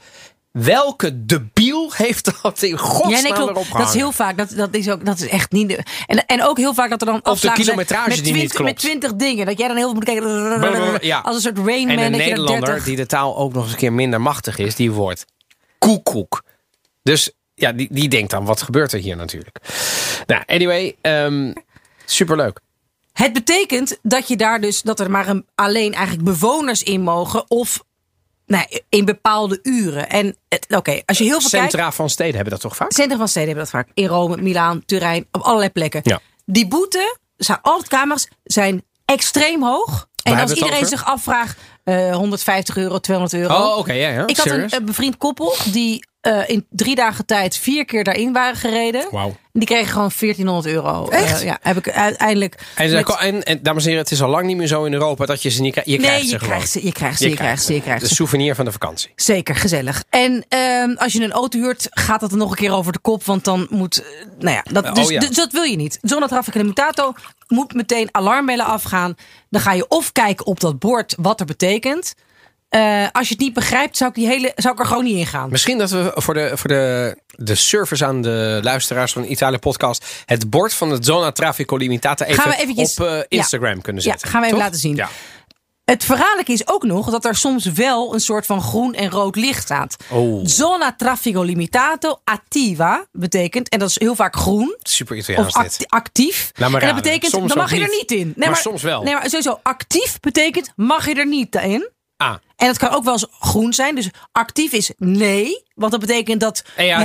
Welke 0.64 1.27
debiel 1.27 1.92
heeft 1.92 2.42
dat 2.42 2.62
in 2.62 2.79
godsnaam 2.79 3.11
Ja, 3.11 3.21
nee, 3.21 3.33
erop 3.33 3.66
Dat 3.73 3.88
is 3.88 3.95
heel 3.95 4.12
vaak. 4.12 4.37
Dat, 4.37 4.51
dat, 4.57 4.75
is 4.75 4.88
ook, 4.90 5.05
dat 5.05 5.19
is 5.19 5.29
echt 5.29 5.53
niet. 5.53 5.69
de- 5.69 5.83
En, 6.07 6.27
en 6.27 6.42
ook 6.42 6.57
heel 6.59 6.75
vaak 6.75 6.90
dat 6.90 7.01
er 7.01 7.07
dan 7.07 7.16
de 7.16 7.23
afslagen 7.23 7.64
zijn 7.64 7.77
kilometrage 7.77 8.09
met 8.09 8.25
die 8.25 8.33
niet 8.33 8.51
20, 8.51 8.57
klopt. 8.57 8.73
met 8.73 8.81
20 8.83 9.14
dingen. 9.14 9.47
Dat 9.47 9.59
jij 9.59 9.69
dan 9.69 9.77
heel 9.77 9.87
veel 9.87 9.95
moet 9.95 10.05
kijken. 10.05 11.07
Ja. 11.07 11.19
Als 11.21 11.35
een 11.37 11.42
soort 11.42 11.59
Rain 11.59 11.88
En 11.88 11.95
Man. 11.95 12.05
een 12.05 12.12
je 12.12 12.19
er 12.21 12.27
Nederlander 12.27 12.64
30 12.64 12.85
die 12.85 12.97
de 12.97 13.07
taal 13.07 13.37
ook 13.37 13.53
nog 13.53 13.62
eens 13.62 13.73
een 13.73 13.79
keer 13.79 13.92
minder 13.92 14.21
machtig 14.21 14.59
is, 14.59 14.75
die 14.75 14.92
wordt 14.92 15.25
koekoek. 15.79 16.42
Dus 17.03 17.31
ja, 17.55 17.73
die, 17.73 17.88
die 17.90 18.09
denkt 18.09 18.31
dan, 18.31 18.45
wat 18.45 18.62
gebeurt 18.62 18.92
er 18.92 18.99
hier 19.01 19.16
natuurlijk? 19.16 19.57
Nou, 20.27 20.42
anyway, 20.47 20.97
ehm, 21.01 21.53
superleuk. 22.05 22.61
Het 23.12 23.33
betekent 23.33 23.99
dat 24.03 24.29
je 24.29 24.37
daar 24.37 24.61
dus 24.61 24.83
dat 24.83 25.01
er 25.01 25.11
maar 25.11 25.29
een, 25.29 25.47
alleen 25.55 25.92
eigenlijk 25.95 26.25
bewoners 26.25 26.83
in 26.83 27.01
mogen 27.01 27.51
of 27.51 27.85
nou, 28.47 28.67
in 28.89 29.05
bepaalde 29.05 29.59
uren. 29.63 30.09
En 30.09 30.37
oké, 30.69 31.01
als 31.05 31.19
je 31.19 31.25
heel 31.25 31.41
veel 31.41 31.51
kijkt. 31.51 31.71
Centra 31.71 31.93
van 31.93 32.11
steden 32.11 32.35
hebben 32.35 32.53
dat 32.53 32.61
toch 32.61 32.77
vaak? 32.77 32.93
Centrum 32.93 33.19
van 33.19 33.29
steden 33.29 33.49
hebben 33.49 33.65
dat 33.65 33.75
vaak. 33.75 33.89
In 33.95 34.07
Rome, 34.07 34.37
Milaan, 34.37 34.85
Turijn, 34.85 35.27
op 35.33 35.41
allerlei 35.41 35.71
plekken. 35.71 36.01
Ja. 36.05 36.21
Die 36.45 36.69
boete, 36.69 37.17
zijn, 37.37 37.59
al 37.63 37.79
het 37.79 37.89
kamers 37.89 38.29
zijn 38.45 38.83
extreem 39.05 39.63
hoog. 39.65 40.09
En 40.23 40.39
als 40.39 40.53
iedereen 40.53 40.75
over? 40.77 40.89
zich 40.89 41.05
afvraagt, 41.05 41.59
eh, 41.85 42.15
150 42.17 42.77
euro, 42.77 42.99
200 42.99 43.41
euro. 43.43 43.55
Oh, 43.55 43.79
oké, 43.79 43.93
ja, 43.93 44.09
ja. 44.09 44.27
Ik 44.27 44.37
had 44.37 44.47
een 44.47 44.53
Serious? 44.53 44.73
eh, 44.73 44.85
bevriend 44.85 45.17
koppel 45.17 45.55
die 45.73 46.07
eh, 46.27 46.49
in 46.49 46.67
drie 46.71 46.95
dagen 46.95 47.27
tijd 47.27 47.57
vier 47.57 47.85
keer 47.85 48.05
daarin 48.05 48.33
waren 48.33 48.57
gereden. 48.57 49.07
Wauw. 49.11 49.37
Die 49.53 49.67
kregen 49.67 49.93
gewoon 49.93 50.11
1400 50.19 50.75
euro. 50.75 51.09
Echt? 51.09 51.41
Eh, 51.41 51.47
ja, 51.47 51.59
heb 51.62 51.77
ik 51.77 51.91
uiteindelijk. 51.91 52.55
En, 52.75 52.93
met- 52.93 53.17
en, 53.19 53.43
en 53.43 53.62
dames 53.62 53.83
en 53.83 53.89
heren, 53.89 54.05
het 54.05 54.12
is 54.12 54.23
al 54.23 54.29
lang 54.29 54.47
niet 54.47 54.57
meer 54.57 54.67
zo 54.67 54.85
in 54.85 54.93
Europa 54.93 55.27
dat 55.27 55.43
je 55.43 55.51
ze 55.51 55.61
niet 55.62 55.73
krijgt. 55.73 55.91
Je 55.91 55.99
krijgt 55.99 56.17
nee, 56.17 56.25
ze 56.27 56.31
je 56.33 56.39
gewoon. 56.39 56.53
krijgt 56.55 56.71
ze, 56.73 56.85
je 56.85 56.93
krijgt 56.93 57.19
ze, 57.19 57.29
je 57.29 57.35
krijgt 57.37 57.62
ze, 57.65 57.75
je 57.75 57.81
krijgt 57.81 58.01
De 58.01 58.09
ze. 58.09 58.15
souvenir 58.15 58.55
van 58.55 58.65
de 58.65 58.73
vakantie. 58.73 59.11
Zeker, 59.17 59.55
gezellig. 59.55 60.05
En 60.11 60.44
ehm, 60.48 60.90
als 60.96 61.13
je 61.13 61.23
een 61.25 61.33
auto 61.33 61.59
huurt, 61.59 61.87
gaat 61.90 62.21
dat 62.21 62.31
er 62.31 62.37
nog 62.37 62.50
een 62.50 62.57
keer 62.57 62.73
over 62.73 62.92
de 62.92 62.98
kop. 62.98 63.25
Want 63.25 63.44
dan 63.44 63.67
moet. 63.71 63.98
eh, 64.03 64.07
nou 64.38 64.55
ja, 64.55 64.63
dat, 64.73 64.85
Oh, 64.85 64.94
dus, 64.94 65.09
ja. 65.09 65.21
dus 65.21 65.31
dat 65.37 65.53
wil 65.53 65.63
je 65.63 65.77
niet. 65.77 65.98
Zona 66.03 66.27
Traffic 66.27 66.55
Limitato 66.55 67.13
moet 67.48 67.75
meteen 67.75 68.09
alarmbellen 68.11 68.65
afgaan. 68.67 69.15
Dan 69.50 69.61
ga 69.61 69.73
je 69.73 69.88
of 69.88 70.13
kijken 70.13 70.46
op 70.46 70.61
dat 70.61 70.79
bord 70.79 71.15
wat 71.21 71.40
er 71.40 71.46
betekent. 71.46 72.15
Eh, 72.69 73.06
als 73.12 73.29
je 73.29 73.35
het 73.35 73.42
niet 73.42 73.52
begrijpt, 73.54 73.96
zou 73.96 74.10
ik, 74.10 74.17
die 74.17 74.27
hele, 74.27 74.52
zou 74.56 74.75
ik 74.75 74.81
er 74.81 74.87
gewoon 74.87 75.04
niet 75.04 75.17
in 75.17 75.27
gaan. 75.27 75.50
Misschien 75.50 75.79
dat 75.79 75.90
we 75.90 76.12
voor 76.14 76.35
de, 76.35 76.50
voor 76.54 76.69
de, 76.69 77.17
de 77.27 77.54
service 77.54 78.06
aan 78.06 78.23
de 78.23 78.58
luisteraars 78.62 79.12
van 79.12 79.23
de 79.23 79.29
Italië 79.29 79.58
podcast 79.58 80.04
het 80.25 80.50
bord 80.50 80.75
van 80.75 80.90
het 80.90 81.04
Zona 81.04 81.33
Traffico 81.33 81.77
Limitata 81.77 82.25
even 82.25 82.42
Gaan 82.42 82.50
we 82.52 82.58
eventjes- 82.58 82.98
op 83.00 83.06
ja. 83.06 83.25
Instagram 83.29 83.81
kunnen 83.81 84.02
Ja, 84.02 84.10
zetten. 84.10 84.29
gaan 84.29 84.40
we 84.40 84.46
even 84.46 84.58
Toch? 84.58 84.67
laten 84.67 84.81
zien. 84.83 84.96
Ja. 84.96 85.08
Het 85.85 86.04
verraderlijke 86.04 86.52
is 86.52 86.69
ook 86.69 86.83
nog 86.83 87.10
dat 87.10 87.25
er 87.25 87.35
soms 87.37 87.64
wel 87.64 88.14
een 88.14 88.21
soort 88.21 88.46
van 88.46 88.62
groen 88.62 88.94
en 88.94 89.10
rood 89.10 89.37
licht 89.37 89.62
staat. 89.62 89.96
Oh. 90.10 90.40
Zona 90.46 90.94
Traffico 90.96 91.42
Limitato 91.42 92.21
Attiva 92.25 93.06
betekent, 93.12 93.69
en 93.69 93.79
dat 93.79 93.88
is 93.88 93.98
heel 93.98 94.14
vaak 94.14 94.37
groen, 94.37 94.77
Super 94.83 95.17
Italiaans 95.17 95.54
of 95.56 95.77
actief. 95.88 96.52
Maar 96.58 96.73
en 96.83 96.87
dat 96.87 96.94
betekent, 97.02 97.31
Soms 97.33 97.48
dan 97.48 97.58
mag 97.58 97.75
je 97.75 97.81
er 97.83 97.88
niet. 97.88 98.10
in. 98.10 98.33
Nee, 98.37 98.48
Maar 98.48 98.58
soms 98.58 98.83
wel. 98.83 99.02
Nee, 99.02 99.14
maar 99.14 99.25
sowieso 99.25 99.58
actief 99.62 100.21
betekent, 100.21 100.73
mag 100.77 101.06
je 101.08 101.14
er 101.14 101.27
niet 101.27 101.54
in. 101.54 101.90
Ah, 102.17 102.35
En 102.56 102.67
het 102.67 102.79
kan 102.79 102.90
ook 102.90 103.04
wel 103.04 103.12
eens 103.12 103.27
groen 103.40 103.73
zijn. 103.73 103.94
Dus 103.94 104.10
actief 104.33 104.73
is 104.73 104.90
nee. 104.96 105.62
Want 105.75 105.90
dat 105.92 106.00
betekent 106.00 106.40
dat 106.40 106.62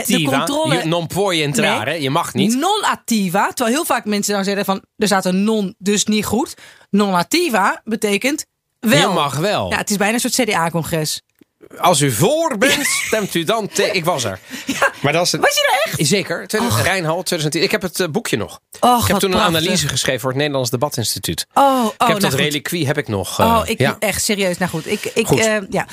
de 0.08 0.24
controle... 0.24 0.76
je- 0.76 0.86
non 0.88 1.08
entrare, 1.44 1.92
Nee. 1.92 2.02
je 2.02 2.10
mag 2.10 2.34
niet. 2.34 2.56
Non-attiva. 2.56 3.48
Terwijl 3.48 3.76
heel 3.76 3.86
vaak 3.86 4.06
mensen 4.06 4.34
dan 4.34 4.44
zeggen 4.44 4.66
van... 4.66 4.84
er 4.98 5.08
staat 5.08 5.26
een 5.26 5.44
non, 5.44 5.76
dus 5.78 6.06
niet 6.06 6.26
goed. 6.26 6.54
Non-attiva 6.90 7.82
betekent 7.84 8.46
wel. 8.80 9.10
Je 9.10 9.16
mag 9.16 9.38
wel. 9.38 9.70
Ja, 9.70 9.78
het 9.78 9.90
is 9.90 9.98
bijna 9.98 10.14
een 10.14 10.20
soort 10.32 10.50
CDA-congres. 10.50 11.22
Als 11.78 12.02
u 12.02 12.12
voor 12.12 12.58
bent, 12.58 12.86
stemt 12.86 13.34
u 13.34 13.44
dan 13.44 13.68
tegen. 13.68 13.96
Ik 13.96 14.06
was 14.06 14.24
er. 14.24 14.40
maar 15.02 15.14
dat 15.14 15.26
is. 15.26 15.32
Was 15.32 15.54
je 15.54 15.80
er 15.84 15.92
echt? 16.00 16.08
Zeker. 16.10 16.48
2000 16.48 16.84
Rijnhal, 16.86 17.14
2010. 17.24 17.64
Ik 17.64 17.72
heb 17.72 17.82
het 17.82 18.00
eh, 18.00 18.08
boekje 18.08 18.38
nog. 18.38 18.60
Och, 18.80 19.02
ik 19.02 19.08
heb 19.08 19.18
toen 19.18 19.32
een 19.32 19.38
prachtig. 19.38 19.58
analyse 19.58 19.88
geschreven 19.88 20.20
voor 20.22 20.30
het 20.30 20.38
Nederlands 20.40 20.70
Debatinstituut. 20.70 21.46
Oh, 21.54 21.64
oh, 21.64 21.86
ik 21.86 21.92
heb 21.98 22.08
nou 22.08 22.20
dat 22.20 22.32
goed. 22.32 22.40
reliquie 22.40 22.86
heb 22.86 22.98
ik 22.98 23.08
nog. 23.08 23.40
eh, 23.40 23.46
Oh, 23.46 23.62
ik 23.70 23.80
ja. 23.80 23.96
echt 24.00 24.24
serieus. 24.24 24.58
Nou 24.58 24.72
goed, 24.72 24.88
ik, 24.88 25.06
ik 25.14 25.28
Goed. 25.28 25.40
eh, 25.40 25.58
ja, 25.70 25.86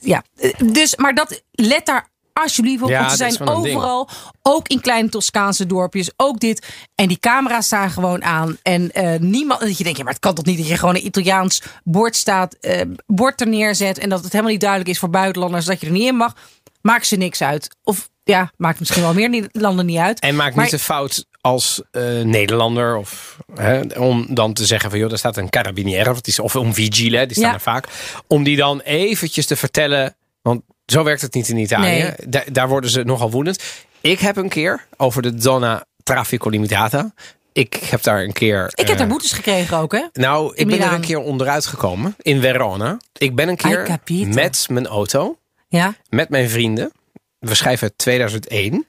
ja. 0.00 0.22
Dus, 0.64 0.96
maar 0.96 1.14
dat 1.14 1.42
let 1.50 1.86
daar 1.86 2.08
alsjeblieft 2.42 2.82
op. 2.82 2.88
Ja, 2.88 2.98
want 2.98 3.10
ze 3.10 3.16
zijn 3.16 3.32
ding. 3.34 3.48
overal, 3.48 4.08
ook 4.42 4.68
in 4.68 4.80
kleine 4.80 5.08
Toscaanse 5.08 5.66
dorpjes, 5.66 6.10
ook 6.16 6.40
dit. 6.40 6.66
En 6.94 7.08
die 7.08 7.18
camera's 7.18 7.66
staan 7.66 7.90
gewoon 7.90 8.24
aan. 8.24 8.56
En 8.62 8.92
eh, 8.92 9.18
niemand, 9.20 9.60
dat 9.60 9.78
je 9.78 9.82
denkt, 9.84 9.98
ja, 9.98 10.04
maar 10.04 10.12
het 10.12 10.22
kan 10.22 10.34
toch 10.34 10.44
niet 10.44 10.58
dat 10.58 10.68
je 10.68 10.76
gewoon 10.76 10.94
een 10.94 11.06
Italiaans 11.06 11.62
bord 11.84 12.16
staat, 12.16 12.54
eh, 12.60 12.80
bord 13.06 13.40
er 13.40 13.48
neerzet 13.48 13.98
en 13.98 14.08
dat 14.08 14.22
het 14.22 14.30
helemaal 14.32 14.52
niet 14.52 14.60
duidelijk 14.60 14.90
is 14.90 14.98
voor 14.98 15.10
buitenlanders 15.10 15.64
dat 15.64 15.80
je 15.80 15.86
er 15.86 15.92
niet 15.92 16.08
in 16.08 16.16
mag. 16.16 16.34
Maakt 16.80 17.06
ze 17.06 17.16
niks 17.16 17.42
uit. 17.42 17.76
Of 17.84 18.08
ja, 18.24 18.50
maakt 18.56 18.78
misschien 18.78 19.02
wel 19.02 19.14
meer 19.14 19.48
landen 19.52 19.86
niet 19.86 19.98
uit. 19.98 20.20
En 20.20 20.36
maak 20.36 20.54
Maar- 20.54 20.62
niet 20.64 20.72
de 20.72 20.78
fout 20.78 21.26
als 21.40 21.82
eh, 21.90 22.02
Nederlander 22.22 22.96
of 22.96 23.36
hè, 23.54 23.80
om 23.98 24.26
dan 24.34 24.52
te 24.52 24.66
zeggen 24.66 24.90
van 24.90 24.98
joh, 24.98 25.08
daar 25.08 25.18
staat 25.18 25.36
een 25.36 25.48
carabiniere 25.50 26.10
of, 26.10 26.20
die 26.20 26.32
is- 26.32 26.38
of 26.40 26.54
een 26.54 26.74
vigile, 26.74 27.26
die 27.26 27.36
staan 27.36 27.48
Ja. 27.48 27.54
er 27.54 27.60
vaak, 27.60 27.86
om 28.26 28.42
die 28.44 28.56
dan 28.56 28.80
eventjes 28.80 29.46
te 29.46 29.56
vertellen, 29.56 30.16
want 30.42 30.62
zo 30.86 31.04
werkt 31.04 31.22
het 31.22 31.34
niet 31.34 31.48
in 31.48 31.56
Italië. 31.56 31.86
Nee. 32.00 32.12
Da- 32.28 32.44
daar 32.52 32.68
worden 32.68 32.90
ze 32.90 33.02
nogal 33.02 33.30
woedend. 33.30 33.62
Ik 34.00 34.18
heb 34.20 34.36
een 34.36 34.48
keer 34.48 34.86
over 34.96 35.22
de 35.22 35.34
Donna 35.34 35.84
Traffico 36.02 36.48
Limitata. 36.48 37.12
Ik 37.52 37.74
heb 37.74 38.02
daar 38.02 38.22
een 38.22 38.32
keer. 38.32 38.64
Ik 38.66 38.78
heb 38.78 38.88
eh, 38.88 38.96
daar 38.98 39.06
boetes 39.06 39.32
gekregen 39.32 39.76
ook, 39.76 39.92
hè? 39.92 40.02
Nou, 40.12 40.52
ik 40.54 40.66
ben 40.66 40.80
er 40.80 40.92
een 40.92 41.00
keer 41.00 41.18
onderuit 41.18 41.66
gekomen 41.66 42.14
in 42.22 42.40
Verona. 42.40 42.96
Ik 43.12 43.34
ben 43.34 43.48
een 43.48 43.56
keer 43.56 43.98
met 44.34 44.66
mijn 44.70 44.86
auto 44.86 45.38
Ja. 45.68 45.94
met 46.08 46.28
mijn 46.28 46.48
vrienden. 46.50 46.92
We 47.38 47.54
schrijven 47.54 47.96
2001. 47.96 48.86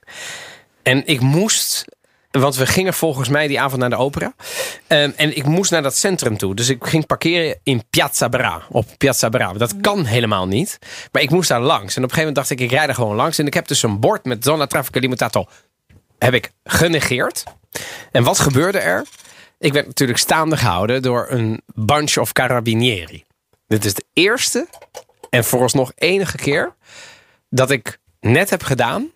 En 0.84 1.06
ik 1.06 1.20
moest, 1.20 1.86
want 2.40 2.56
we 2.56 2.66
gingen 2.66 2.94
volgens 2.94 3.30
mij 3.30 3.48
die 3.48 3.60
avond 3.60 3.80
naar 3.82 3.90
de 3.90 3.96
opera. 3.96 4.34
Ehm, 4.88 5.12
en 5.16 5.38
ik 5.38 5.46
moest 5.46 5.72
naar 5.72 5.82
dat 5.82 5.96
centrum 5.98 6.38
toe. 6.38 6.56
Dus 6.56 6.70
ik 6.70 6.86
ging 6.86 7.06
parkeren 7.06 7.60
in 7.64 7.84
Piazza 7.90 8.28
Bra. 8.28 8.62
Op 8.70 8.86
Piazza 8.98 9.30
Bra. 9.30 9.54
Dat 9.54 9.74
kan 9.82 10.06
helemaal 10.06 10.48
niet. 10.48 10.80
Maar 11.12 11.22
ik 11.22 11.30
moest 11.30 11.50
daar 11.50 11.62
langs. 11.62 11.96
En 11.96 12.04
op 12.04 12.10
een 12.10 12.16
gegeven 12.16 12.18
moment 12.18 12.36
dacht 12.36 12.50
ik, 12.50 12.60
ik 12.60 12.72
rijd 12.72 12.90
er 12.90 12.96
gewoon 12.96 13.16
langs. 13.16 13.40
En 13.40 13.46
ik 13.46 13.54
heb 13.54 13.68
dus 13.68 13.84
een 13.84 14.00
bord 14.00 14.26
met 14.26 14.44
Zona 14.44 14.68
Traffico 14.68 15.00
Limitato. 15.00 15.46
Heb 16.18 16.34
ik 16.34 16.52
genegeerd. 16.64 17.44
En 18.12 18.24
wat 18.24 18.40
gebeurde 18.40 18.80
er? 18.80 19.06
Ik 19.60 19.74
werd 19.74 19.86
natuurlijk 19.88 20.20
staande 20.20 20.58
gehouden 20.58 21.02
door 21.02 21.26
een 21.30 21.62
bunch 21.74 22.18
of 22.18 22.32
carabinieri. 22.32 23.26
Dit 23.68 23.86
is 23.86 23.94
de 23.94 24.06
eerste 24.14 24.68
en 25.30 25.44
vooralsnog 25.44 25.92
enige 25.96 26.38
keer 26.38 26.76
dat 27.50 27.72
ik 27.72 28.00
net 28.20 28.50
heb 28.50 28.64
gedaan 28.64 29.12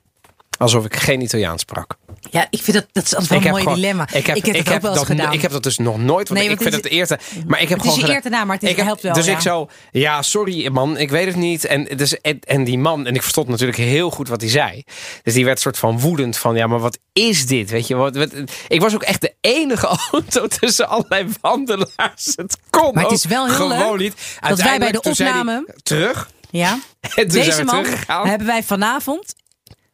alsof 0.62 0.86
ik 0.86 0.96
geen 0.96 1.22
Italiaans 1.22 1.62
sprak. 1.62 1.96
Ja, 2.32 2.48
ik 2.50 2.62
vind 2.62 2.78
dat, 2.78 2.88
dat 2.92 3.04
is 3.04 3.16
altijd 3.16 3.30
wel 3.30 3.40
een 3.42 3.50
mooi 3.50 3.62
gewoon- 3.64 3.76
dilemma. 3.78 4.08
Ik 4.14 4.26
heb, 4.26 4.56
het 4.56 4.82
wel 4.82 4.94
dat, 4.94 5.06
gedaan. 5.06 5.34
Ik 5.34 5.42
heb 5.42 5.52
dat 5.52 5.64
dus 5.64 5.78
nog 5.78 5.98
nooit. 5.98 6.28
Want 6.30 6.40
Nee, 6.42 6.50
ik 6.50 6.62
vind 6.62 6.74
het 6.74 6.84
het 6.84 6.92
is- 6.92 6.98
eerste. 6.98 7.20
Maar 7.48 7.62
ik 7.62 7.70
heb 7.70 7.78
het 7.78 7.88
is 7.88 7.94
gewoon 7.94 7.94
je 7.94 8.00
gedaan- 8.00 8.16
eer 8.16 8.22
te 8.22 8.30
na, 8.30 8.46
maar 8.46 8.56
het 8.56 8.64
is- 8.64 8.70
ik 8.70 8.76
heb- 8.76 8.86
helpt 8.86 9.02
wel, 9.02 9.14
Dus 9.14 9.26
ja. 9.26 9.32
ik 9.34 9.40
zo, 9.40 9.70
ja, 9.92 10.22
sorry 10.22 10.68
man, 10.70 10.98
ik 10.98 11.10
weet 11.10 11.26
het 11.28 11.36
niet. 11.36 11.66
En, 11.66 11.84
dus, 11.96 12.22
en, 12.22 12.40
en 12.40 12.64
die 12.64 12.78
man, 12.78 13.06
en 13.08 13.16
ik 13.16 13.22
verstond 13.22 13.48
natuurlijk 13.48 13.78
heel 13.78 14.10
goed 14.12 14.28
wat 14.28 14.42
hij 14.42 14.50
zei. 14.50 14.84
Dus 15.24 15.34
die 15.34 15.46
werd 15.46 15.60
soort 15.60 15.78
van 15.78 16.00
woedend 16.00 16.38
van, 16.38 16.56
ja, 16.56 16.68
maar 16.68 16.80
wat 16.80 16.98
is 17.14 17.46
dit? 17.46 17.70
Weet 17.70 17.88
je, 17.88 17.96
wat, 17.96 18.16
wat, 18.16 18.30
ik 18.68 18.82
was 18.82 18.94
ook 18.94 19.04
echt 19.04 19.22
de 19.22 19.34
enige 19.42 19.88
auto 20.12 20.48
tussen 20.48 20.88
allerlei 20.90 21.28
wandelaars. 21.42 22.34
Het 22.36 22.58
kon 22.70 22.94
Maar 22.94 23.04
het 23.04 23.12
is 23.14 23.26
wel 23.26 23.46
heel 23.46 23.56
gewoon 23.56 23.78
leuk 23.78 23.98
niet. 24.00 24.38
wij 24.64 24.80
bij 24.80 24.92
de 24.92 25.00
hij, 25.02 25.12
opname- 25.30 25.66
Terug. 25.84 26.30
Ja. 26.50 26.70
En 27.02 27.10
toen 27.16 27.28
Deze 27.28 27.52
zijn 27.52 27.66
we 27.66 27.72
man 27.74 28.28
hebben 28.28 28.48
wij 28.48 28.64
vanavond 28.64 29.34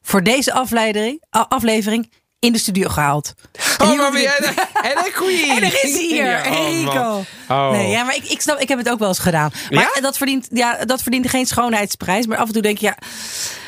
voor 0.08 0.24
deze 0.24 0.54
aflevering, 0.54 1.24
a- 1.38 1.46
aflevering 1.50 2.12
in 2.40 2.52
de 2.54 2.58
studio 2.60 2.90
gehaald. 2.90 3.34
En 3.54 3.86
Oh, 3.86 3.90
hier 3.90 3.98
maar 3.98 4.12
ben 4.12 4.22
jij 4.22 4.38
En 4.84 4.98
een 5.06 5.12
queen. 5.14 5.50
En 5.58 5.64
er 5.64 5.80
is 5.84 5.98
hier, 5.98 6.26
Ja, 6.26 6.82
oh. 6.88 7.18
Oh. 7.50 7.72
Nee, 7.72 7.90
ja, 7.90 8.04
maar 8.04 8.16
ik, 8.16 8.24
ik 8.24 8.42
snap, 8.42 8.60
ik 8.60 8.68
heb 8.68 8.78
het 8.78 8.90
ook 8.90 9.00
wel 9.00 9.08
eens 9.08 9.20
gedaan. 9.20 9.52
Maar 9.70 9.92
Ja? 9.96 10.02
dat, 10.02 10.18
verdient, 10.18 10.48
ja, 10.52 10.86
dat 10.86 11.02
verdient 11.02 11.30
geen 11.30 11.46
schoonheidsprijs. 11.46 12.26
Maar 12.28 12.38
af 12.38 12.48
en 12.48 12.54
toe 12.54 12.62
denk 12.62 12.78
je, 12.78 12.86
ja, 12.86 12.98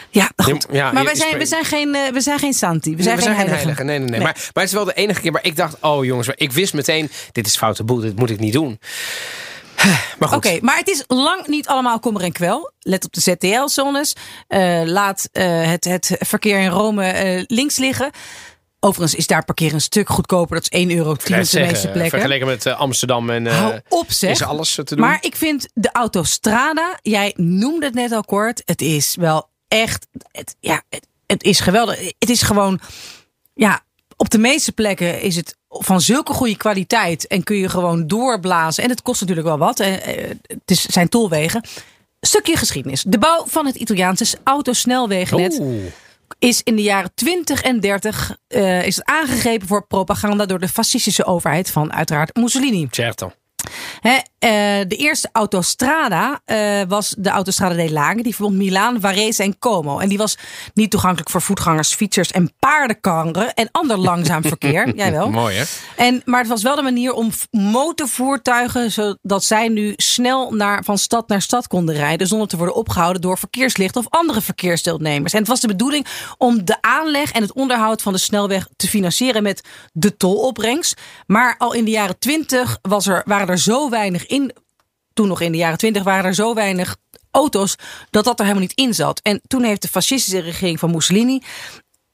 ja, 0.09 0.29
goed. 0.35 0.65
Ja, 0.71 0.77
ja, 0.77 0.91
maar 0.91 1.03
wij 1.03 1.15
zijn, 1.15 1.37
we, 1.37 1.45
zijn 1.45 1.65
geen, 1.65 1.95
eh, 1.95 2.11
we 2.11 2.21
zijn 2.21 2.39
geen 2.39 2.53
Santi. 2.53 2.95
We 2.95 3.03
zijn, 3.03 3.15
we 3.15 3.21
geen, 3.21 3.35
zijn 3.35 3.47
heilige. 3.49 3.83
Nee, 3.83 3.99
nee, 3.99 4.09
nee. 4.09 4.19
Maar, 4.19 4.33
maar 4.33 4.63
het 4.63 4.63
is 4.63 4.71
wel 4.71 4.85
de 4.85 4.93
enige 4.93 5.21
keer 5.21 5.31
waar 5.31 5.45
ik 5.45 5.55
dacht: 5.55 5.75
oh 5.81 6.05
jongens, 6.05 6.27
ik 6.35 6.51
wist 6.51 6.73
meteen: 6.73 7.09
dit 7.31 7.45
is 7.47 7.57
foute 7.57 7.83
boel, 7.83 7.99
dit 7.99 8.15
moet 8.15 8.29
ik 8.29 8.39
niet 8.39 8.53
doen. 8.53 8.79
Maar 10.19 10.27
goed. 10.29 10.37
Oké, 10.37 10.57
maar 10.61 10.77
het 10.77 10.87
is 10.87 11.03
lang 11.07 11.47
niet 11.47 11.67
allemaal 11.67 11.99
kommer 11.99 12.21
en 12.21 12.31
kwel. 12.31 12.71
Let 12.79 13.05
op 13.05 13.13
de 13.13 13.21
ZTL-zones. 13.21 14.15
Eh, 14.47 14.81
laat 14.85 15.29
eh, 15.31 15.69
het, 15.69 15.83
het 15.83 16.15
verkeer 16.19 16.59
in 16.59 16.69
Rome 16.69 17.05
eh, 17.05 17.43
links 17.47 17.77
liggen. 17.77 18.11
Overigens 18.79 19.19
is 19.19 19.27
daar 19.27 19.45
parkeren 19.45 19.73
een 19.73 19.81
stuk 19.81 20.09
goedkoper. 20.09 20.55
Dat 20.55 20.63
is 20.63 20.79
1 20.79 20.91
euro 20.91 21.15
10 21.15 21.35
Ik 21.35 21.43
op 21.43 21.49
de 21.49 21.59
meeste 21.59 21.89
plekken. 21.89 22.09
Vergeleken 22.09 22.47
met 22.47 22.65
Amsterdam 22.65 23.29
en. 23.29 23.47
Hou 23.47 23.79
op 23.89 24.11
zeg. 24.11 24.31
Is 24.31 24.43
alles 24.43 24.75
te 24.75 24.83
doen. 24.83 24.99
Maar 24.99 25.17
ik 25.21 25.35
vind 25.35 25.69
de 25.73 25.91
autostrada, 25.91 26.99
jij 27.01 27.33
noemde 27.35 27.85
het 27.85 27.95
net 27.95 28.11
al 28.11 28.23
kort. 28.23 28.61
Het 28.65 28.81
is 28.81 29.15
wel 29.15 29.49
echt, 29.67 30.07
het, 30.31 30.55
ja, 30.59 30.81
het, 30.89 31.07
het 31.25 31.43
is 31.43 31.59
geweldig. 31.59 32.11
Het 32.19 32.29
is 32.29 32.41
gewoon, 32.41 32.79
ja, 33.53 33.81
op 34.19 34.29
de 34.29 34.37
meeste 34.37 34.71
plekken 34.71 35.21
is 35.21 35.35
het 35.35 35.57
van 35.69 36.01
zulke 36.01 36.33
goede 36.33 36.57
kwaliteit. 36.57 37.27
En 37.27 37.43
kun 37.43 37.55
je 37.55 37.69
gewoon 37.69 38.07
doorblazen. 38.07 38.83
En 38.83 38.89
het 38.89 39.01
kost 39.01 39.21
natuurlijk 39.21 39.47
wel 39.47 39.57
wat. 39.57 39.79
eh, 39.79 39.93
eh, 39.93 40.29
Het 40.41 40.59
is, 40.65 40.81
zijn 40.81 41.09
tolwegen. 41.09 41.63
Stukje 42.21 42.57
geschiedenis. 42.57 43.03
De 43.07 43.17
bouw 43.17 43.43
van 43.47 43.65
het 43.65 43.75
Italiaanse 43.75 44.37
autosnelwegennet 44.43 45.61
is 46.39 46.61
in 46.63 46.75
de 46.75 46.81
jaren 46.81 47.11
20 47.15 47.61
en 47.61 47.79
30 47.79 48.37
eh, 48.47 48.85
is 48.85 48.95
het 48.95 49.05
aangegrepen 49.05 49.67
voor 49.67 49.87
propaganda 49.87 50.45
door 50.45 50.59
de 50.59 50.67
fascistische 50.67 51.25
overheid 51.25 51.71
van 51.71 51.93
uiteraard 51.93 52.35
Mussolini. 52.35 52.87
Certo. 52.91 53.31
Eh, 54.39 54.49
de 54.87 54.95
eerste 54.95 55.29
autostrada 55.31 56.41
eh, 56.45 56.81
was 56.87 57.15
de 57.17 57.29
Autostrada 57.29 57.75
dei 57.75 57.91
Laghi. 57.91 58.21
Die 58.21 58.35
verbond 58.35 58.57
Milaan, 58.57 58.99
Varese 59.01 59.43
en 59.43 59.59
Como. 59.59 59.99
En 59.99 60.09
die 60.09 60.17
was 60.17 60.37
niet 60.73 60.91
toegankelijk 60.91 61.29
voor 61.29 61.41
voetgangers, 61.41 61.93
fietsers 61.93 62.31
en 62.31 62.53
paardenkarren 62.59 63.53
en 63.53 63.69
ander 63.71 63.97
langzaam 63.97 64.41
verkeer. 64.53 64.95
Jawel. 64.95 65.29
Mooi 65.29 65.55
hè? 65.55 65.63
En, 65.95 66.21
maar 66.25 66.39
het 66.39 66.49
was 66.49 66.63
wel 66.63 66.75
de 66.75 66.81
manier 66.81 67.13
om 67.13 67.31
motorvoertuigen, 67.51 68.91
zodat 68.91 69.43
zij 69.43 69.67
nu 69.67 69.93
snel 69.95 70.51
naar, 70.51 70.83
van 70.83 70.97
stad 70.97 71.27
naar 71.27 71.41
stad 71.41 71.67
konden 71.67 71.95
rijden. 71.95 72.27
zonder 72.27 72.47
te 72.47 72.57
worden 72.57 72.75
opgehouden 72.75 73.21
door 73.21 73.37
verkeerslichten 73.37 74.01
of 74.01 74.07
andere 74.09 74.41
verkeersdeelnemers. 74.41 75.33
En 75.33 75.39
het 75.39 75.47
was 75.47 75.59
de 75.59 75.67
bedoeling 75.67 76.05
om 76.37 76.65
de 76.65 76.77
aanleg 76.81 77.31
en 77.31 77.41
het 77.41 77.53
onderhoud 77.53 78.01
van 78.01 78.13
de 78.13 78.19
snelweg 78.19 78.67
te 78.75 78.87
financieren 78.87 79.43
met 79.43 79.67
de 79.93 80.17
tolopbrengst. 80.17 81.01
Maar 81.25 81.55
al 81.57 81.73
in 81.73 81.85
de 81.85 81.91
jaren 81.91 82.19
twintig 82.19 82.77
was 82.81 83.07
er, 83.07 83.23
er 83.49 83.59
zo 83.59 83.89
weinig 83.89 84.25
in 84.25 84.51
toen 85.13 85.27
nog 85.27 85.41
in 85.41 85.51
de 85.51 85.57
jaren 85.57 85.77
twintig 85.77 86.03
waren 86.03 86.25
er 86.25 86.33
zo 86.33 86.53
weinig 86.53 86.97
auto's 87.31 87.75
dat 88.09 88.23
dat 88.23 88.39
er 88.39 88.45
helemaal 88.45 88.67
niet 88.67 88.77
in 88.77 88.93
zat. 88.93 89.19
En 89.23 89.41
toen 89.47 89.63
heeft 89.63 89.81
de 89.81 89.87
fascistische 89.87 90.39
regering 90.39 90.79
van 90.79 90.91
Mussolini 90.91 91.41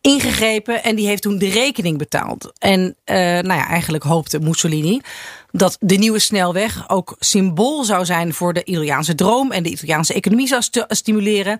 ingegrepen 0.02 0.84
en 0.84 0.96
die 0.96 1.08
heeft 1.08 1.22
toen 1.22 1.38
de 1.38 1.50
rekening 1.50 1.98
betaald. 1.98 2.52
En 2.58 2.82
uh, 2.82 3.16
nou 3.16 3.54
ja, 3.54 3.68
eigenlijk 3.68 4.04
hoopte 4.04 4.40
Mussolini 4.40 5.02
dat 5.52 5.78
de 5.80 5.96
nieuwe 5.96 6.20
snelweg 6.20 6.90
ook 6.90 7.16
symbool 7.20 7.84
zou 7.84 8.06
zijn 8.06 8.34
voor 8.34 8.54
de 8.54 8.64
Italiaanse 8.64 9.16
droom 9.16 9.52
en 9.52 9.64
de 9.64 9.70
Italiaanse 9.70 10.14
economie 10.14 10.48
zou 10.48 10.62
st 10.62 10.86
stimuleren. 10.88 11.60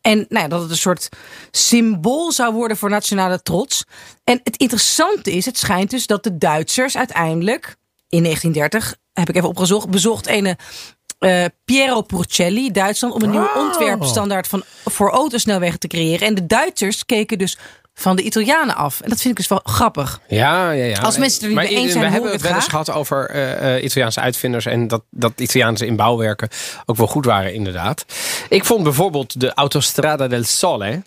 En 0.00 0.16
nou 0.28 0.42
ja, 0.42 0.48
dat 0.48 0.60
het 0.60 0.70
een 0.70 0.76
soort 0.76 1.08
symbool 1.50 2.32
zou 2.32 2.54
worden 2.54 2.76
voor 2.76 2.90
nationale 2.90 3.42
trots. 3.42 3.84
En 4.24 4.40
het 4.44 4.56
interessante 4.56 5.32
is, 5.32 5.44
het 5.44 5.58
schijnt 5.58 5.90
dus 5.90 6.06
dat 6.06 6.24
de 6.24 6.38
Duitsers 6.38 6.96
uiteindelijk 6.96 7.76
in 8.08 8.22
1930, 8.22 8.96
heb 9.12 9.28
ik 9.28 9.36
even 9.36 9.48
opgezocht, 9.48 9.88
bezocht 9.88 10.28
een 10.28 10.56
uh, 11.20 11.44
Piero 11.64 12.02
Porcelli, 12.02 12.70
Duitsland, 12.70 13.14
om 13.14 13.22
een 13.22 13.30
nieuwe 13.30 13.50
ontwerpstandaard 13.56 14.48
van, 14.48 14.62
voor 14.84 15.10
autosnelwegen 15.10 15.78
te 15.78 15.86
creëren. 15.86 16.26
En 16.26 16.34
de 16.34 16.46
Duitsers 16.46 17.06
keken 17.06 17.38
dus 17.38 17.58
van 17.94 18.16
de 18.16 18.22
Italianen 18.22 18.74
af. 18.74 19.00
En 19.00 19.08
dat 19.08 19.20
vind 19.20 19.30
ik 19.30 19.36
dus 19.36 19.48
wel 19.48 19.60
grappig. 19.64 20.20
Ja, 20.28 20.70
ja, 20.70 20.84
ja. 20.84 21.00
Als 21.00 21.18
mensen 21.18 21.40
er 21.40 21.46
niet 21.46 21.56
maar 21.56 21.64
mee 21.64 21.74
eens 21.74 21.92
zijn, 21.92 22.04
we 22.04 22.10
hebben 22.10 22.30
het 22.30 22.42
wel 22.42 22.54
eens 22.54 22.68
gehad 22.68 22.90
over 22.90 23.34
uh, 23.34 23.84
Italiaanse 23.84 24.20
uitvinders 24.20 24.66
en 24.66 24.88
dat, 24.88 25.02
dat 25.10 25.32
Italiaanse 25.36 25.86
in 25.86 25.96
bouwwerken 25.96 26.48
ook 26.86 26.96
wel 26.96 27.06
goed 27.06 27.24
waren, 27.24 27.54
inderdaad. 27.54 28.04
Ik 28.48 28.64
vond 28.64 28.82
bijvoorbeeld 28.82 29.40
de 29.40 29.54
Autostrada 29.54 30.28
del 30.28 30.44
Sole. 30.44 31.02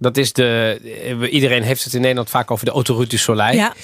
Dat 0.00 0.16
is 0.16 0.32
de. 0.32 0.80
eh, 1.22 1.32
Iedereen 1.32 1.62
heeft 1.62 1.84
het 1.84 1.94
in 1.94 2.00
Nederland 2.00 2.30
vaak 2.30 2.50
over 2.50 2.64
de 2.64 2.70
Autoroute 2.70 3.08
du 3.10 3.16
Soleil. 3.16 3.54
Ja. 3.56 3.74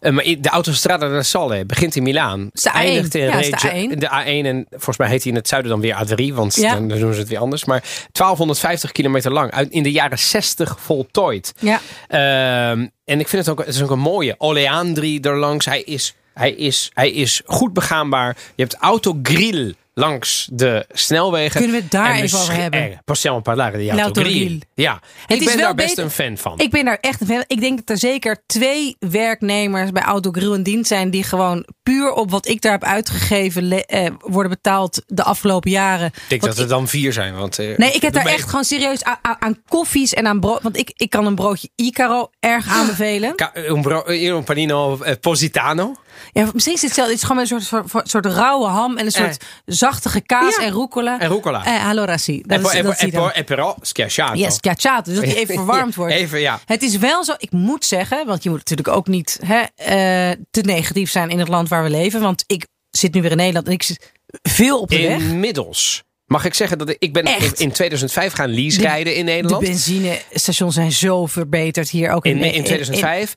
Uh, 0.00 0.12
maar 0.12 0.24
de 0.24 0.48
Autostrada 0.48 1.08
del 1.08 1.22
Sole 1.22 1.64
begint 1.64 1.96
in 1.96 2.02
Milaan. 2.02 2.50
de 2.52 2.70
A1. 2.70 2.72
Eindigt 2.74 3.14
in 3.14 3.22
Ja, 3.24 3.30
de 3.30 3.36
Reggio- 3.50 3.70
A1. 3.94 3.98
de 3.98 4.06
A1. 4.08 4.46
En 4.46 4.66
volgens 4.70 4.96
mij 4.96 5.08
heet 5.08 5.22
hij 5.22 5.32
in 5.32 5.38
het 5.38 5.48
zuiden 5.48 5.70
dan 5.70 5.80
weer 5.80 5.94
A3. 6.04 6.34
Want 6.34 6.54
Ja. 6.54 6.74
dan 6.74 6.88
doen 6.88 7.12
ze 7.12 7.18
het 7.20 7.28
weer 7.28 7.38
anders. 7.38 7.64
Maar 7.64 7.82
1250 8.12 8.92
kilometer 8.92 9.32
lang. 9.32 9.50
Uit, 9.50 9.70
in 9.70 9.82
de 9.82 9.90
jaren 9.92 10.18
60 10.18 10.76
voltooid. 10.80 11.52
Ja. 11.58 11.80
Ehm, 12.08 12.86
en 13.04 13.20
ik 13.20 13.28
vind 13.28 13.46
het 13.46 13.48
ook, 13.48 13.64
het 13.66 13.74
is 13.74 13.82
ook 13.82 13.90
een 13.90 13.98
mooie. 13.98 14.34
Oleandri 14.38 15.18
erlangs. 15.20 15.64
Hij 15.66 15.82
is, 15.82 16.14
hij, 16.34 16.52
is, 16.52 16.90
hij 16.94 17.10
is 17.10 17.42
goed 17.46 17.72
begaanbaar. 17.72 18.36
Je 18.54 18.62
hebt 18.62 18.74
autogrill 18.74 19.74
langs 19.94 20.48
de 20.52 20.86
snelwegen. 20.92 21.60
Kunnen 21.60 21.76
we 21.76 21.82
het 21.82 21.90
daar 21.90 22.14
En 22.14 22.22
even 22.22 22.38
over 22.38 22.54
hebben? 22.54 22.90
Eh, 22.90 22.96
possiamo 23.04 23.40
parlare 23.40 23.78
di 23.78 23.90
autogrill. 23.90 24.60
Ja, 24.74 25.00
Het 25.26 25.40
ik 25.40 25.44
ben 25.46 25.56
daar 25.58 25.74
best 25.74 25.88
beter- 25.88 26.04
een 26.04 26.10
fan 26.10 26.36
van. 26.38 26.58
Ik 26.58 26.70
ben 26.70 26.84
daar 26.84 26.98
echt 27.00 27.20
een 27.20 27.26
fan. 27.26 27.44
Ik 27.46 27.60
denk 27.60 27.78
dat 27.78 27.88
er 27.90 27.98
zeker 27.98 28.42
twee 28.46 28.96
werknemers 28.98 29.90
bij 29.90 30.02
Autogrill 30.02 30.52
in 30.54 30.62
dienst 30.62 30.88
zijn 30.88 31.10
die 31.10 31.22
gewoon 31.24 31.66
puur 31.82 32.12
op 32.12 32.30
wat 32.30 32.48
ik 32.48 32.60
daar 32.60 32.72
heb 32.72 32.84
uitgegeven 32.84 33.86
eh, 33.86 34.10
worden 34.18 34.50
betaald 34.50 35.02
de 35.06 35.22
afgelopen 35.22 35.70
jaren. 35.70 36.06
ik 36.06 36.12
denk 36.28 36.40
Want 36.42 36.54
dat 36.54 36.62
er 36.64 36.70
dan 36.70 36.88
vier 36.88 37.12
zijn. 37.12 37.34
Want, 37.34 37.58
eh, 37.58 37.76
Nee, 37.76 37.92
ik 37.92 38.02
heb 38.02 38.12
daar 38.12 38.26
echt 38.26 38.48
gewoon 38.48 38.64
serieus 38.64 39.02
aan, 39.38 39.62
koffies 39.68 40.14
en 40.14 40.26
aan 40.26 40.40
brood. 40.40 40.62
Want 40.62 40.76
ik, 40.76 40.90
ik 40.96 41.10
kan 41.10 41.26
een 41.26 41.34
broodje 41.34 41.68
Icaro 41.76 42.30
erg 42.40 42.68
aanbevelen. 42.68 43.34
Ca- 43.36 43.52
Un, 43.54 44.08
un 44.08 44.44
panino 44.44 44.98
eh, 45.02 45.14
positano. 45.20 45.94
Ja, 46.32 46.48
misschien 46.52 46.74
is 46.74 46.80
het 46.82 46.90
hetzelfde. 46.96 47.12
Het 47.12 47.22
is 47.22 47.26
gewoon 47.28 47.42
een 47.42 47.46
soort, 47.62 47.86
soort, 47.88 48.08
soort 48.10 48.26
rauwe 48.26 48.66
ham 48.66 48.96
en 48.96 49.04
een 49.04 49.10
soort 49.12 49.44
Zachtige 49.82 50.20
kaas 50.20 50.56
Ja. 50.56 50.62
en 50.62 50.72
rucola. 50.72 51.18
En 51.20 51.28
rucola. 51.28 51.64
Eh, 51.64 51.88
allora 51.88 52.16
sì. 52.16 52.42
Dat 52.46 52.72
En, 52.72 52.86
is, 52.86 52.98
dat 52.98 53.10
dan. 53.10 53.44
però 53.44 53.74
schiacciato. 53.80 54.34
Yes, 54.38 54.54
schiacciato. 54.54 55.10
Dus 55.10 55.14
dat 55.20 55.24
die 55.24 55.36
even 55.36 55.54
verwarmd 55.64 55.94
wordt. 55.94 56.12
Even, 56.14 56.40
ja. 56.40 56.60
Het 56.64 56.82
is 56.82 56.96
wel 56.96 57.24
zo, 57.24 57.34
ik 57.38 57.50
moet 57.50 57.84
zeggen, 57.84 58.26
want 58.26 58.42
je 58.42 58.48
moet 58.50 58.58
natuurlijk 58.58 58.88
ook 58.88 59.06
niet 59.06 59.38
hè, 59.44 59.60
eh, 59.74 60.36
te 60.50 60.60
negatief 60.60 61.10
zijn 61.10 61.28
in 61.30 61.38
het 61.38 61.48
land 61.48 61.68
waar 61.68 61.82
we 61.82 61.90
leven. 61.90 62.20
Want 62.20 62.44
ik 62.46 62.66
zit 62.90 63.14
nu 63.14 63.22
weer 63.22 63.30
in 63.30 63.36
Nederland 63.36 63.66
en 63.66 63.72
ik 63.72 63.82
zit 63.82 64.12
veel 64.42 64.80
op 64.80 64.88
de 64.88 65.02
weg. 65.02 65.18
Inmiddels 65.18 66.02
mag 66.32 66.44
ik 66.44 66.54
zeggen 66.54 66.78
dat 66.78 66.88
ik, 66.88 66.96
ik 66.98 67.12
ben 67.12 67.24
Echt? 67.24 67.60
in 67.60 67.72
2005 67.72 68.32
gaan 68.32 68.54
lease 68.54 68.76
De- 68.78 68.82
rijden 68.82 69.14
in 69.14 69.26
De 69.26 69.32
Nederland. 69.32 69.64
benzinestations 69.64 70.74
zijn 70.74 70.92
zo 70.92 71.26
verbeterd 71.26 71.90
hier 71.90 72.10
ook 72.10 72.24
in, 72.26 72.36
In, 72.38 72.52
in 72.52 72.64
2005 72.64 73.34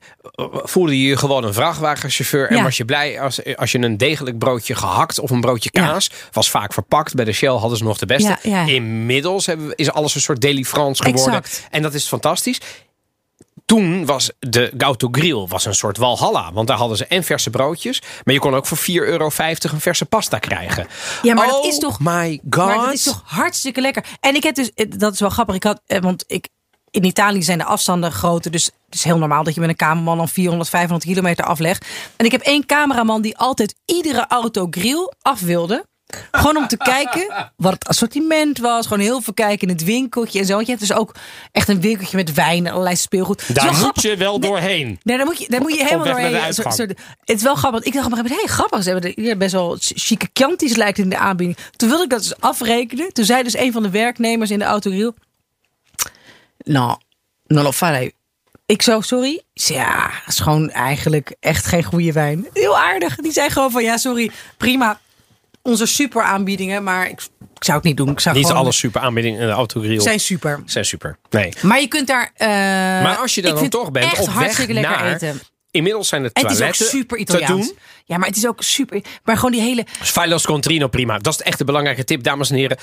voelde 0.64 1.00
je 1.02 1.08
je 1.08 1.16
gewoon 1.16 1.44
een 1.44 1.54
vrachtwagenchauffeur. 1.54 2.48
En 2.50 2.56
Ja. 2.56 2.62
was 2.62 2.76
je 2.76 2.84
blij 2.84 3.20
als, 3.20 3.56
als 3.56 3.72
je 3.72 3.78
een 3.78 3.96
degelijk 3.96 4.38
broodje 4.38 4.74
gehakt 4.74 5.18
of 5.20 5.30
een 5.30 5.40
broodje 5.40 5.70
Ja. 5.72 5.86
kaas. 5.86 6.10
Was 6.32 6.50
vaak 6.50 6.72
verpakt. 6.72 7.14
Bij 7.14 7.24
de 7.24 7.32
Shell 7.32 7.48
hadden 7.50 7.78
ze 7.78 7.84
nog 7.84 7.98
de 7.98 8.06
beste. 8.06 8.36
Ja. 8.42 8.66
Inmiddels 8.66 9.46
hebben 9.46 9.72
is 9.74 9.90
alles 9.92 10.14
een 10.14 10.20
soort 10.20 10.40
Deli 10.40 10.64
France 10.64 11.02
geworden. 11.02 11.34
Exact. 11.34 11.66
En 11.70 11.82
dat 11.82 11.94
is 11.94 12.06
fantastisch. 12.06 12.60
Toen 13.66 14.06
was 14.06 14.30
de 14.38 14.72
Gauto 14.76 15.08
Grill 15.10 15.46
was 15.48 15.64
een 15.64 15.74
soort 15.74 15.96
walhalla. 15.96 16.52
Want 16.52 16.68
daar 16.68 16.76
hadden 16.76 16.96
ze 16.96 17.06
en 17.06 17.24
verse 17.24 17.50
broodjes. 17.50 18.02
Maar 18.24 18.34
je 18.34 18.40
kon 18.40 18.54
ook 18.54 18.66
voor 18.66 18.78
4,50 18.78 18.84
euro 18.94 19.30
een 19.60 19.80
verse 19.80 20.04
pasta 20.04 20.38
krijgen. 20.38 20.86
Ja, 21.22 21.34
maar 21.34 21.46
dat 21.46 21.58
oh 21.58 21.66
is 21.66 21.78
toch- 21.78 22.00
my 22.00 22.40
god. 22.50 22.66
Maar 22.66 22.76
dat 22.76 22.92
is 22.92 23.02
toch 23.02 23.22
hartstikke 23.24 23.80
lekker. 23.80 24.04
En 24.20 24.34
ik 24.34 24.42
heb 24.42 24.54
dus, 24.54 24.72
eh, 24.74 24.86
dat 24.96 25.12
is 25.12 25.20
wel 25.20 25.30
grappig. 25.30 25.54
Ik 25.54 25.62
had, 25.62 25.80
eh, 25.86 26.00
want 26.00 26.24
ik, 26.26 26.48
in 26.90 27.04
Italië 27.04 27.42
zijn 27.42 27.58
de 27.58 27.64
afstanden 27.64 28.12
groter. 28.12 28.50
Dus 28.50 28.64
het 28.64 28.94
is 28.94 29.04
heel 29.04 29.18
normaal 29.18 29.42
dat 29.44 29.54
je 29.54 29.60
met 29.60 29.68
een 29.68 29.76
cameraman 29.76 30.16
dan 30.16 30.28
400, 30.28 30.68
500 30.68 31.04
kilometer 31.10 31.44
aflegt. 31.44 31.86
En 32.16 32.24
ik 32.24 32.32
heb 32.32 32.40
één 32.40 32.66
cameraman 32.66 33.22
die 33.22 33.36
altijd 33.38 33.74
iedere 33.84 34.26
auto 34.28 34.66
grill 34.70 35.12
af 35.22 35.40
wilde. 35.40 35.84
Gewoon 36.30 36.56
om 36.56 36.66
te 36.68 36.76
kijken 36.76 37.52
wat 37.56 37.72
het 37.72 37.88
assortiment 37.88 38.58
was. 38.58 38.86
Gewoon 38.86 39.02
heel 39.02 39.20
veel 39.20 39.34
kijken 39.34 39.68
in 39.68 39.74
het 39.74 39.84
winkeltje 39.84 40.38
en 40.38 40.46
zo. 40.46 40.54
Want 40.54 40.66
je 40.66 40.72
hebt 40.72 40.86
dus 40.88 40.96
ook 40.96 41.14
echt 41.52 41.68
een 41.68 41.80
winkeltje 41.80 42.16
met 42.16 42.34
wijn 42.34 42.66
en 42.66 42.72
allerlei 42.72 42.96
speelgoed. 42.96 43.54
Daar 43.54 43.64
moet 43.66 43.74
grappig. 43.76 44.02
je 44.02 44.16
wel 44.16 44.40
doorheen. 44.40 44.98
Nee, 45.02 45.16
daar 45.16 45.26
moet 45.26 45.38
je, 45.38 45.48
daar 45.48 45.60
moet 45.60 45.74
je 45.74 45.84
helemaal 45.84 46.04
doorheen. 46.04 46.54
Soort- 46.54 46.74
soort- 46.74 46.90
het 47.24 47.36
is 47.36 47.42
wel 47.42 47.54
grappig. 47.54 47.70
want 47.70 47.86
Ik 47.86 47.92
dacht 47.92 48.06
op 48.06 48.12
een 48.12 48.18
gegeven 48.18 48.36
moment, 48.36 48.48
hey, 48.48 48.56
grappig. 48.56 48.82
Ze 48.82 48.90
hebben 48.90 49.38
best 49.38 49.52
wel 49.52 49.76
chique 49.80 50.28
kjanties 50.32 50.76
lijkt 50.76 50.98
in 50.98 51.08
de 51.08 51.18
aanbieding. 51.18 51.58
Toen 51.76 51.88
wilde 51.88 52.04
ik 52.04 52.10
dat 52.10 52.18
dus 52.22 52.40
afrekenen. 52.40 53.12
Toen 53.12 53.24
zei 53.24 53.42
dus 53.42 53.56
een 53.56 53.72
van 53.72 53.82
de 53.82 53.90
werknemers 53.90 54.50
in 54.50 54.58
de 54.58 54.64
autogrill. 54.64 55.12
Nou, 56.58 56.96
non 57.46 57.62
lo 57.62 57.72
farei. 57.72 58.10
Ik 58.66 58.82
zo, 58.82 59.00
sorry. 59.00 59.42
Ja, 59.52 60.02
dat 60.06 60.34
is 60.34 60.40
gewoon 60.40 60.70
eigenlijk 60.70 61.34
echt 61.40 61.66
geen 61.66 61.84
goede 61.84 62.12
wijn. 62.12 62.46
Heel 62.52 62.78
aardig. 62.78 63.16
Die 63.16 63.32
zei 63.32 63.50
gewoon 63.50 63.70
van, 63.70 63.82
ja, 63.82 63.96
sorry, 63.96 64.30
prima. 64.56 65.00
Onze 65.66 65.86
super 65.86 66.22
aanbiedingen, 66.22 66.82
maar 66.82 67.08
ik, 67.08 67.20
ik 67.54 67.64
zou 67.64 67.76
het 67.76 67.86
niet 67.86 67.96
doen. 67.96 68.08
Ik 68.10 68.20
zou 68.20 68.36
Niet 68.36 68.46
gewoon, 68.46 68.60
alle 68.60 68.72
super 68.72 69.00
aanbiedingen 69.00 69.40
in 69.40 69.46
de 69.46 69.52
autogrill 69.52 70.00
zijn 70.00 70.20
super. 70.20 70.62
zijn 70.64 70.84
super. 70.84 71.18
Nee. 71.30 71.52
Maar 71.62 71.80
je 71.80 71.86
kunt 71.88 72.06
daar. 72.06 72.30
eh, 72.34 72.48
Maar 72.48 73.16
als 73.16 73.34
je 73.34 73.42
dan, 73.42 73.68
toch 73.68 73.90
bent 73.90 74.18
op 74.18 74.26
weg 74.26 74.26
hartstikke 74.34 74.72
lekker 74.72 74.90
naar... 74.96 75.14
eten. 75.14 75.40
Inmiddels 75.70 76.08
zijn 76.08 76.22
de 76.22 76.30
En 76.32 76.42
het 76.42 76.50
is 76.50 76.56
toiletten 76.58 76.86
ook 76.86 76.92
super 76.92 77.16
te 77.16 77.22
Italiaans. 77.22 77.66
doen. 77.66 77.78
Ja, 78.04 78.16
maar 78.18 78.28
het 78.28 78.36
is 78.36 78.46
ook 78.46 78.62
super. 78.62 79.00
Maar 79.24 79.36
gewoon 79.36 79.50
die 79.52 79.60
hele. 79.60 79.84
Filos 79.88 80.44
Contrino, 80.44 80.88
prima. 80.88 81.18
Dat 81.18 81.34
is 81.34 81.40
echt 81.42 81.58
de 81.58 81.64
belangrijke 81.64 82.04
tip, 82.04 82.22
dames 82.22 82.50
en 82.50 82.56
heren. 82.56 82.76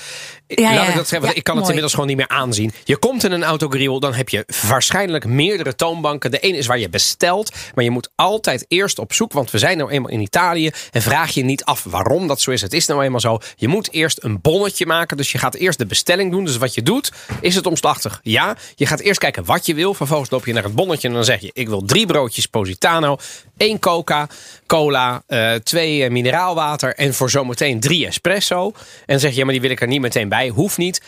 Ja, 0.46 0.74
Laat 0.74 0.88
ik 0.88 0.94
dat 0.94 1.08
zeggen, 1.08 1.28
Ja, 1.28 1.34
ik 1.34 1.42
kan 1.44 1.56
het 1.56 1.64
inmiddels 1.66 1.92
gewoon 1.92 2.08
niet 2.08 2.16
meer 2.16 2.28
aanzien. 2.28 2.72
Je 2.84 2.96
komt 2.96 3.24
in 3.24 3.32
een 3.32 3.44
autogrill, 3.44 3.98
dan 3.98 4.14
heb 4.14 4.28
je 4.28 4.46
waarschijnlijk 4.68 5.24
meerdere 5.26 5.74
toonbanken. 5.74 6.30
De 6.30 6.38
ene 6.38 6.56
is 6.56 6.66
waar 6.66 6.78
je 6.78 6.88
bestelt, 6.88 7.52
maar 7.74 7.84
je 7.84 7.90
moet 7.90 8.08
altijd 8.14 8.64
eerst 8.68 8.98
op 8.98 9.12
zoek, 9.12 9.32
want 9.32 9.50
we 9.50 9.58
zijn 9.58 9.78
nou 9.78 9.90
eenmaal 9.90 10.10
in 10.10 10.20
Italië. 10.20 10.70
En 10.90 11.02
vraag 11.02 11.30
je 11.30 11.44
niet 11.44 11.64
af 11.64 11.84
waarom 11.84 12.26
dat 12.28 12.40
zo 12.40 12.50
is. 12.50 12.60
Het 12.60 12.72
is 12.72 12.86
nou 12.86 13.02
eenmaal 13.04 13.20
zo. 13.20 13.38
Je 13.56 13.68
moet 13.68 13.92
eerst 13.92 14.24
een 14.24 14.40
bonnetje 14.40 14.86
maken, 14.86 15.16
dus 15.16 15.32
je 15.32 15.38
gaat 15.38 15.54
eerst 15.54 15.78
de 15.78 15.86
bestelling 15.86 16.30
doen. 16.30 16.44
Dus 16.44 16.56
wat 16.56 16.74
je 16.74 16.82
doet, 16.82 17.12
is 17.40 17.54
het 17.54 17.66
omslachtig? 17.66 18.20
Ja, 18.22 18.56
je 18.74 18.86
gaat 18.86 19.00
eerst 19.00 19.20
kijken 19.20 19.44
wat 19.44 19.66
je 19.66 19.74
wil. 19.74 19.94
Vervolgens 19.94 20.30
loop 20.30 20.46
je 20.46 20.52
naar 20.52 20.62
het 20.64 20.74
bonnetje 20.74 21.08
en 21.08 21.14
dan 21.14 21.24
zeg 21.24 21.40
je, 21.40 21.50
ik 21.52 21.68
wil 21.68 21.82
drie 21.84 22.06
broodjes 22.06 22.46
Positano, 22.84 23.16
één 23.56 23.78
coca, 23.78 24.28
cola, 24.66 25.22
eh, 25.26 25.54
twee 25.54 26.04
eh, 26.04 26.10
mineraalwater 26.10 26.94
en 26.94 27.14
voor 27.14 27.30
zometeen 27.30 27.80
drie 27.80 28.06
espresso. 28.06 28.66
En 28.66 28.74
dan 29.06 29.18
zeg 29.18 29.30
je, 29.30 29.36
ja, 29.36 29.44
maar 29.44 29.52
die 29.52 29.62
wil 29.62 29.70
ik 29.70 29.80
er 29.80 29.86
niet 29.86 30.00
meteen 30.00 30.28
bij. 30.28 30.48
Hoeft 30.48 30.76
niet. 30.76 31.02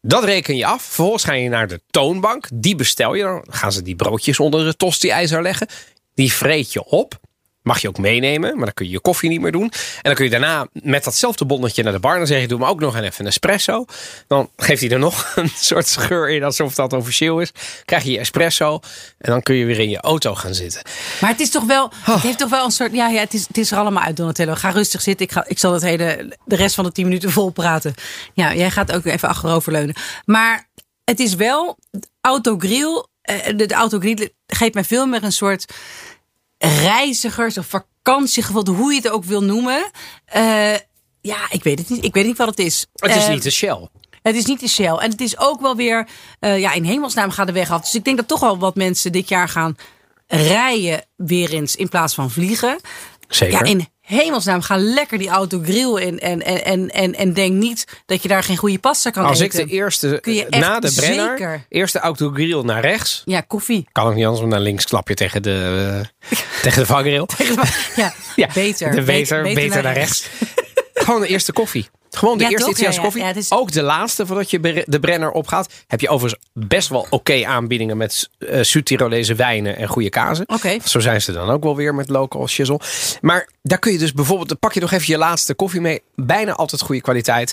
Dat 0.00 0.24
reken 0.24 0.56
je 0.56 0.66
af. 0.66 0.82
Vervolgens 0.82 1.24
ga 1.24 1.32
je 1.32 1.48
naar 1.48 1.68
de 1.68 1.80
toonbank. 1.90 2.48
Die 2.52 2.76
bestel 2.76 3.14
je. 3.14 3.22
Dan 3.22 3.44
gaan 3.48 3.72
ze 3.72 3.82
die 3.82 3.96
broodjes 3.96 4.40
onder 4.40 4.66
het 4.66 4.78
tosti-ijzer 4.78 5.42
leggen. 5.42 5.66
Die 6.14 6.32
vreet 6.32 6.72
je 6.72 6.84
op. 6.84 7.20
Mag 7.62 7.80
je 7.80 7.88
ook 7.88 7.98
meenemen, 7.98 8.56
maar 8.56 8.64
dan 8.64 8.74
kun 8.74 8.86
je 8.86 8.92
je 8.92 9.00
koffie 9.00 9.28
niet 9.30 9.40
meer 9.40 9.52
doen. 9.52 9.62
En 9.62 9.70
dan 10.02 10.14
kun 10.14 10.24
je 10.24 10.30
daarna 10.30 10.66
met 10.72 11.04
datzelfde 11.04 11.44
bonnetje 11.44 11.82
naar 11.82 11.92
de 11.92 11.98
bar. 11.98 12.16
Dan 12.16 12.26
zeg 12.26 12.40
je, 12.40 12.48
doe 12.48 12.58
me 12.58 12.66
ook 12.66 12.80
nog 12.80 12.96
even 12.96 13.20
een 13.20 13.26
espresso. 13.26 13.84
Dan 14.26 14.50
geeft 14.56 14.80
hij 14.80 14.90
er 14.90 14.98
nog 14.98 15.32
een 15.36 15.50
soort 15.56 15.86
scheur 15.88 16.30
in, 16.30 16.42
alsof 16.44 16.74
dat 16.74 16.92
officieel 16.92 17.40
is. 17.40 17.52
Krijg 17.84 18.02
je 18.04 18.10
je 18.10 18.18
espresso. 18.18 18.80
En 19.18 19.30
dan 19.30 19.42
kun 19.42 19.54
je 19.54 19.64
weer 19.64 19.78
in 19.78 19.90
je 19.90 20.00
auto 20.00 20.34
gaan 20.34 20.54
zitten. 20.54 20.82
Maar 21.20 21.30
het 21.30 21.40
is 21.40 21.50
toch 21.50 21.64
wel. 21.64 21.92
Het 22.00 22.20
heeft 22.22 22.38
toch 22.38 22.50
wel 22.50 22.64
een 22.64 22.70
soort. 22.70 22.92
Ja, 22.92 23.08
ja 23.08 23.20
het, 23.20 23.34
is, 23.34 23.46
het 23.46 23.58
is 23.58 23.70
er 23.70 23.78
allemaal 23.78 24.02
uit, 24.02 24.16
Donatello. 24.16 24.54
Ga 24.54 24.70
rustig 24.70 25.00
zitten. 25.00 25.26
Ik, 25.26 25.32
ga, 25.32 25.44
ik 25.46 25.58
zal 25.58 25.72
het 25.72 25.82
hele, 25.82 26.36
de 26.44 26.56
rest 26.56 26.74
van 26.74 26.84
de 26.84 26.92
10 26.92 27.04
minuten 27.04 27.30
vol 27.30 27.50
praten. 27.50 27.94
Ja, 28.34 28.54
jij 28.54 28.70
gaat 28.70 28.92
ook 28.92 29.04
even 29.04 29.28
achteroverleunen. 29.28 29.94
Maar 30.24 30.68
het 31.04 31.20
is 31.20 31.34
wel. 31.34 31.78
Autogrill. 32.20 33.04
eh, 33.22 33.36
De, 33.56 33.66
de 33.66 33.74
autogrill 33.74 34.28
geeft 34.46 34.74
mij 34.74 34.84
veel 34.84 35.06
meer 35.06 35.24
een 35.24 35.32
soort 35.32 35.64
reizigers 36.68 37.58
of 37.58 37.66
vakantiegevoel, 37.66 38.66
hoe 38.66 38.92
je 38.92 39.00
het 39.00 39.10
ook 39.10 39.24
wil 39.24 39.42
noemen. 39.42 39.90
Eh, 40.24 40.74
ja, 41.20 41.38
ik 41.50 41.62
weet 41.62 41.78
het 41.78 41.88
niet. 41.88 42.04
Ik 42.04 42.14
weet 42.14 42.26
niet 42.26 42.36
wat 42.36 42.48
het 42.48 42.58
is. 42.58 42.86
Het 42.94 43.16
is 43.16 43.24
Eh, 43.24 43.30
niet 43.30 43.42
de 43.42 43.50
Shell. 43.50 43.88
Het 44.22 44.36
is 44.36 44.44
niet 44.44 44.60
de 44.60 44.68
Shell. 44.68 44.94
En 44.96 45.10
het 45.10 45.20
is 45.20 45.38
ook 45.38 45.60
wel 45.60 45.76
weer, 45.76 46.08
eh, 46.40 46.58
ja, 46.58 46.72
in 46.72 46.84
hemelsnaam 46.84 47.30
gaat 47.30 47.46
de 47.46 47.52
weg 47.52 47.70
af. 47.70 47.80
Dus 47.80 47.94
ik 47.94 48.04
denk 48.04 48.16
dat 48.16 48.28
toch 48.28 48.40
wel 48.40 48.58
wat 48.58 48.74
mensen 48.74 49.12
dit 49.12 49.28
jaar 49.28 49.48
gaan 49.48 49.76
rijden 50.26 51.04
weer 51.16 51.52
eens 51.52 51.76
in 51.76 51.88
plaats 51.88 52.14
van 52.14 52.30
vliegen. 52.30 52.80
Zeker. 53.28 53.64
Ja, 53.64 53.70
in 53.70 53.88
hemelsnaam, 54.10 54.60
ga 54.60 54.76
lekker 54.76 55.18
die 55.18 55.28
auto 55.28 55.60
grill 55.64 55.96
in. 56.06 56.20
En, 56.20 56.40
en, 56.42 56.64
en, 56.64 56.88
en, 56.90 57.14
en 57.14 57.32
denk 57.32 57.52
niet 57.52 57.84
dat 58.06 58.22
je 58.22 58.28
daar 58.28 58.42
geen 58.42 58.56
goede 58.56 58.78
pasta 58.78 59.10
kan 59.10 59.24
Als 59.24 59.40
eten. 59.40 59.60
ik 59.60 59.66
de 59.68 59.72
eerste, 59.72 60.18
Kun 60.22 60.34
je 60.34 60.46
echt 60.46 60.62
na 60.64 60.80
de 60.80 60.92
Brenner, 60.92 61.28
zeker- 61.38 61.64
eerste 61.68 61.98
autogrill 61.98 62.62
naar 62.62 62.80
rechts. 62.80 63.22
Ja, 63.24 63.40
koffie. 63.40 63.88
Kan 63.92 64.06
ook 64.06 64.14
niet 64.14 64.22
anders, 64.24 64.40
want 64.40 64.52
naar 64.52 64.60
links 64.62 64.84
klap 64.84 65.08
je 65.08 65.14
tegen 65.14 65.42
de, 65.42 66.00
eh, 66.30 66.38
tegen 66.62 66.80
de 66.80 66.86
vangrail. 66.86 67.28
Ja, 67.96 68.12
Ja, 68.36 68.48
beter. 68.54 68.90
De 68.94 69.02
beter, 69.02 69.42
beter, 69.42 69.82
naar 69.82 69.94
rechts. 69.94 70.26
Gewoon 70.94 71.20
de 71.20 71.26
eerste 71.26 71.52
koffie. 71.52 71.88
Gewoon 72.10 72.38
de 72.38 72.44
Ja, 72.44 72.50
eerste? 72.50 72.70
Italiaanse 72.70 73.00
koffie. 73.00 73.22
Ja, 73.22 73.34
is- 73.34 73.52
Ook 73.52 73.72
de 73.72 73.82
laatste 73.82 74.26
voordat 74.26 74.50
je 74.50 74.84
de 74.86 75.00
Brenner 75.00 75.30
opgaat. 75.30 75.72
Heb 75.86 76.00
je 76.00 76.08
overigens 76.08 76.42
best 76.52 76.88
wel 76.88 77.06
oké 77.10 77.44
aanbiedingen 77.46 77.96
met 77.96 78.28
uh, 78.38 78.60
Zuid-Tirolese 78.62 79.34
wijnen 79.34 79.76
en 79.76 79.88
goede 79.88 80.08
kazen. 80.10 80.48
Oké. 80.48 80.76
Zo 80.84 81.00
zijn 81.00 81.22
ze 81.22 81.32
dan 81.32 81.50
ook 81.50 81.62
wel 81.62 81.76
weer 81.76 81.94
met 81.94 82.08
local 82.08 82.48
shizzle. 82.48 82.80
Maar 83.20 83.48
daar 83.62 83.78
kun 83.78 83.92
je 83.92 83.98
dus 83.98 84.12
bijvoorbeeld, 84.12 84.58
pak 84.58 84.72
je 84.72 84.80
nog 84.80 84.92
even 84.92 85.06
je 85.12 85.18
laatste 85.18 85.54
koffie 85.54 85.80
mee. 85.80 86.02
Bijna 86.14 86.52
altijd 86.52 86.80
goede 86.80 87.00
kwaliteit. 87.00 87.52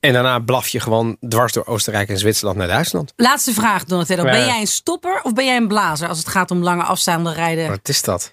En 0.00 0.12
daarna 0.12 0.38
blaf 0.38 0.68
je 0.68 0.80
gewoon 0.80 1.16
dwars 1.28 1.52
door 1.52 1.66
Oostenrijk 1.66 2.08
en 2.08 2.18
Zwitserland 2.18 2.56
naar 2.58 2.66
Duitsland. 2.68 3.12
Laatste 3.16 3.52
vraag, 3.52 3.84
Donatello. 3.84 4.24
Ja. 4.24 4.30
Ben 4.30 4.46
jij 4.46 4.60
een 4.60 4.66
stopper 4.66 5.20
of 5.22 5.32
ben 5.32 5.44
jij 5.44 5.56
een 5.56 5.68
blazer 5.68 6.08
als 6.08 6.18
het 6.18 6.28
gaat 6.28 6.50
om 6.50 6.62
lange 6.62 6.82
afstaanden 6.82 7.34
rijden? 7.34 7.68
Wat 7.68 7.88
is 7.88 8.02
dat? 8.02 8.32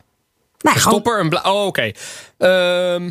Nou, 0.59 0.75
Een 0.75 0.81
gewoon 0.81 0.99
stopper, 0.99 1.19
een 1.21 1.29
bla- 1.29 1.41
Oh, 1.51 1.65
oké. 1.65 1.91
Ehm, 2.37 3.09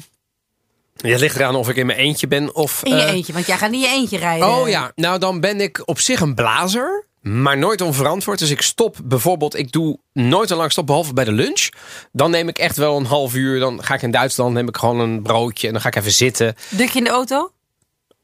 ja, 0.95 1.11
het 1.11 1.21
ligt 1.21 1.37
eraan 1.37 1.55
of 1.55 1.69
ik 1.69 1.77
in 1.77 1.87
mijn 1.87 1.99
eentje 1.99 2.29
ben 2.29 2.55
of... 2.55 2.85
in 2.85 2.97
je 2.97 3.03
eh, 3.03 3.13
eentje, 3.13 3.33
want 3.33 3.47
jij 3.47 3.57
gaat 3.57 3.71
niet 3.71 3.85
in 3.85 3.91
je 3.91 3.97
eentje 3.97 4.19
rijden. 4.19 4.49
Oh 4.49 4.69
ja, 4.69 4.93
nou 4.95 5.19
dan 5.19 5.41
ben 5.41 5.61
ik 5.61 5.83
op 5.85 6.01
zich 6.01 6.21
een 6.21 6.35
blazer. 6.35 7.11
Maar 7.23 7.59
nooit 7.59 7.81
onverantwoord. 7.81 8.39
Dus 8.39 8.51
ik 8.51 8.63
stop 8.63 8.97
bijvoorbeeld, 9.05 9.57
ik 9.57 9.73
doe 9.73 9.99
nooit 10.13 10.51
een 10.51 10.57
lang 10.57 10.73
stop 10.73 10.87
behalve 10.87 11.13
bij 11.13 11.25
de 11.25 11.33
lunch. 11.33 11.69
Dan 12.13 12.31
neem 12.31 12.49
ik 12.49 12.59
echt 12.59 12.77
wel 12.77 12.97
een 12.97 13.05
half 13.05 13.35
uur. 13.35 13.59
Dan 13.59 13.85
ga 13.85 13.95
ik 13.95 14.03
in 14.03 14.11
Duitsland, 14.11 14.55
neem 14.55 14.69
ik 14.69 14.77
gewoon 14.77 15.01
een 15.01 15.23
broodje 15.23 15.67
en 15.67 15.73
dan 15.73 15.83
ga 15.83 15.89
ik 15.89 15.97
even 15.97 16.13
zitten. 16.13 16.55
Duk 16.69 16.89
je 16.89 16.99
in 16.99 17.05
de 17.05 17.11
auto? 17.11 17.51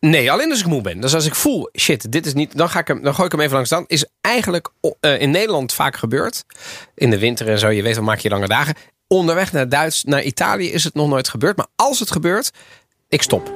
Nee, 0.01 0.33
alleen 0.33 0.51
als 0.51 0.61
ik 0.61 0.67
moe 0.67 0.81
ben. 0.81 1.01
Dus 1.01 1.15
als 1.15 1.27
ik 1.27 1.35
voel, 1.35 1.69
shit, 1.79 2.13
dit 2.13 2.27
is 2.27 2.35
niet. 2.35 2.57
Dan, 2.57 2.71
ga 2.71 2.79
ik 2.79 2.89
hem, 2.89 3.03
dan 3.03 3.15
gooi 3.15 3.27
ik 3.27 3.33
hem 3.33 3.41
even 3.41 3.55
langs 3.55 3.69
staan. 3.69 3.85
Is 3.87 4.07
eigenlijk 4.21 4.71
eh, 5.01 5.21
in 5.21 5.31
Nederland 5.31 5.73
vaak 5.73 5.97
gebeurd. 5.97 6.45
In 6.95 7.11
de 7.11 7.19
winter 7.19 7.49
en 7.49 7.59
zo, 7.59 7.69
je 7.69 7.83
weet, 7.83 7.95
dan 7.95 8.05
maak 8.05 8.19
je 8.19 8.29
lange 8.29 8.49
dagen. 8.49 8.75
Onderweg 9.11 9.53
naar 9.53 9.69
Duits, 9.69 10.05
naar 10.05 10.23
Italië 10.23 10.73
is 10.73 10.85
het 10.85 10.95
nog 10.95 11.09
nooit 11.09 11.29
gebeurd. 11.29 11.57
Maar 11.57 11.67
als 11.77 11.99
het 11.99 12.11
gebeurt, 12.11 12.51
ik 13.09 13.23
stop. 13.23 13.53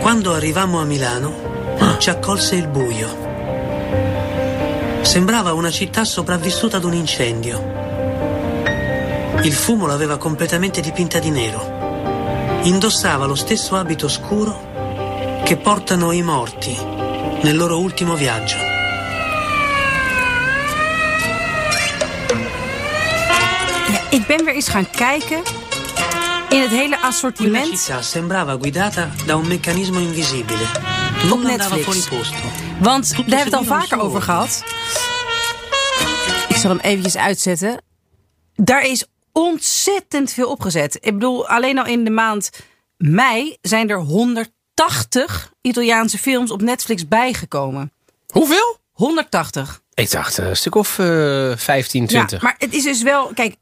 Quando 0.00 0.32
arrivammo 0.32 0.80
a 0.80 0.84
Milano, 0.84 1.34
ci 1.98 2.10
accolse 2.10 2.56
il 2.56 2.68
buio. 2.68 3.08
Sembrava 5.02 5.52
una 5.52 5.70
città 5.70 6.04
sopravvissuta 6.04 6.76
ad 6.76 6.84
un 6.84 6.94
incendio. 6.94 7.60
Il 9.42 9.52
fumo 9.52 9.86
l'aveva 9.86 10.16
completamente 10.16 10.80
dipinta 10.80 11.18
di 11.18 11.30
nero. 11.30 12.60
Indossava 12.62 13.26
lo 13.26 13.36
stesso 13.36 13.76
abito 13.76 14.08
scuro 14.08 15.42
che 15.44 15.56
portano 15.56 16.12
i 16.12 16.22
morti 16.22 16.76
nel 17.42 17.56
loro 17.56 17.78
ultimo 17.78 18.14
viaggio. 18.14 18.71
Ik 24.12 24.26
ben 24.26 24.44
weer 24.44 24.54
eens 24.54 24.68
gaan 24.68 24.90
kijken 24.90 25.42
in 26.48 26.60
het 26.60 26.70
hele 26.70 26.96
Quella 26.96 27.00
assortiment. 27.00 27.78
città 27.78 28.02
sembrava 28.02 28.56
guidata 28.60 29.10
da 29.26 29.34
un 29.34 29.48
meccanismo 29.48 29.98
invisibile. 29.98 30.66
Andava 31.30 31.74
Netflix. 31.74 32.08
Want 32.80 33.10
daar 33.10 33.16
hebben 33.16 33.36
we 33.36 33.44
het 33.44 33.54
al 33.54 33.64
vaker 33.64 34.00
over 34.00 34.22
gehad. 34.22 34.64
Ik 36.48 36.56
zal 36.56 36.70
hem 36.70 36.80
eventjes 36.80 37.16
uitzetten. 37.16 37.82
Daar 38.54 38.82
is 38.82 39.06
ontzettend 39.32 40.32
veel 40.32 40.50
opgezet. 40.50 40.94
Ik 40.94 41.12
bedoel, 41.12 41.48
alleen 41.48 41.78
al 41.78 41.86
in 41.86 42.04
de 42.04 42.10
maand 42.10 42.50
mei 42.96 43.56
zijn 43.60 43.90
er 43.90 43.98
180 43.98 45.52
Italiaanse 45.60 46.18
films 46.18 46.50
op 46.50 46.62
Netflix 46.62 47.08
bijgekomen. 47.08 47.92
Hoeveel? 48.26 48.78
180. 48.92 49.80
Ik 49.94 50.10
dacht 50.10 50.38
eh, 50.38 50.48
een 50.48 50.56
stuk 50.56 50.74
of 50.74 50.98
eh 50.98 51.52
15, 51.56 52.06
20. 52.06 52.30
Ja, 52.30 52.46
maar 52.46 52.54
het 52.58 52.72
is 52.72 52.82
dus 52.82 53.02
wel, 53.02 53.30
kijk, 53.34 53.56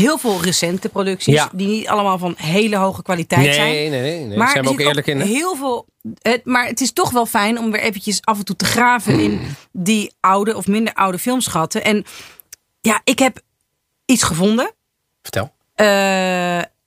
heel 0.00 0.18
veel 0.18 0.42
recente 0.42 0.88
producties 0.88 1.34
Ja. 1.34 1.50
die 1.52 1.66
niet 1.66 1.88
allemaal 1.88 2.18
van 2.18 2.34
hele 2.36 2.76
hoge 2.76 3.02
kwaliteit 3.02 3.42
nee, 3.42 3.52
zijn. 3.54 3.70
nee, 3.72 3.90
nee, 3.90 4.24
nee. 4.24 4.38
Maar 4.38 4.50
Zijn 4.50 4.64
we 4.64 4.70
ook 4.70 4.80
eerlijk 4.80 5.06
in. 5.06 5.20
Heel 5.20 5.56
veel. 5.56 5.86
Het, 6.22 6.44
maar 6.44 6.66
het 6.66 6.80
is 6.80 6.92
toch 6.92 7.10
wel 7.10 7.26
fijn 7.26 7.58
om 7.58 7.70
weer 7.70 7.80
eventjes 7.80 8.20
af 8.24 8.38
en 8.38 8.44
toe 8.44 8.56
te 8.56 8.64
graven 8.64 9.20
in 9.20 9.40
die 9.72 10.12
oude 10.20 10.56
of 10.56 10.66
minder 10.66 10.94
oude 10.94 11.18
filmschatten. 11.18 11.84
En 11.84 12.04
ja, 12.80 13.00
ik 13.04 13.18
heb 13.18 13.40
iets 14.04 14.22
gevonden. 14.22 14.70
Vertel. 15.22 15.52
Eh, 15.74 15.86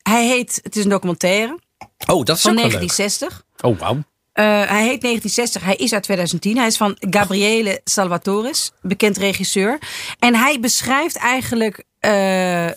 hij 0.01 0.27
heet, 0.27 0.59
het 0.63 0.75
is 0.75 0.83
een 0.83 0.89
documentaire 0.89 1.59
Oh, 2.07 2.23
dat 2.25 2.35
is 2.35 2.41
van 2.41 2.51
ook 2.51 2.57
wel 2.57 2.69
leuk. 2.69 2.89
1960. 2.89 3.43
Oh, 3.61 3.79
wauw. 3.79 4.03
Eh, 4.31 4.45
hij 4.45 4.83
heet 4.83 5.01
1960, 5.01 5.63
hij 5.63 5.75
is 5.75 5.93
uit 5.93 6.03
2010. 6.03 6.57
Hij 6.57 6.67
is 6.67 6.77
van 6.77 6.97
Gabriele 6.99 7.81
Salvatores, 7.83 8.71
bekend 8.81 9.17
regisseur. 9.17 9.77
En 10.19 10.35
hij 10.35 10.59
beschrijft 10.59 11.17
eigenlijk 11.17 11.83
eh, 11.99 12.11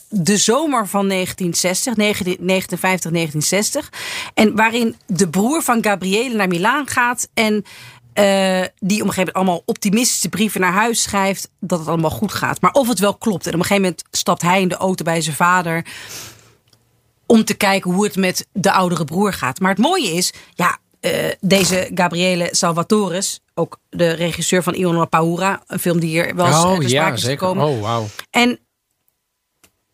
de 0.08 0.36
zomer 0.36 0.88
van 0.88 1.08
1960, 1.08 1.94
1959, 1.94 3.10
1960. 3.10 3.92
En 4.34 4.56
waarin 4.56 4.96
de 5.06 5.28
broer 5.28 5.62
van 5.62 5.82
Gabriele 5.84 6.34
naar 6.36 6.48
Milaan 6.48 6.86
gaat 6.88 7.28
en 7.34 7.64
eh, 8.12 8.24
die 8.78 9.00
op 9.00 9.06
een 9.06 9.12
gegeven 9.12 9.16
moment 9.16 9.32
allemaal 9.34 9.62
optimistische 9.66 10.28
brieven 10.28 10.60
naar 10.60 10.72
huis 10.72 11.02
schrijft 11.02 11.50
dat 11.60 11.78
het 11.78 11.88
allemaal 11.88 12.10
goed 12.10 12.32
gaat. 12.32 12.60
Maar 12.60 12.72
of 12.72 12.88
het 12.88 12.98
wel 12.98 13.14
klopt. 13.14 13.46
En 13.46 13.52
op 13.52 13.58
een 13.58 13.64
gegeven 13.66 13.82
moment 13.82 14.04
stapt 14.10 14.42
hij 14.42 14.60
in 14.60 14.68
de 14.68 14.76
auto 14.76 15.04
bij 15.04 15.20
zijn 15.20 15.36
vader 15.36 15.86
om 17.26 17.44
te 17.44 17.54
kijken 17.54 17.90
hoe 17.90 18.04
het 18.04 18.16
met 18.16 18.46
de 18.52 18.72
oudere 18.72 19.04
broer 19.04 19.32
gaat. 19.32 19.60
Maar 19.60 19.70
het 19.70 19.78
mooie 19.78 20.10
is, 20.10 20.32
ja, 20.54 20.78
eh, 21.00 21.12
deze 21.40 21.90
Gabriele 21.94 22.48
Salvatores, 22.50 23.40
ook 23.54 23.78
de 23.90 24.12
regisseur 24.12 24.62
van 24.62 24.74
Ion 24.74 24.94
La 24.96 25.04
Paura, 25.04 25.62
een 25.66 25.78
film 25.78 26.00
die 26.00 26.08
hier 26.10 26.34
wel 26.34 26.46
eens 26.46 26.64
Oh, 26.64 26.82
ja, 26.82 27.12
is 27.12 27.20
zeker. 27.20 27.38
gekomen. 27.38 27.66
Oh, 27.66 27.80
wauw. 27.80 28.06
En 28.30 28.58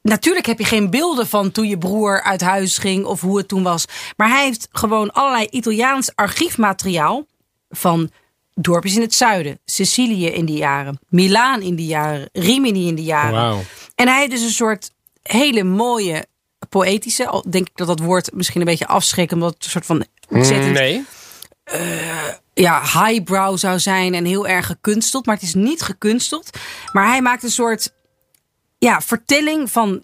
natuurlijk 0.02 0.46
heb 0.46 0.58
je 0.58 0.64
geen 0.64 0.90
beelden 0.90 1.26
van 1.26 1.52
toen 1.52 1.68
je 1.68 1.78
broer 1.78 2.22
uit 2.22 2.40
huis 2.40 2.78
ging 2.78 3.04
of 3.04 3.20
hoe 3.20 3.38
het 3.38 3.48
toen 3.48 3.62
was. 3.62 3.84
Maar 4.16 4.28
hij 4.28 4.44
heeft 4.44 4.68
gewoon 4.72 5.12
allerlei 5.12 5.46
Italiaans 5.50 6.14
archiefmateriaal 6.14 7.26
van 7.70 8.10
dorpjes 8.54 8.96
in 8.96 9.00
het 9.00 9.14
zuiden, 9.14 9.58
Sicilië 9.64 10.26
in 10.26 10.44
die 10.44 10.56
jaren, 10.56 10.98
Milaan 11.08 11.62
in 11.62 11.74
die 11.74 11.86
jaren, 11.86 12.28
Rimini 12.32 12.88
in 12.88 12.94
die 12.94 13.04
jaren. 13.04 13.66
En 13.94 14.08
hij 14.08 14.18
heeft 14.18 14.30
dus 14.30 14.42
een 14.42 14.50
soort 14.50 14.90
hele 15.22 15.64
mooie 15.64 16.26
poëtische, 16.68 17.26
al 17.26 17.44
denk 17.50 17.68
ik 17.68 17.76
dat 17.76 17.86
dat 17.86 17.98
woord 17.98 18.34
misschien 18.34 18.60
een 18.60 18.66
beetje 18.66 18.86
afschrikt, 18.86 19.32
omdat 19.32 19.54
het 19.54 19.64
een 19.64 19.70
soort 19.70 19.86
van 19.86 20.04
ontzettend 20.28 20.72
Nee. 20.72 21.04
ja, 22.54 22.80
highbrow 22.82 23.58
zou 23.58 23.78
zijn 23.78 24.14
en 24.14 24.24
heel 24.24 24.46
erg 24.46 24.66
gekunsteld. 24.66 25.26
Maar 25.26 25.34
het 25.34 25.44
is 25.44 25.54
niet 25.54 25.82
gekunsteld. 25.82 26.50
Maar 26.92 27.06
hij 27.06 27.22
maakt 27.22 27.42
een 27.42 27.50
soort 27.50 27.92
ja, 28.78 29.00
vertelling 29.00 29.70
van. 29.70 30.02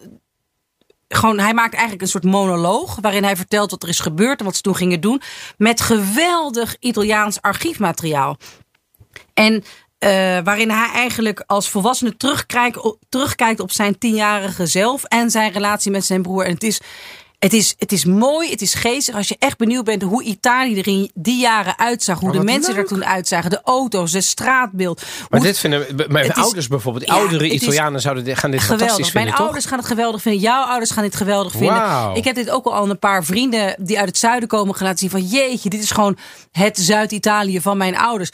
Gewoon, 1.09 1.39
hij 1.39 1.55
maakt 1.55 1.73
eigenlijk 1.73 2.03
een 2.03 2.09
soort 2.09 2.25
monoloog. 2.25 2.99
waarin 3.01 3.25
hij 3.25 3.37
vertelt 3.37 3.71
wat 3.71 3.83
er 3.83 3.89
is 3.89 4.01
gebeurd 4.01 4.39
en 4.39 4.45
wat 4.45 4.57
ze 4.57 4.63
toen 4.63 4.77
gingen 4.77 5.01
doen. 5.01 5.23
Met 5.57 5.81
geweldig 5.81 6.77
Italiaans 6.79 7.43
archiefmateriaal. 7.43 8.37
En 9.35 9.65
eh, 9.99 10.11
waarin 10.45 10.71
hij 10.71 10.89
eigenlijk 10.93 11.43
als 11.47 11.69
volwassene 11.69 12.17
terugkijkt, 12.17 12.97
terugkijkt 13.09 13.61
op 13.61 13.73
zijn 13.73 13.99
tienjarige 13.99 14.67
zelf. 14.67 15.05
en 15.05 15.31
zijn 15.31 15.53
relatie 15.53 15.91
met 15.91 16.05
zijn 16.05 16.23
broer. 16.23 16.45
En 16.45 16.53
het 16.53 16.63
is. 16.63 16.81
Het 17.45 17.53
is, 17.53 17.75
het 17.79 17.93
is 17.93 18.05
mooi, 18.05 18.51
het 18.51 18.63
is 18.63 18.75
geestig. 18.75 19.15
Als 19.15 19.29
je 19.29 19.37
echt 19.39 19.57
benieuwd 19.59 19.85
bent 19.85 20.03
hoe 20.03 20.23
Italië 20.23 20.79
er 20.79 20.87
in 20.89 21.11
die 21.15 21.41
jaren 21.41 21.79
uitzag. 21.79 22.19
Hoe 22.21 22.29
Oh, 22.31 22.37
de 22.37 22.45
mensen 22.45 22.77
er 22.77 22.87
toen 22.87 23.05
uitzagen. 23.05 23.51
De 23.51 23.61
auto's, 23.65 24.13
het 24.13 24.25
straatbeeld. 24.25 25.03
Maar 25.31 25.41
dit 25.41 25.59
vinden 25.59 25.87
mijn 26.09 26.27
is- 26.29 26.35
ouders 26.35 26.69
bijvoorbeeld, 26.69 27.07
Ja, 27.07 27.15
oudere 27.15 27.51
Italianen 27.51 28.01
zouden 28.01 28.25
dit, 28.25 28.39
gaan 28.39 28.51
dit 28.51 28.61
geweldig. 28.61 28.87
fantastisch 28.87 29.13
Mijn 29.15 29.25
vinden, 29.27 29.35
toch? 29.35 29.45
ouders 29.47 29.67
gaan 29.67 29.79
het 29.79 29.87
geweldig 29.89 30.23
vinden. 30.23 30.41
Jouw 30.41 30.65
ouders 30.65 30.91
gaan 30.91 31.03
dit 31.03 31.17
geweldig 31.17 31.53
vinden. 31.53 32.15
Ik 32.15 32.25
heb 32.25 32.35
dit 32.35 32.51
ook 32.51 32.65
al 32.65 32.75
aan 32.75 32.91
een 32.91 32.99
paar 32.99 33.25
vrienden 33.25 33.77
die 33.79 33.99
uit 33.99 34.09
het 34.09 34.19
zuiden 34.19 34.49
komen 34.49 34.75
gelaten 34.75 34.99
zien. 34.99 35.11
Van 35.11 35.23
jeetje, 35.23 35.69
dit 35.71 35.83
is 35.83 35.91
gewoon 35.91 36.17
het 36.53 36.79
Zuid-Italië 36.79 37.61
van 37.61 37.77
mijn 37.77 37.97
ouders. 37.97 38.31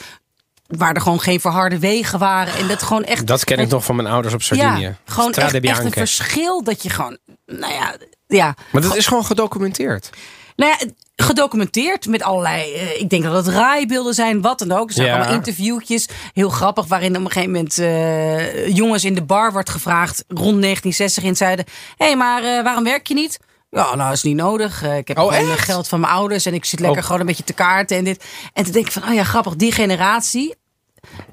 Waar 0.76 0.94
er 0.94 1.00
gewoon 1.00 1.20
geen 1.20 1.40
verharde 1.40 1.78
wegen 1.78 2.18
waren. 2.18 2.54
En 2.54 2.68
dat 2.68 2.82
gewoon 2.82 3.04
echt. 3.04 3.26
Dat 3.26 3.44
ken 3.44 3.58
ik 3.58 3.68
nog 3.68 3.84
van 3.84 3.96
mijn 3.96 4.08
ouders 4.08 4.34
op 4.34 4.42
Sardinië. 4.42 4.80
Ja, 4.82 4.94
gewoon 5.04 5.32
Strade 5.32 5.60
echt, 5.60 5.64
echt 5.66 5.84
een 5.84 5.92
verschil 5.92 6.62
dat 6.64 6.82
je 6.82 6.90
gewoon. 6.90 7.18
Nou 7.46 7.72
ja, 7.72 7.94
ja. 8.26 8.54
Maar 8.72 8.82
dat 8.82 8.96
is 8.96 9.06
gewoon 9.06 9.24
gedocumenteerd. 9.24 10.10
Nou 10.56 10.70
ja, 10.78 10.86
gedocumenteerd 11.16 12.06
met 12.06 12.22
allerlei. 12.22 12.72
eh, 12.74 13.00
ik 13.00 13.10
denk 13.10 13.22
dat 13.22 13.46
het 13.46 13.54
raaibeelden 13.54 14.14
zijn, 14.14 14.40
wat 14.40 14.58
dan 14.58 14.72
ook. 14.72 14.88
Er 14.88 14.94
zijn 14.94 15.06
Ja. 15.06 15.14
allemaal 15.16 15.34
interviewtjes. 15.34 16.08
Heel 16.32 16.48
grappig, 16.48 16.86
waarin 16.86 17.16
op 17.16 17.24
een 17.24 17.30
gegeven 17.30 17.50
moment 17.52 17.78
eh, 17.78 18.68
jongens 18.76 19.04
in 19.04 19.14
de 19.14 19.22
bar 19.24 19.52
wordt 19.52 19.70
gevraagd. 19.70 20.24
rond 20.28 20.60
1960 20.62 21.22
in 21.22 21.28
het 21.28 21.38
zuiden. 21.38 21.64
Hé, 21.96 22.06
hey, 22.06 22.16
maar 22.16 22.42
eh, 22.44 22.62
waarom 22.62 22.84
werk 22.84 23.06
je 23.06 23.14
niet? 23.14 23.38
Ja, 23.70 23.94
nou 23.94 24.12
is 24.12 24.22
niet 24.22 24.36
nodig. 24.36 24.82
Ik 24.84 25.08
heb 25.08 25.18
Oh, 25.18 25.32
geld 25.56 25.88
van 25.88 26.00
mijn 26.00 26.12
ouders 26.12 26.46
en 26.46 26.54
ik 26.54 26.64
zit 26.64 26.80
lekker 26.80 26.98
Oh. 26.98 27.04
gewoon 27.04 27.20
een 27.20 27.26
beetje 27.26 27.44
te 27.44 27.52
kaarten 27.52 27.96
en 27.96 28.04
dit. 28.04 28.24
En 28.52 28.64
toen 28.64 28.72
denk 28.72 28.86
ik 28.86 28.92
van, 28.92 29.02
oh 29.08 29.14
ja, 29.14 29.24
grappig, 29.24 29.56
die 29.56 29.72
generatie. 29.72 30.54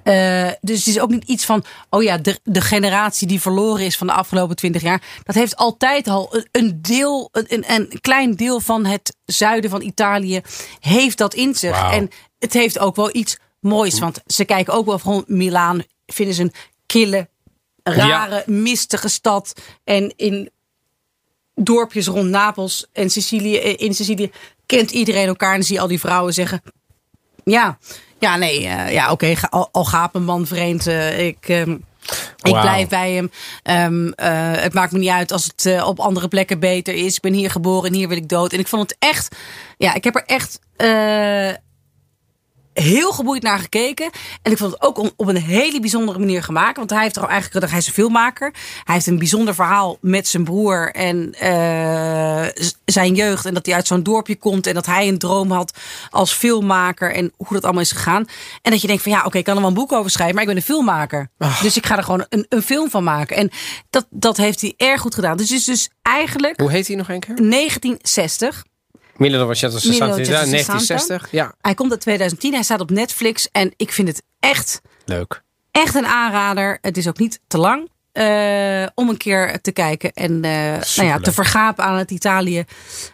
Eh, 0.07 0.51
dus 0.61 0.77
het 0.77 0.87
is 0.87 0.99
ook 0.99 1.09
niet 1.09 1.23
iets 1.23 1.45
van, 1.45 1.63
oh 1.89 2.03
ja, 2.03 2.17
de, 2.17 2.39
de 2.43 2.61
generatie 2.61 3.27
die 3.27 3.41
verloren 3.41 3.85
is 3.85 3.97
van 3.97 4.07
de 4.07 4.13
afgelopen 4.13 4.55
twintig 4.55 4.81
jaar. 4.81 5.01
Dat 5.23 5.35
heeft 5.35 5.55
altijd 5.55 6.07
al 6.07 6.43
een, 6.51 6.81
deel, 6.81 7.29
een, 7.31 7.63
een 7.67 7.99
klein 8.01 8.35
deel 8.35 8.59
van 8.59 8.85
het 8.85 9.15
zuiden 9.25 9.69
van 9.69 9.81
Italië 9.81 10.41
heeft 10.79 11.17
dat 11.17 11.33
in 11.33 11.55
zich. 11.55 11.91
En 11.91 12.09
het 12.39 12.53
heeft 12.53 12.79
ook 12.79 12.95
wel 12.95 13.15
iets 13.15 13.37
moois. 13.59 13.99
Want 13.99 14.21
ze 14.25 14.45
kijken 14.45 14.73
ook 14.73 14.85
wel 14.85 14.99
van 14.99 15.23
Milaan, 15.27 15.83
vinden 16.05 16.35
ze 16.35 16.41
een 16.41 16.53
kille, 16.85 17.29
rare, 17.83 18.43
mistige 18.45 19.09
stad. 19.09 19.53
En 19.83 20.13
in 20.15 20.49
dorpjes 21.55 22.07
rond 22.07 22.29
Napels 22.29 22.85
en 22.93 23.09
Sicilië, 23.09 23.57
eh, 23.57 23.73
in 23.77 23.93
Sicilië 23.93 24.31
kent 24.65 24.91
iedereen 24.91 25.27
elkaar. 25.27 25.55
En 25.55 25.63
zie 25.63 25.75
je 25.75 25.81
al 25.81 25.87
die 25.87 25.99
vrouwen 25.99 26.33
zeggen, 26.33 26.61
ja, 27.43 27.77
ja 28.19 28.35
nee, 28.37 28.67
eh, 28.67 28.93
ja 28.93 29.11
oké, 29.11 29.33
al, 29.49 29.69
al 29.71 29.85
gaat 29.85 30.13
mijn 30.13 30.25
man 30.25 30.47
vreemd, 30.47 30.87
eh, 30.87 31.25
ik... 31.27 31.37
ehm, 31.47 31.77
ik 32.41 32.61
blijf 32.61 32.87
bij 32.87 33.11
hem. 33.11 33.31
Ehm, 33.63 34.07
eh, 34.07 34.61
het 34.61 34.73
maakt 34.73 34.91
me 34.91 34.99
niet 34.99 35.09
uit 35.09 35.31
als 35.31 35.51
het 35.55 35.83
op 35.83 35.99
andere 35.99 36.27
plekken 36.27 36.59
beter 36.59 36.93
is. 36.93 37.15
Ik 37.15 37.21
ben 37.21 37.33
hier 37.33 37.51
geboren 37.51 37.89
en 37.89 37.95
hier 37.95 38.07
wil 38.07 38.17
ik 38.17 38.29
dood. 38.29 38.53
En 38.53 38.59
ik 38.59 38.67
vond 38.67 38.81
het 38.81 38.95
echt. 38.99 39.35
Ja, 39.77 39.93
ik 39.93 40.03
heb 40.03 40.15
er 40.15 40.23
echt 40.25 40.59
heel 42.83 43.11
geboeid 43.11 43.43
naar 43.43 43.59
gekeken. 43.59 44.09
En 44.41 44.51
ik 44.51 44.57
vond 44.57 44.71
het 44.71 44.81
ook 44.81 44.97
op 45.15 45.27
een 45.27 45.37
hele 45.37 45.79
bijzondere 45.79 46.19
manier 46.19 46.43
gemaakt. 46.43 46.77
Want 46.77 46.89
hij 46.89 47.01
heeft 47.01 47.15
er 47.15 47.21
al 47.21 47.29
eigenlijk. 47.29 47.69
Hij 47.69 47.79
is 47.79 47.87
een 47.87 47.93
filmmaker. 47.93 48.53
Hij 48.83 48.93
heeft 48.93 49.07
een 49.07 49.17
bijzonder 49.17 49.55
verhaal 49.55 49.97
met 50.01 50.27
zijn 50.27 50.43
broer 50.43 50.91
en 50.91 51.33
eh, 51.33 52.45
zijn 52.85 53.15
jeugd. 53.15 53.45
En 53.45 53.53
dat 53.53 53.65
hij 53.65 53.75
uit 53.75 53.87
zo'n 53.87 54.03
dorpje 54.03 54.35
komt. 54.35 54.67
En 54.67 54.73
dat 54.73 54.85
hij 54.85 55.07
een 55.07 55.17
droom 55.17 55.51
had 55.51 55.77
als 56.09 56.33
filmmaker. 56.33 57.13
En 57.13 57.33
hoe 57.37 57.53
dat 57.53 57.63
allemaal 57.63 57.81
is 57.81 57.91
gegaan. 57.91 58.25
En 58.61 58.71
dat 58.71 58.81
je 58.81 58.87
denkt 58.87 59.03
van 59.03 59.11
ja, 59.11 59.23
oké, 59.25 59.37
ik 59.37 59.43
kan 59.43 59.55
er 59.55 59.61
wel 59.61 59.69
een 59.69 59.75
boek 59.75 59.91
over 59.91 60.11
schrijven. 60.11 60.35
Maar 60.35 60.43
ik 60.43 60.49
ben 60.49 60.57
een 60.57 60.63
filmmaker. 60.63 61.29
Dus 61.61 61.77
ik 61.77 61.85
ga 61.85 61.97
er 61.97 62.03
gewoon 62.03 62.25
een, 62.29 62.45
een 62.49 62.61
film 62.61 62.89
van 62.89 63.03
maken. 63.03 63.35
En 63.37 63.51
dat, 63.89 64.07
dat 64.09 64.37
heeft 64.37 64.61
hij 64.61 64.73
erg 64.77 65.01
goed 65.01 65.15
gedaan. 65.15 65.37
Dus 65.37 65.49
het 65.49 65.59
is 65.59 65.65
dus 65.65 65.89
eigenlijk 66.01 66.59
Hoe 66.59 66.71
heet 66.71 66.87
hij 66.87 66.95
nog 66.95 67.09
een 67.09 67.19
keer? 67.19 67.35
1960. 67.35 68.63
Milano 69.17 69.45
Vacetto 69.47 69.89
Milano 69.89 70.15
1960. 70.15 71.31
Ja, 71.31 71.53
Hij 71.61 71.73
komt 71.73 71.91
uit 71.91 72.01
2010. 72.01 72.53
Hij 72.53 72.63
staat 72.63 72.79
op 72.79 72.89
Netflix. 72.89 73.47
En 73.51 73.73
ik 73.75 73.91
vind 73.91 74.07
het 74.07 74.23
echt, 74.39 74.81
leuk. 75.05 75.41
echt 75.71 75.95
een 75.95 76.05
aanrader. 76.07 76.77
Het 76.81 76.97
is 76.97 77.07
ook 77.07 77.17
niet 77.19 77.39
te 77.47 77.57
lang. 77.57 77.89
eh, 78.11 78.85
om 78.95 79.09
een 79.09 79.17
keer 79.17 79.61
te 79.61 79.71
kijken 79.71 80.13
en 80.13 80.43
eh, 80.43 80.51
nou 80.95 81.07
ja, 81.07 81.19
te 81.19 81.31
vergapen 81.31 81.83
aan 81.83 81.97
het 81.97 82.11
Italië 82.11 82.63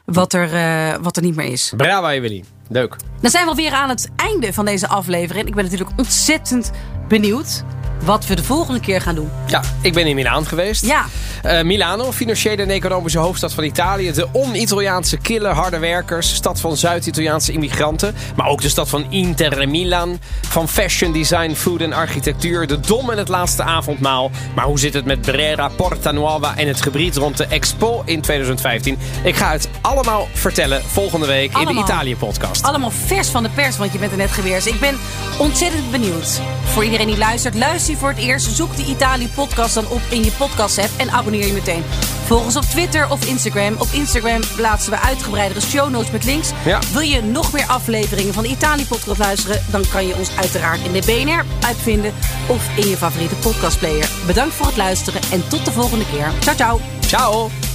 wat 0.05 0.33
er, 0.33 0.53
eh, 0.53 0.95
wat 1.01 1.15
er 1.17 1.23
niet 1.23 1.35
meer 1.35 1.51
is. 1.51 1.73
Brava, 1.77 2.11
Evelien. 2.11 2.45
Leuk. 2.69 2.95
Dan 3.21 3.31
zijn 3.31 3.43
we 3.43 3.49
alweer 3.49 3.71
aan 3.71 3.89
het 3.89 4.09
einde 4.15 4.53
van 4.53 4.65
deze 4.65 4.87
aflevering. 4.87 5.47
Ik 5.47 5.55
ben 5.55 5.63
natuurlijk 5.63 5.91
ontzettend 5.97 6.71
benieuwd 7.07 7.63
wat 8.05 8.25
we 8.27 8.35
de 8.35 8.43
volgende 8.43 8.79
keer 8.79 9.01
gaan 9.01 9.15
doen. 9.15 9.29
Ja, 9.47 9.61
ik 9.81 9.93
ben 9.93 10.07
in 10.07 10.15
Milaan 10.15 10.45
geweest. 10.45 10.85
Ja, 10.85 11.05
Eh, 11.43 11.61
Milano, 11.61 12.11
financiële 12.11 12.61
en 12.61 12.69
economische 12.69 13.19
hoofdstad 13.19 13.53
van 13.53 13.63
Italië. 13.63 14.11
De 14.11 14.27
on-Italiaanse 14.31 15.17
kille 15.17 15.47
harde 15.47 15.77
werkers. 15.79 16.33
Stad 16.35 16.59
van 16.59 16.77
Zuid-Italiaanse 16.77 17.51
immigranten. 17.51 18.15
Maar 18.35 18.47
ook 18.47 18.61
de 18.61 18.69
stad 18.69 18.89
van 18.89 19.05
Inter 19.11 19.69
Milan. 19.69 20.19
Van 20.41 20.69
fashion, 20.69 21.11
design, 21.13 21.53
food 21.53 21.81
en 21.81 21.93
architectuur. 21.93 22.67
De 22.67 22.79
Dom 22.79 23.09
en 23.09 23.17
het 23.17 23.27
laatste 23.27 23.63
avondmaal. 23.63 24.31
Maar 24.55 24.65
hoe 24.65 24.79
zit 24.79 24.93
het 24.93 25.05
met 25.05 25.21
Brera, 25.21 25.67
Porta 25.67 26.11
Nuova 26.11 26.57
en 26.57 26.67
het 26.67 26.81
gebied 26.81 27.15
rond 27.15 27.37
de 27.37 27.45
Expo 27.45 28.01
in 28.05 28.21
2015? 28.21 28.97
Ik 29.23 29.35
ga 29.35 29.51
het 29.51 29.69
allemaal 29.81 30.27
vertellen 30.33 30.81
volgende 30.85 31.25
week 31.25 31.57
in 31.57 31.65
de 31.65 31.73
Italië-podcast. 31.73 32.63
allemaal 32.63 32.91
vers 33.05 33.27
van 33.27 33.43
de 33.43 33.49
pers, 33.49 33.77
want 33.77 33.93
je 33.93 33.99
bent 33.99 34.11
er 34.11 34.17
net 34.17 34.31
geweest. 34.31 34.65
Ik 34.67 34.79
ben 34.79 34.97
ontzettend 35.37 35.91
benieuwd. 35.91 36.41
Voor 36.63 36.83
iedereen 36.83 37.07
die 37.07 37.17
luistert, 37.17 37.55
luister 37.55 37.92
voor 37.97 38.09
het 38.09 38.17
eerst. 38.17 38.55
Zoek 38.55 38.75
de 38.75 38.85
Italië-podcast 38.85 39.73
dan 39.73 39.87
op 39.87 40.01
in 40.09 40.23
je 40.23 40.31
podcast-app 40.31 40.89
en 40.97 41.11
abonneer 41.11 41.47
je 41.47 41.53
meteen. 41.53 41.83
Volg 42.25 42.43
ons 42.43 42.55
op 42.55 42.63
Twitter 42.63 43.09
of 43.09 43.25
Instagram. 43.25 43.75
Op 43.77 43.87
Instagram 43.91 44.41
plaatsen 44.55 44.91
we 44.91 44.99
uitgebreidere 44.99 45.61
show 45.61 45.89
notes 45.89 46.11
met 46.11 46.23
links. 46.23 46.51
Ja. 46.65 46.79
Wil 46.91 47.01
je 47.01 47.21
nog 47.21 47.53
meer 47.53 47.65
afleveringen 47.65 48.33
van 48.33 48.43
de 48.43 48.49
Italië-podcast 48.49 49.19
luisteren? 49.19 49.61
Dan 49.71 49.83
kan 49.91 50.07
je 50.07 50.15
ons 50.15 50.37
uiteraard 50.37 50.85
in 50.85 50.91
de 50.91 51.01
BNR 51.05 51.45
uitvinden 51.65 52.13
of 52.47 52.77
in 52.77 52.89
je 52.89 52.97
favoriete 52.97 53.35
podcastplayer. 53.35 54.09
Bedankt 54.25 54.53
voor 54.53 54.65
het 54.65 54.77
luisteren 54.77 55.21
en 55.31 55.47
tot 55.47 55.65
de 55.65 55.71
volgende 55.71 56.05
keer. 56.11 56.31
Ciao, 56.39 56.55
ciao. 56.55 56.79
Ciao! 56.99 57.72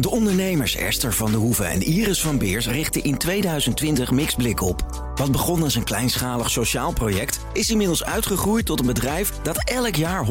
De 0.00 0.10
ondernemers 0.10 0.76
Esther 0.76 1.12
van 1.12 1.30
de 1.30 1.36
Hoeven 1.36 1.68
en 1.68 1.82
Iris 1.82 2.20
van 2.20 2.38
Beers 2.38 2.66
richten 2.66 3.04
in 3.04 3.16
2020 3.16 4.10
Mixblik 4.10 4.60
op. 4.60 5.10
Wat 5.14 5.32
begon 5.32 5.62
als 5.62 5.74
een 5.74 5.84
kleinschalig 5.84 6.50
sociaal 6.50 6.92
project, 6.92 7.40
is 7.52 7.70
inmiddels 7.70 8.04
uitgegroeid 8.04 8.66
tot 8.66 8.80
een 8.80 8.86
bedrijf 8.86 9.32
dat 9.42 9.68
elk 9.68 9.94
jaar 9.94 10.26
100.000 10.26 10.30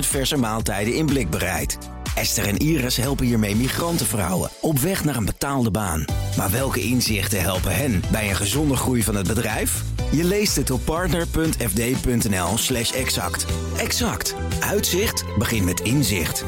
verse 0.00 0.36
maaltijden 0.36 0.94
in 0.94 1.06
blik 1.06 1.30
bereidt. 1.30 1.78
Esther 2.14 2.46
en 2.46 2.56
Iris 2.56 2.96
helpen 2.96 3.26
hiermee 3.26 3.56
migrantenvrouwen 3.56 4.50
op 4.60 4.78
weg 4.78 5.04
naar 5.04 5.16
een 5.16 5.24
betaalde 5.24 5.70
baan. 5.70 6.04
Maar 6.36 6.50
welke 6.50 6.80
inzichten 6.80 7.42
helpen 7.42 7.76
hen 7.76 8.02
bij 8.10 8.28
een 8.28 8.36
gezonde 8.36 8.76
groei 8.76 9.02
van 9.02 9.14
het 9.14 9.26
bedrijf? 9.26 9.82
Je 10.12 10.24
leest 10.24 10.56
het 10.56 10.70
op 10.70 10.84
partner.fd.nl 10.84 12.58
slash 12.58 12.92
exact. 12.92 13.46
Exact. 13.76 14.34
Uitzicht 14.60 15.24
begint 15.38 15.64
met 15.64 15.80
inzicht. 15.80 16.44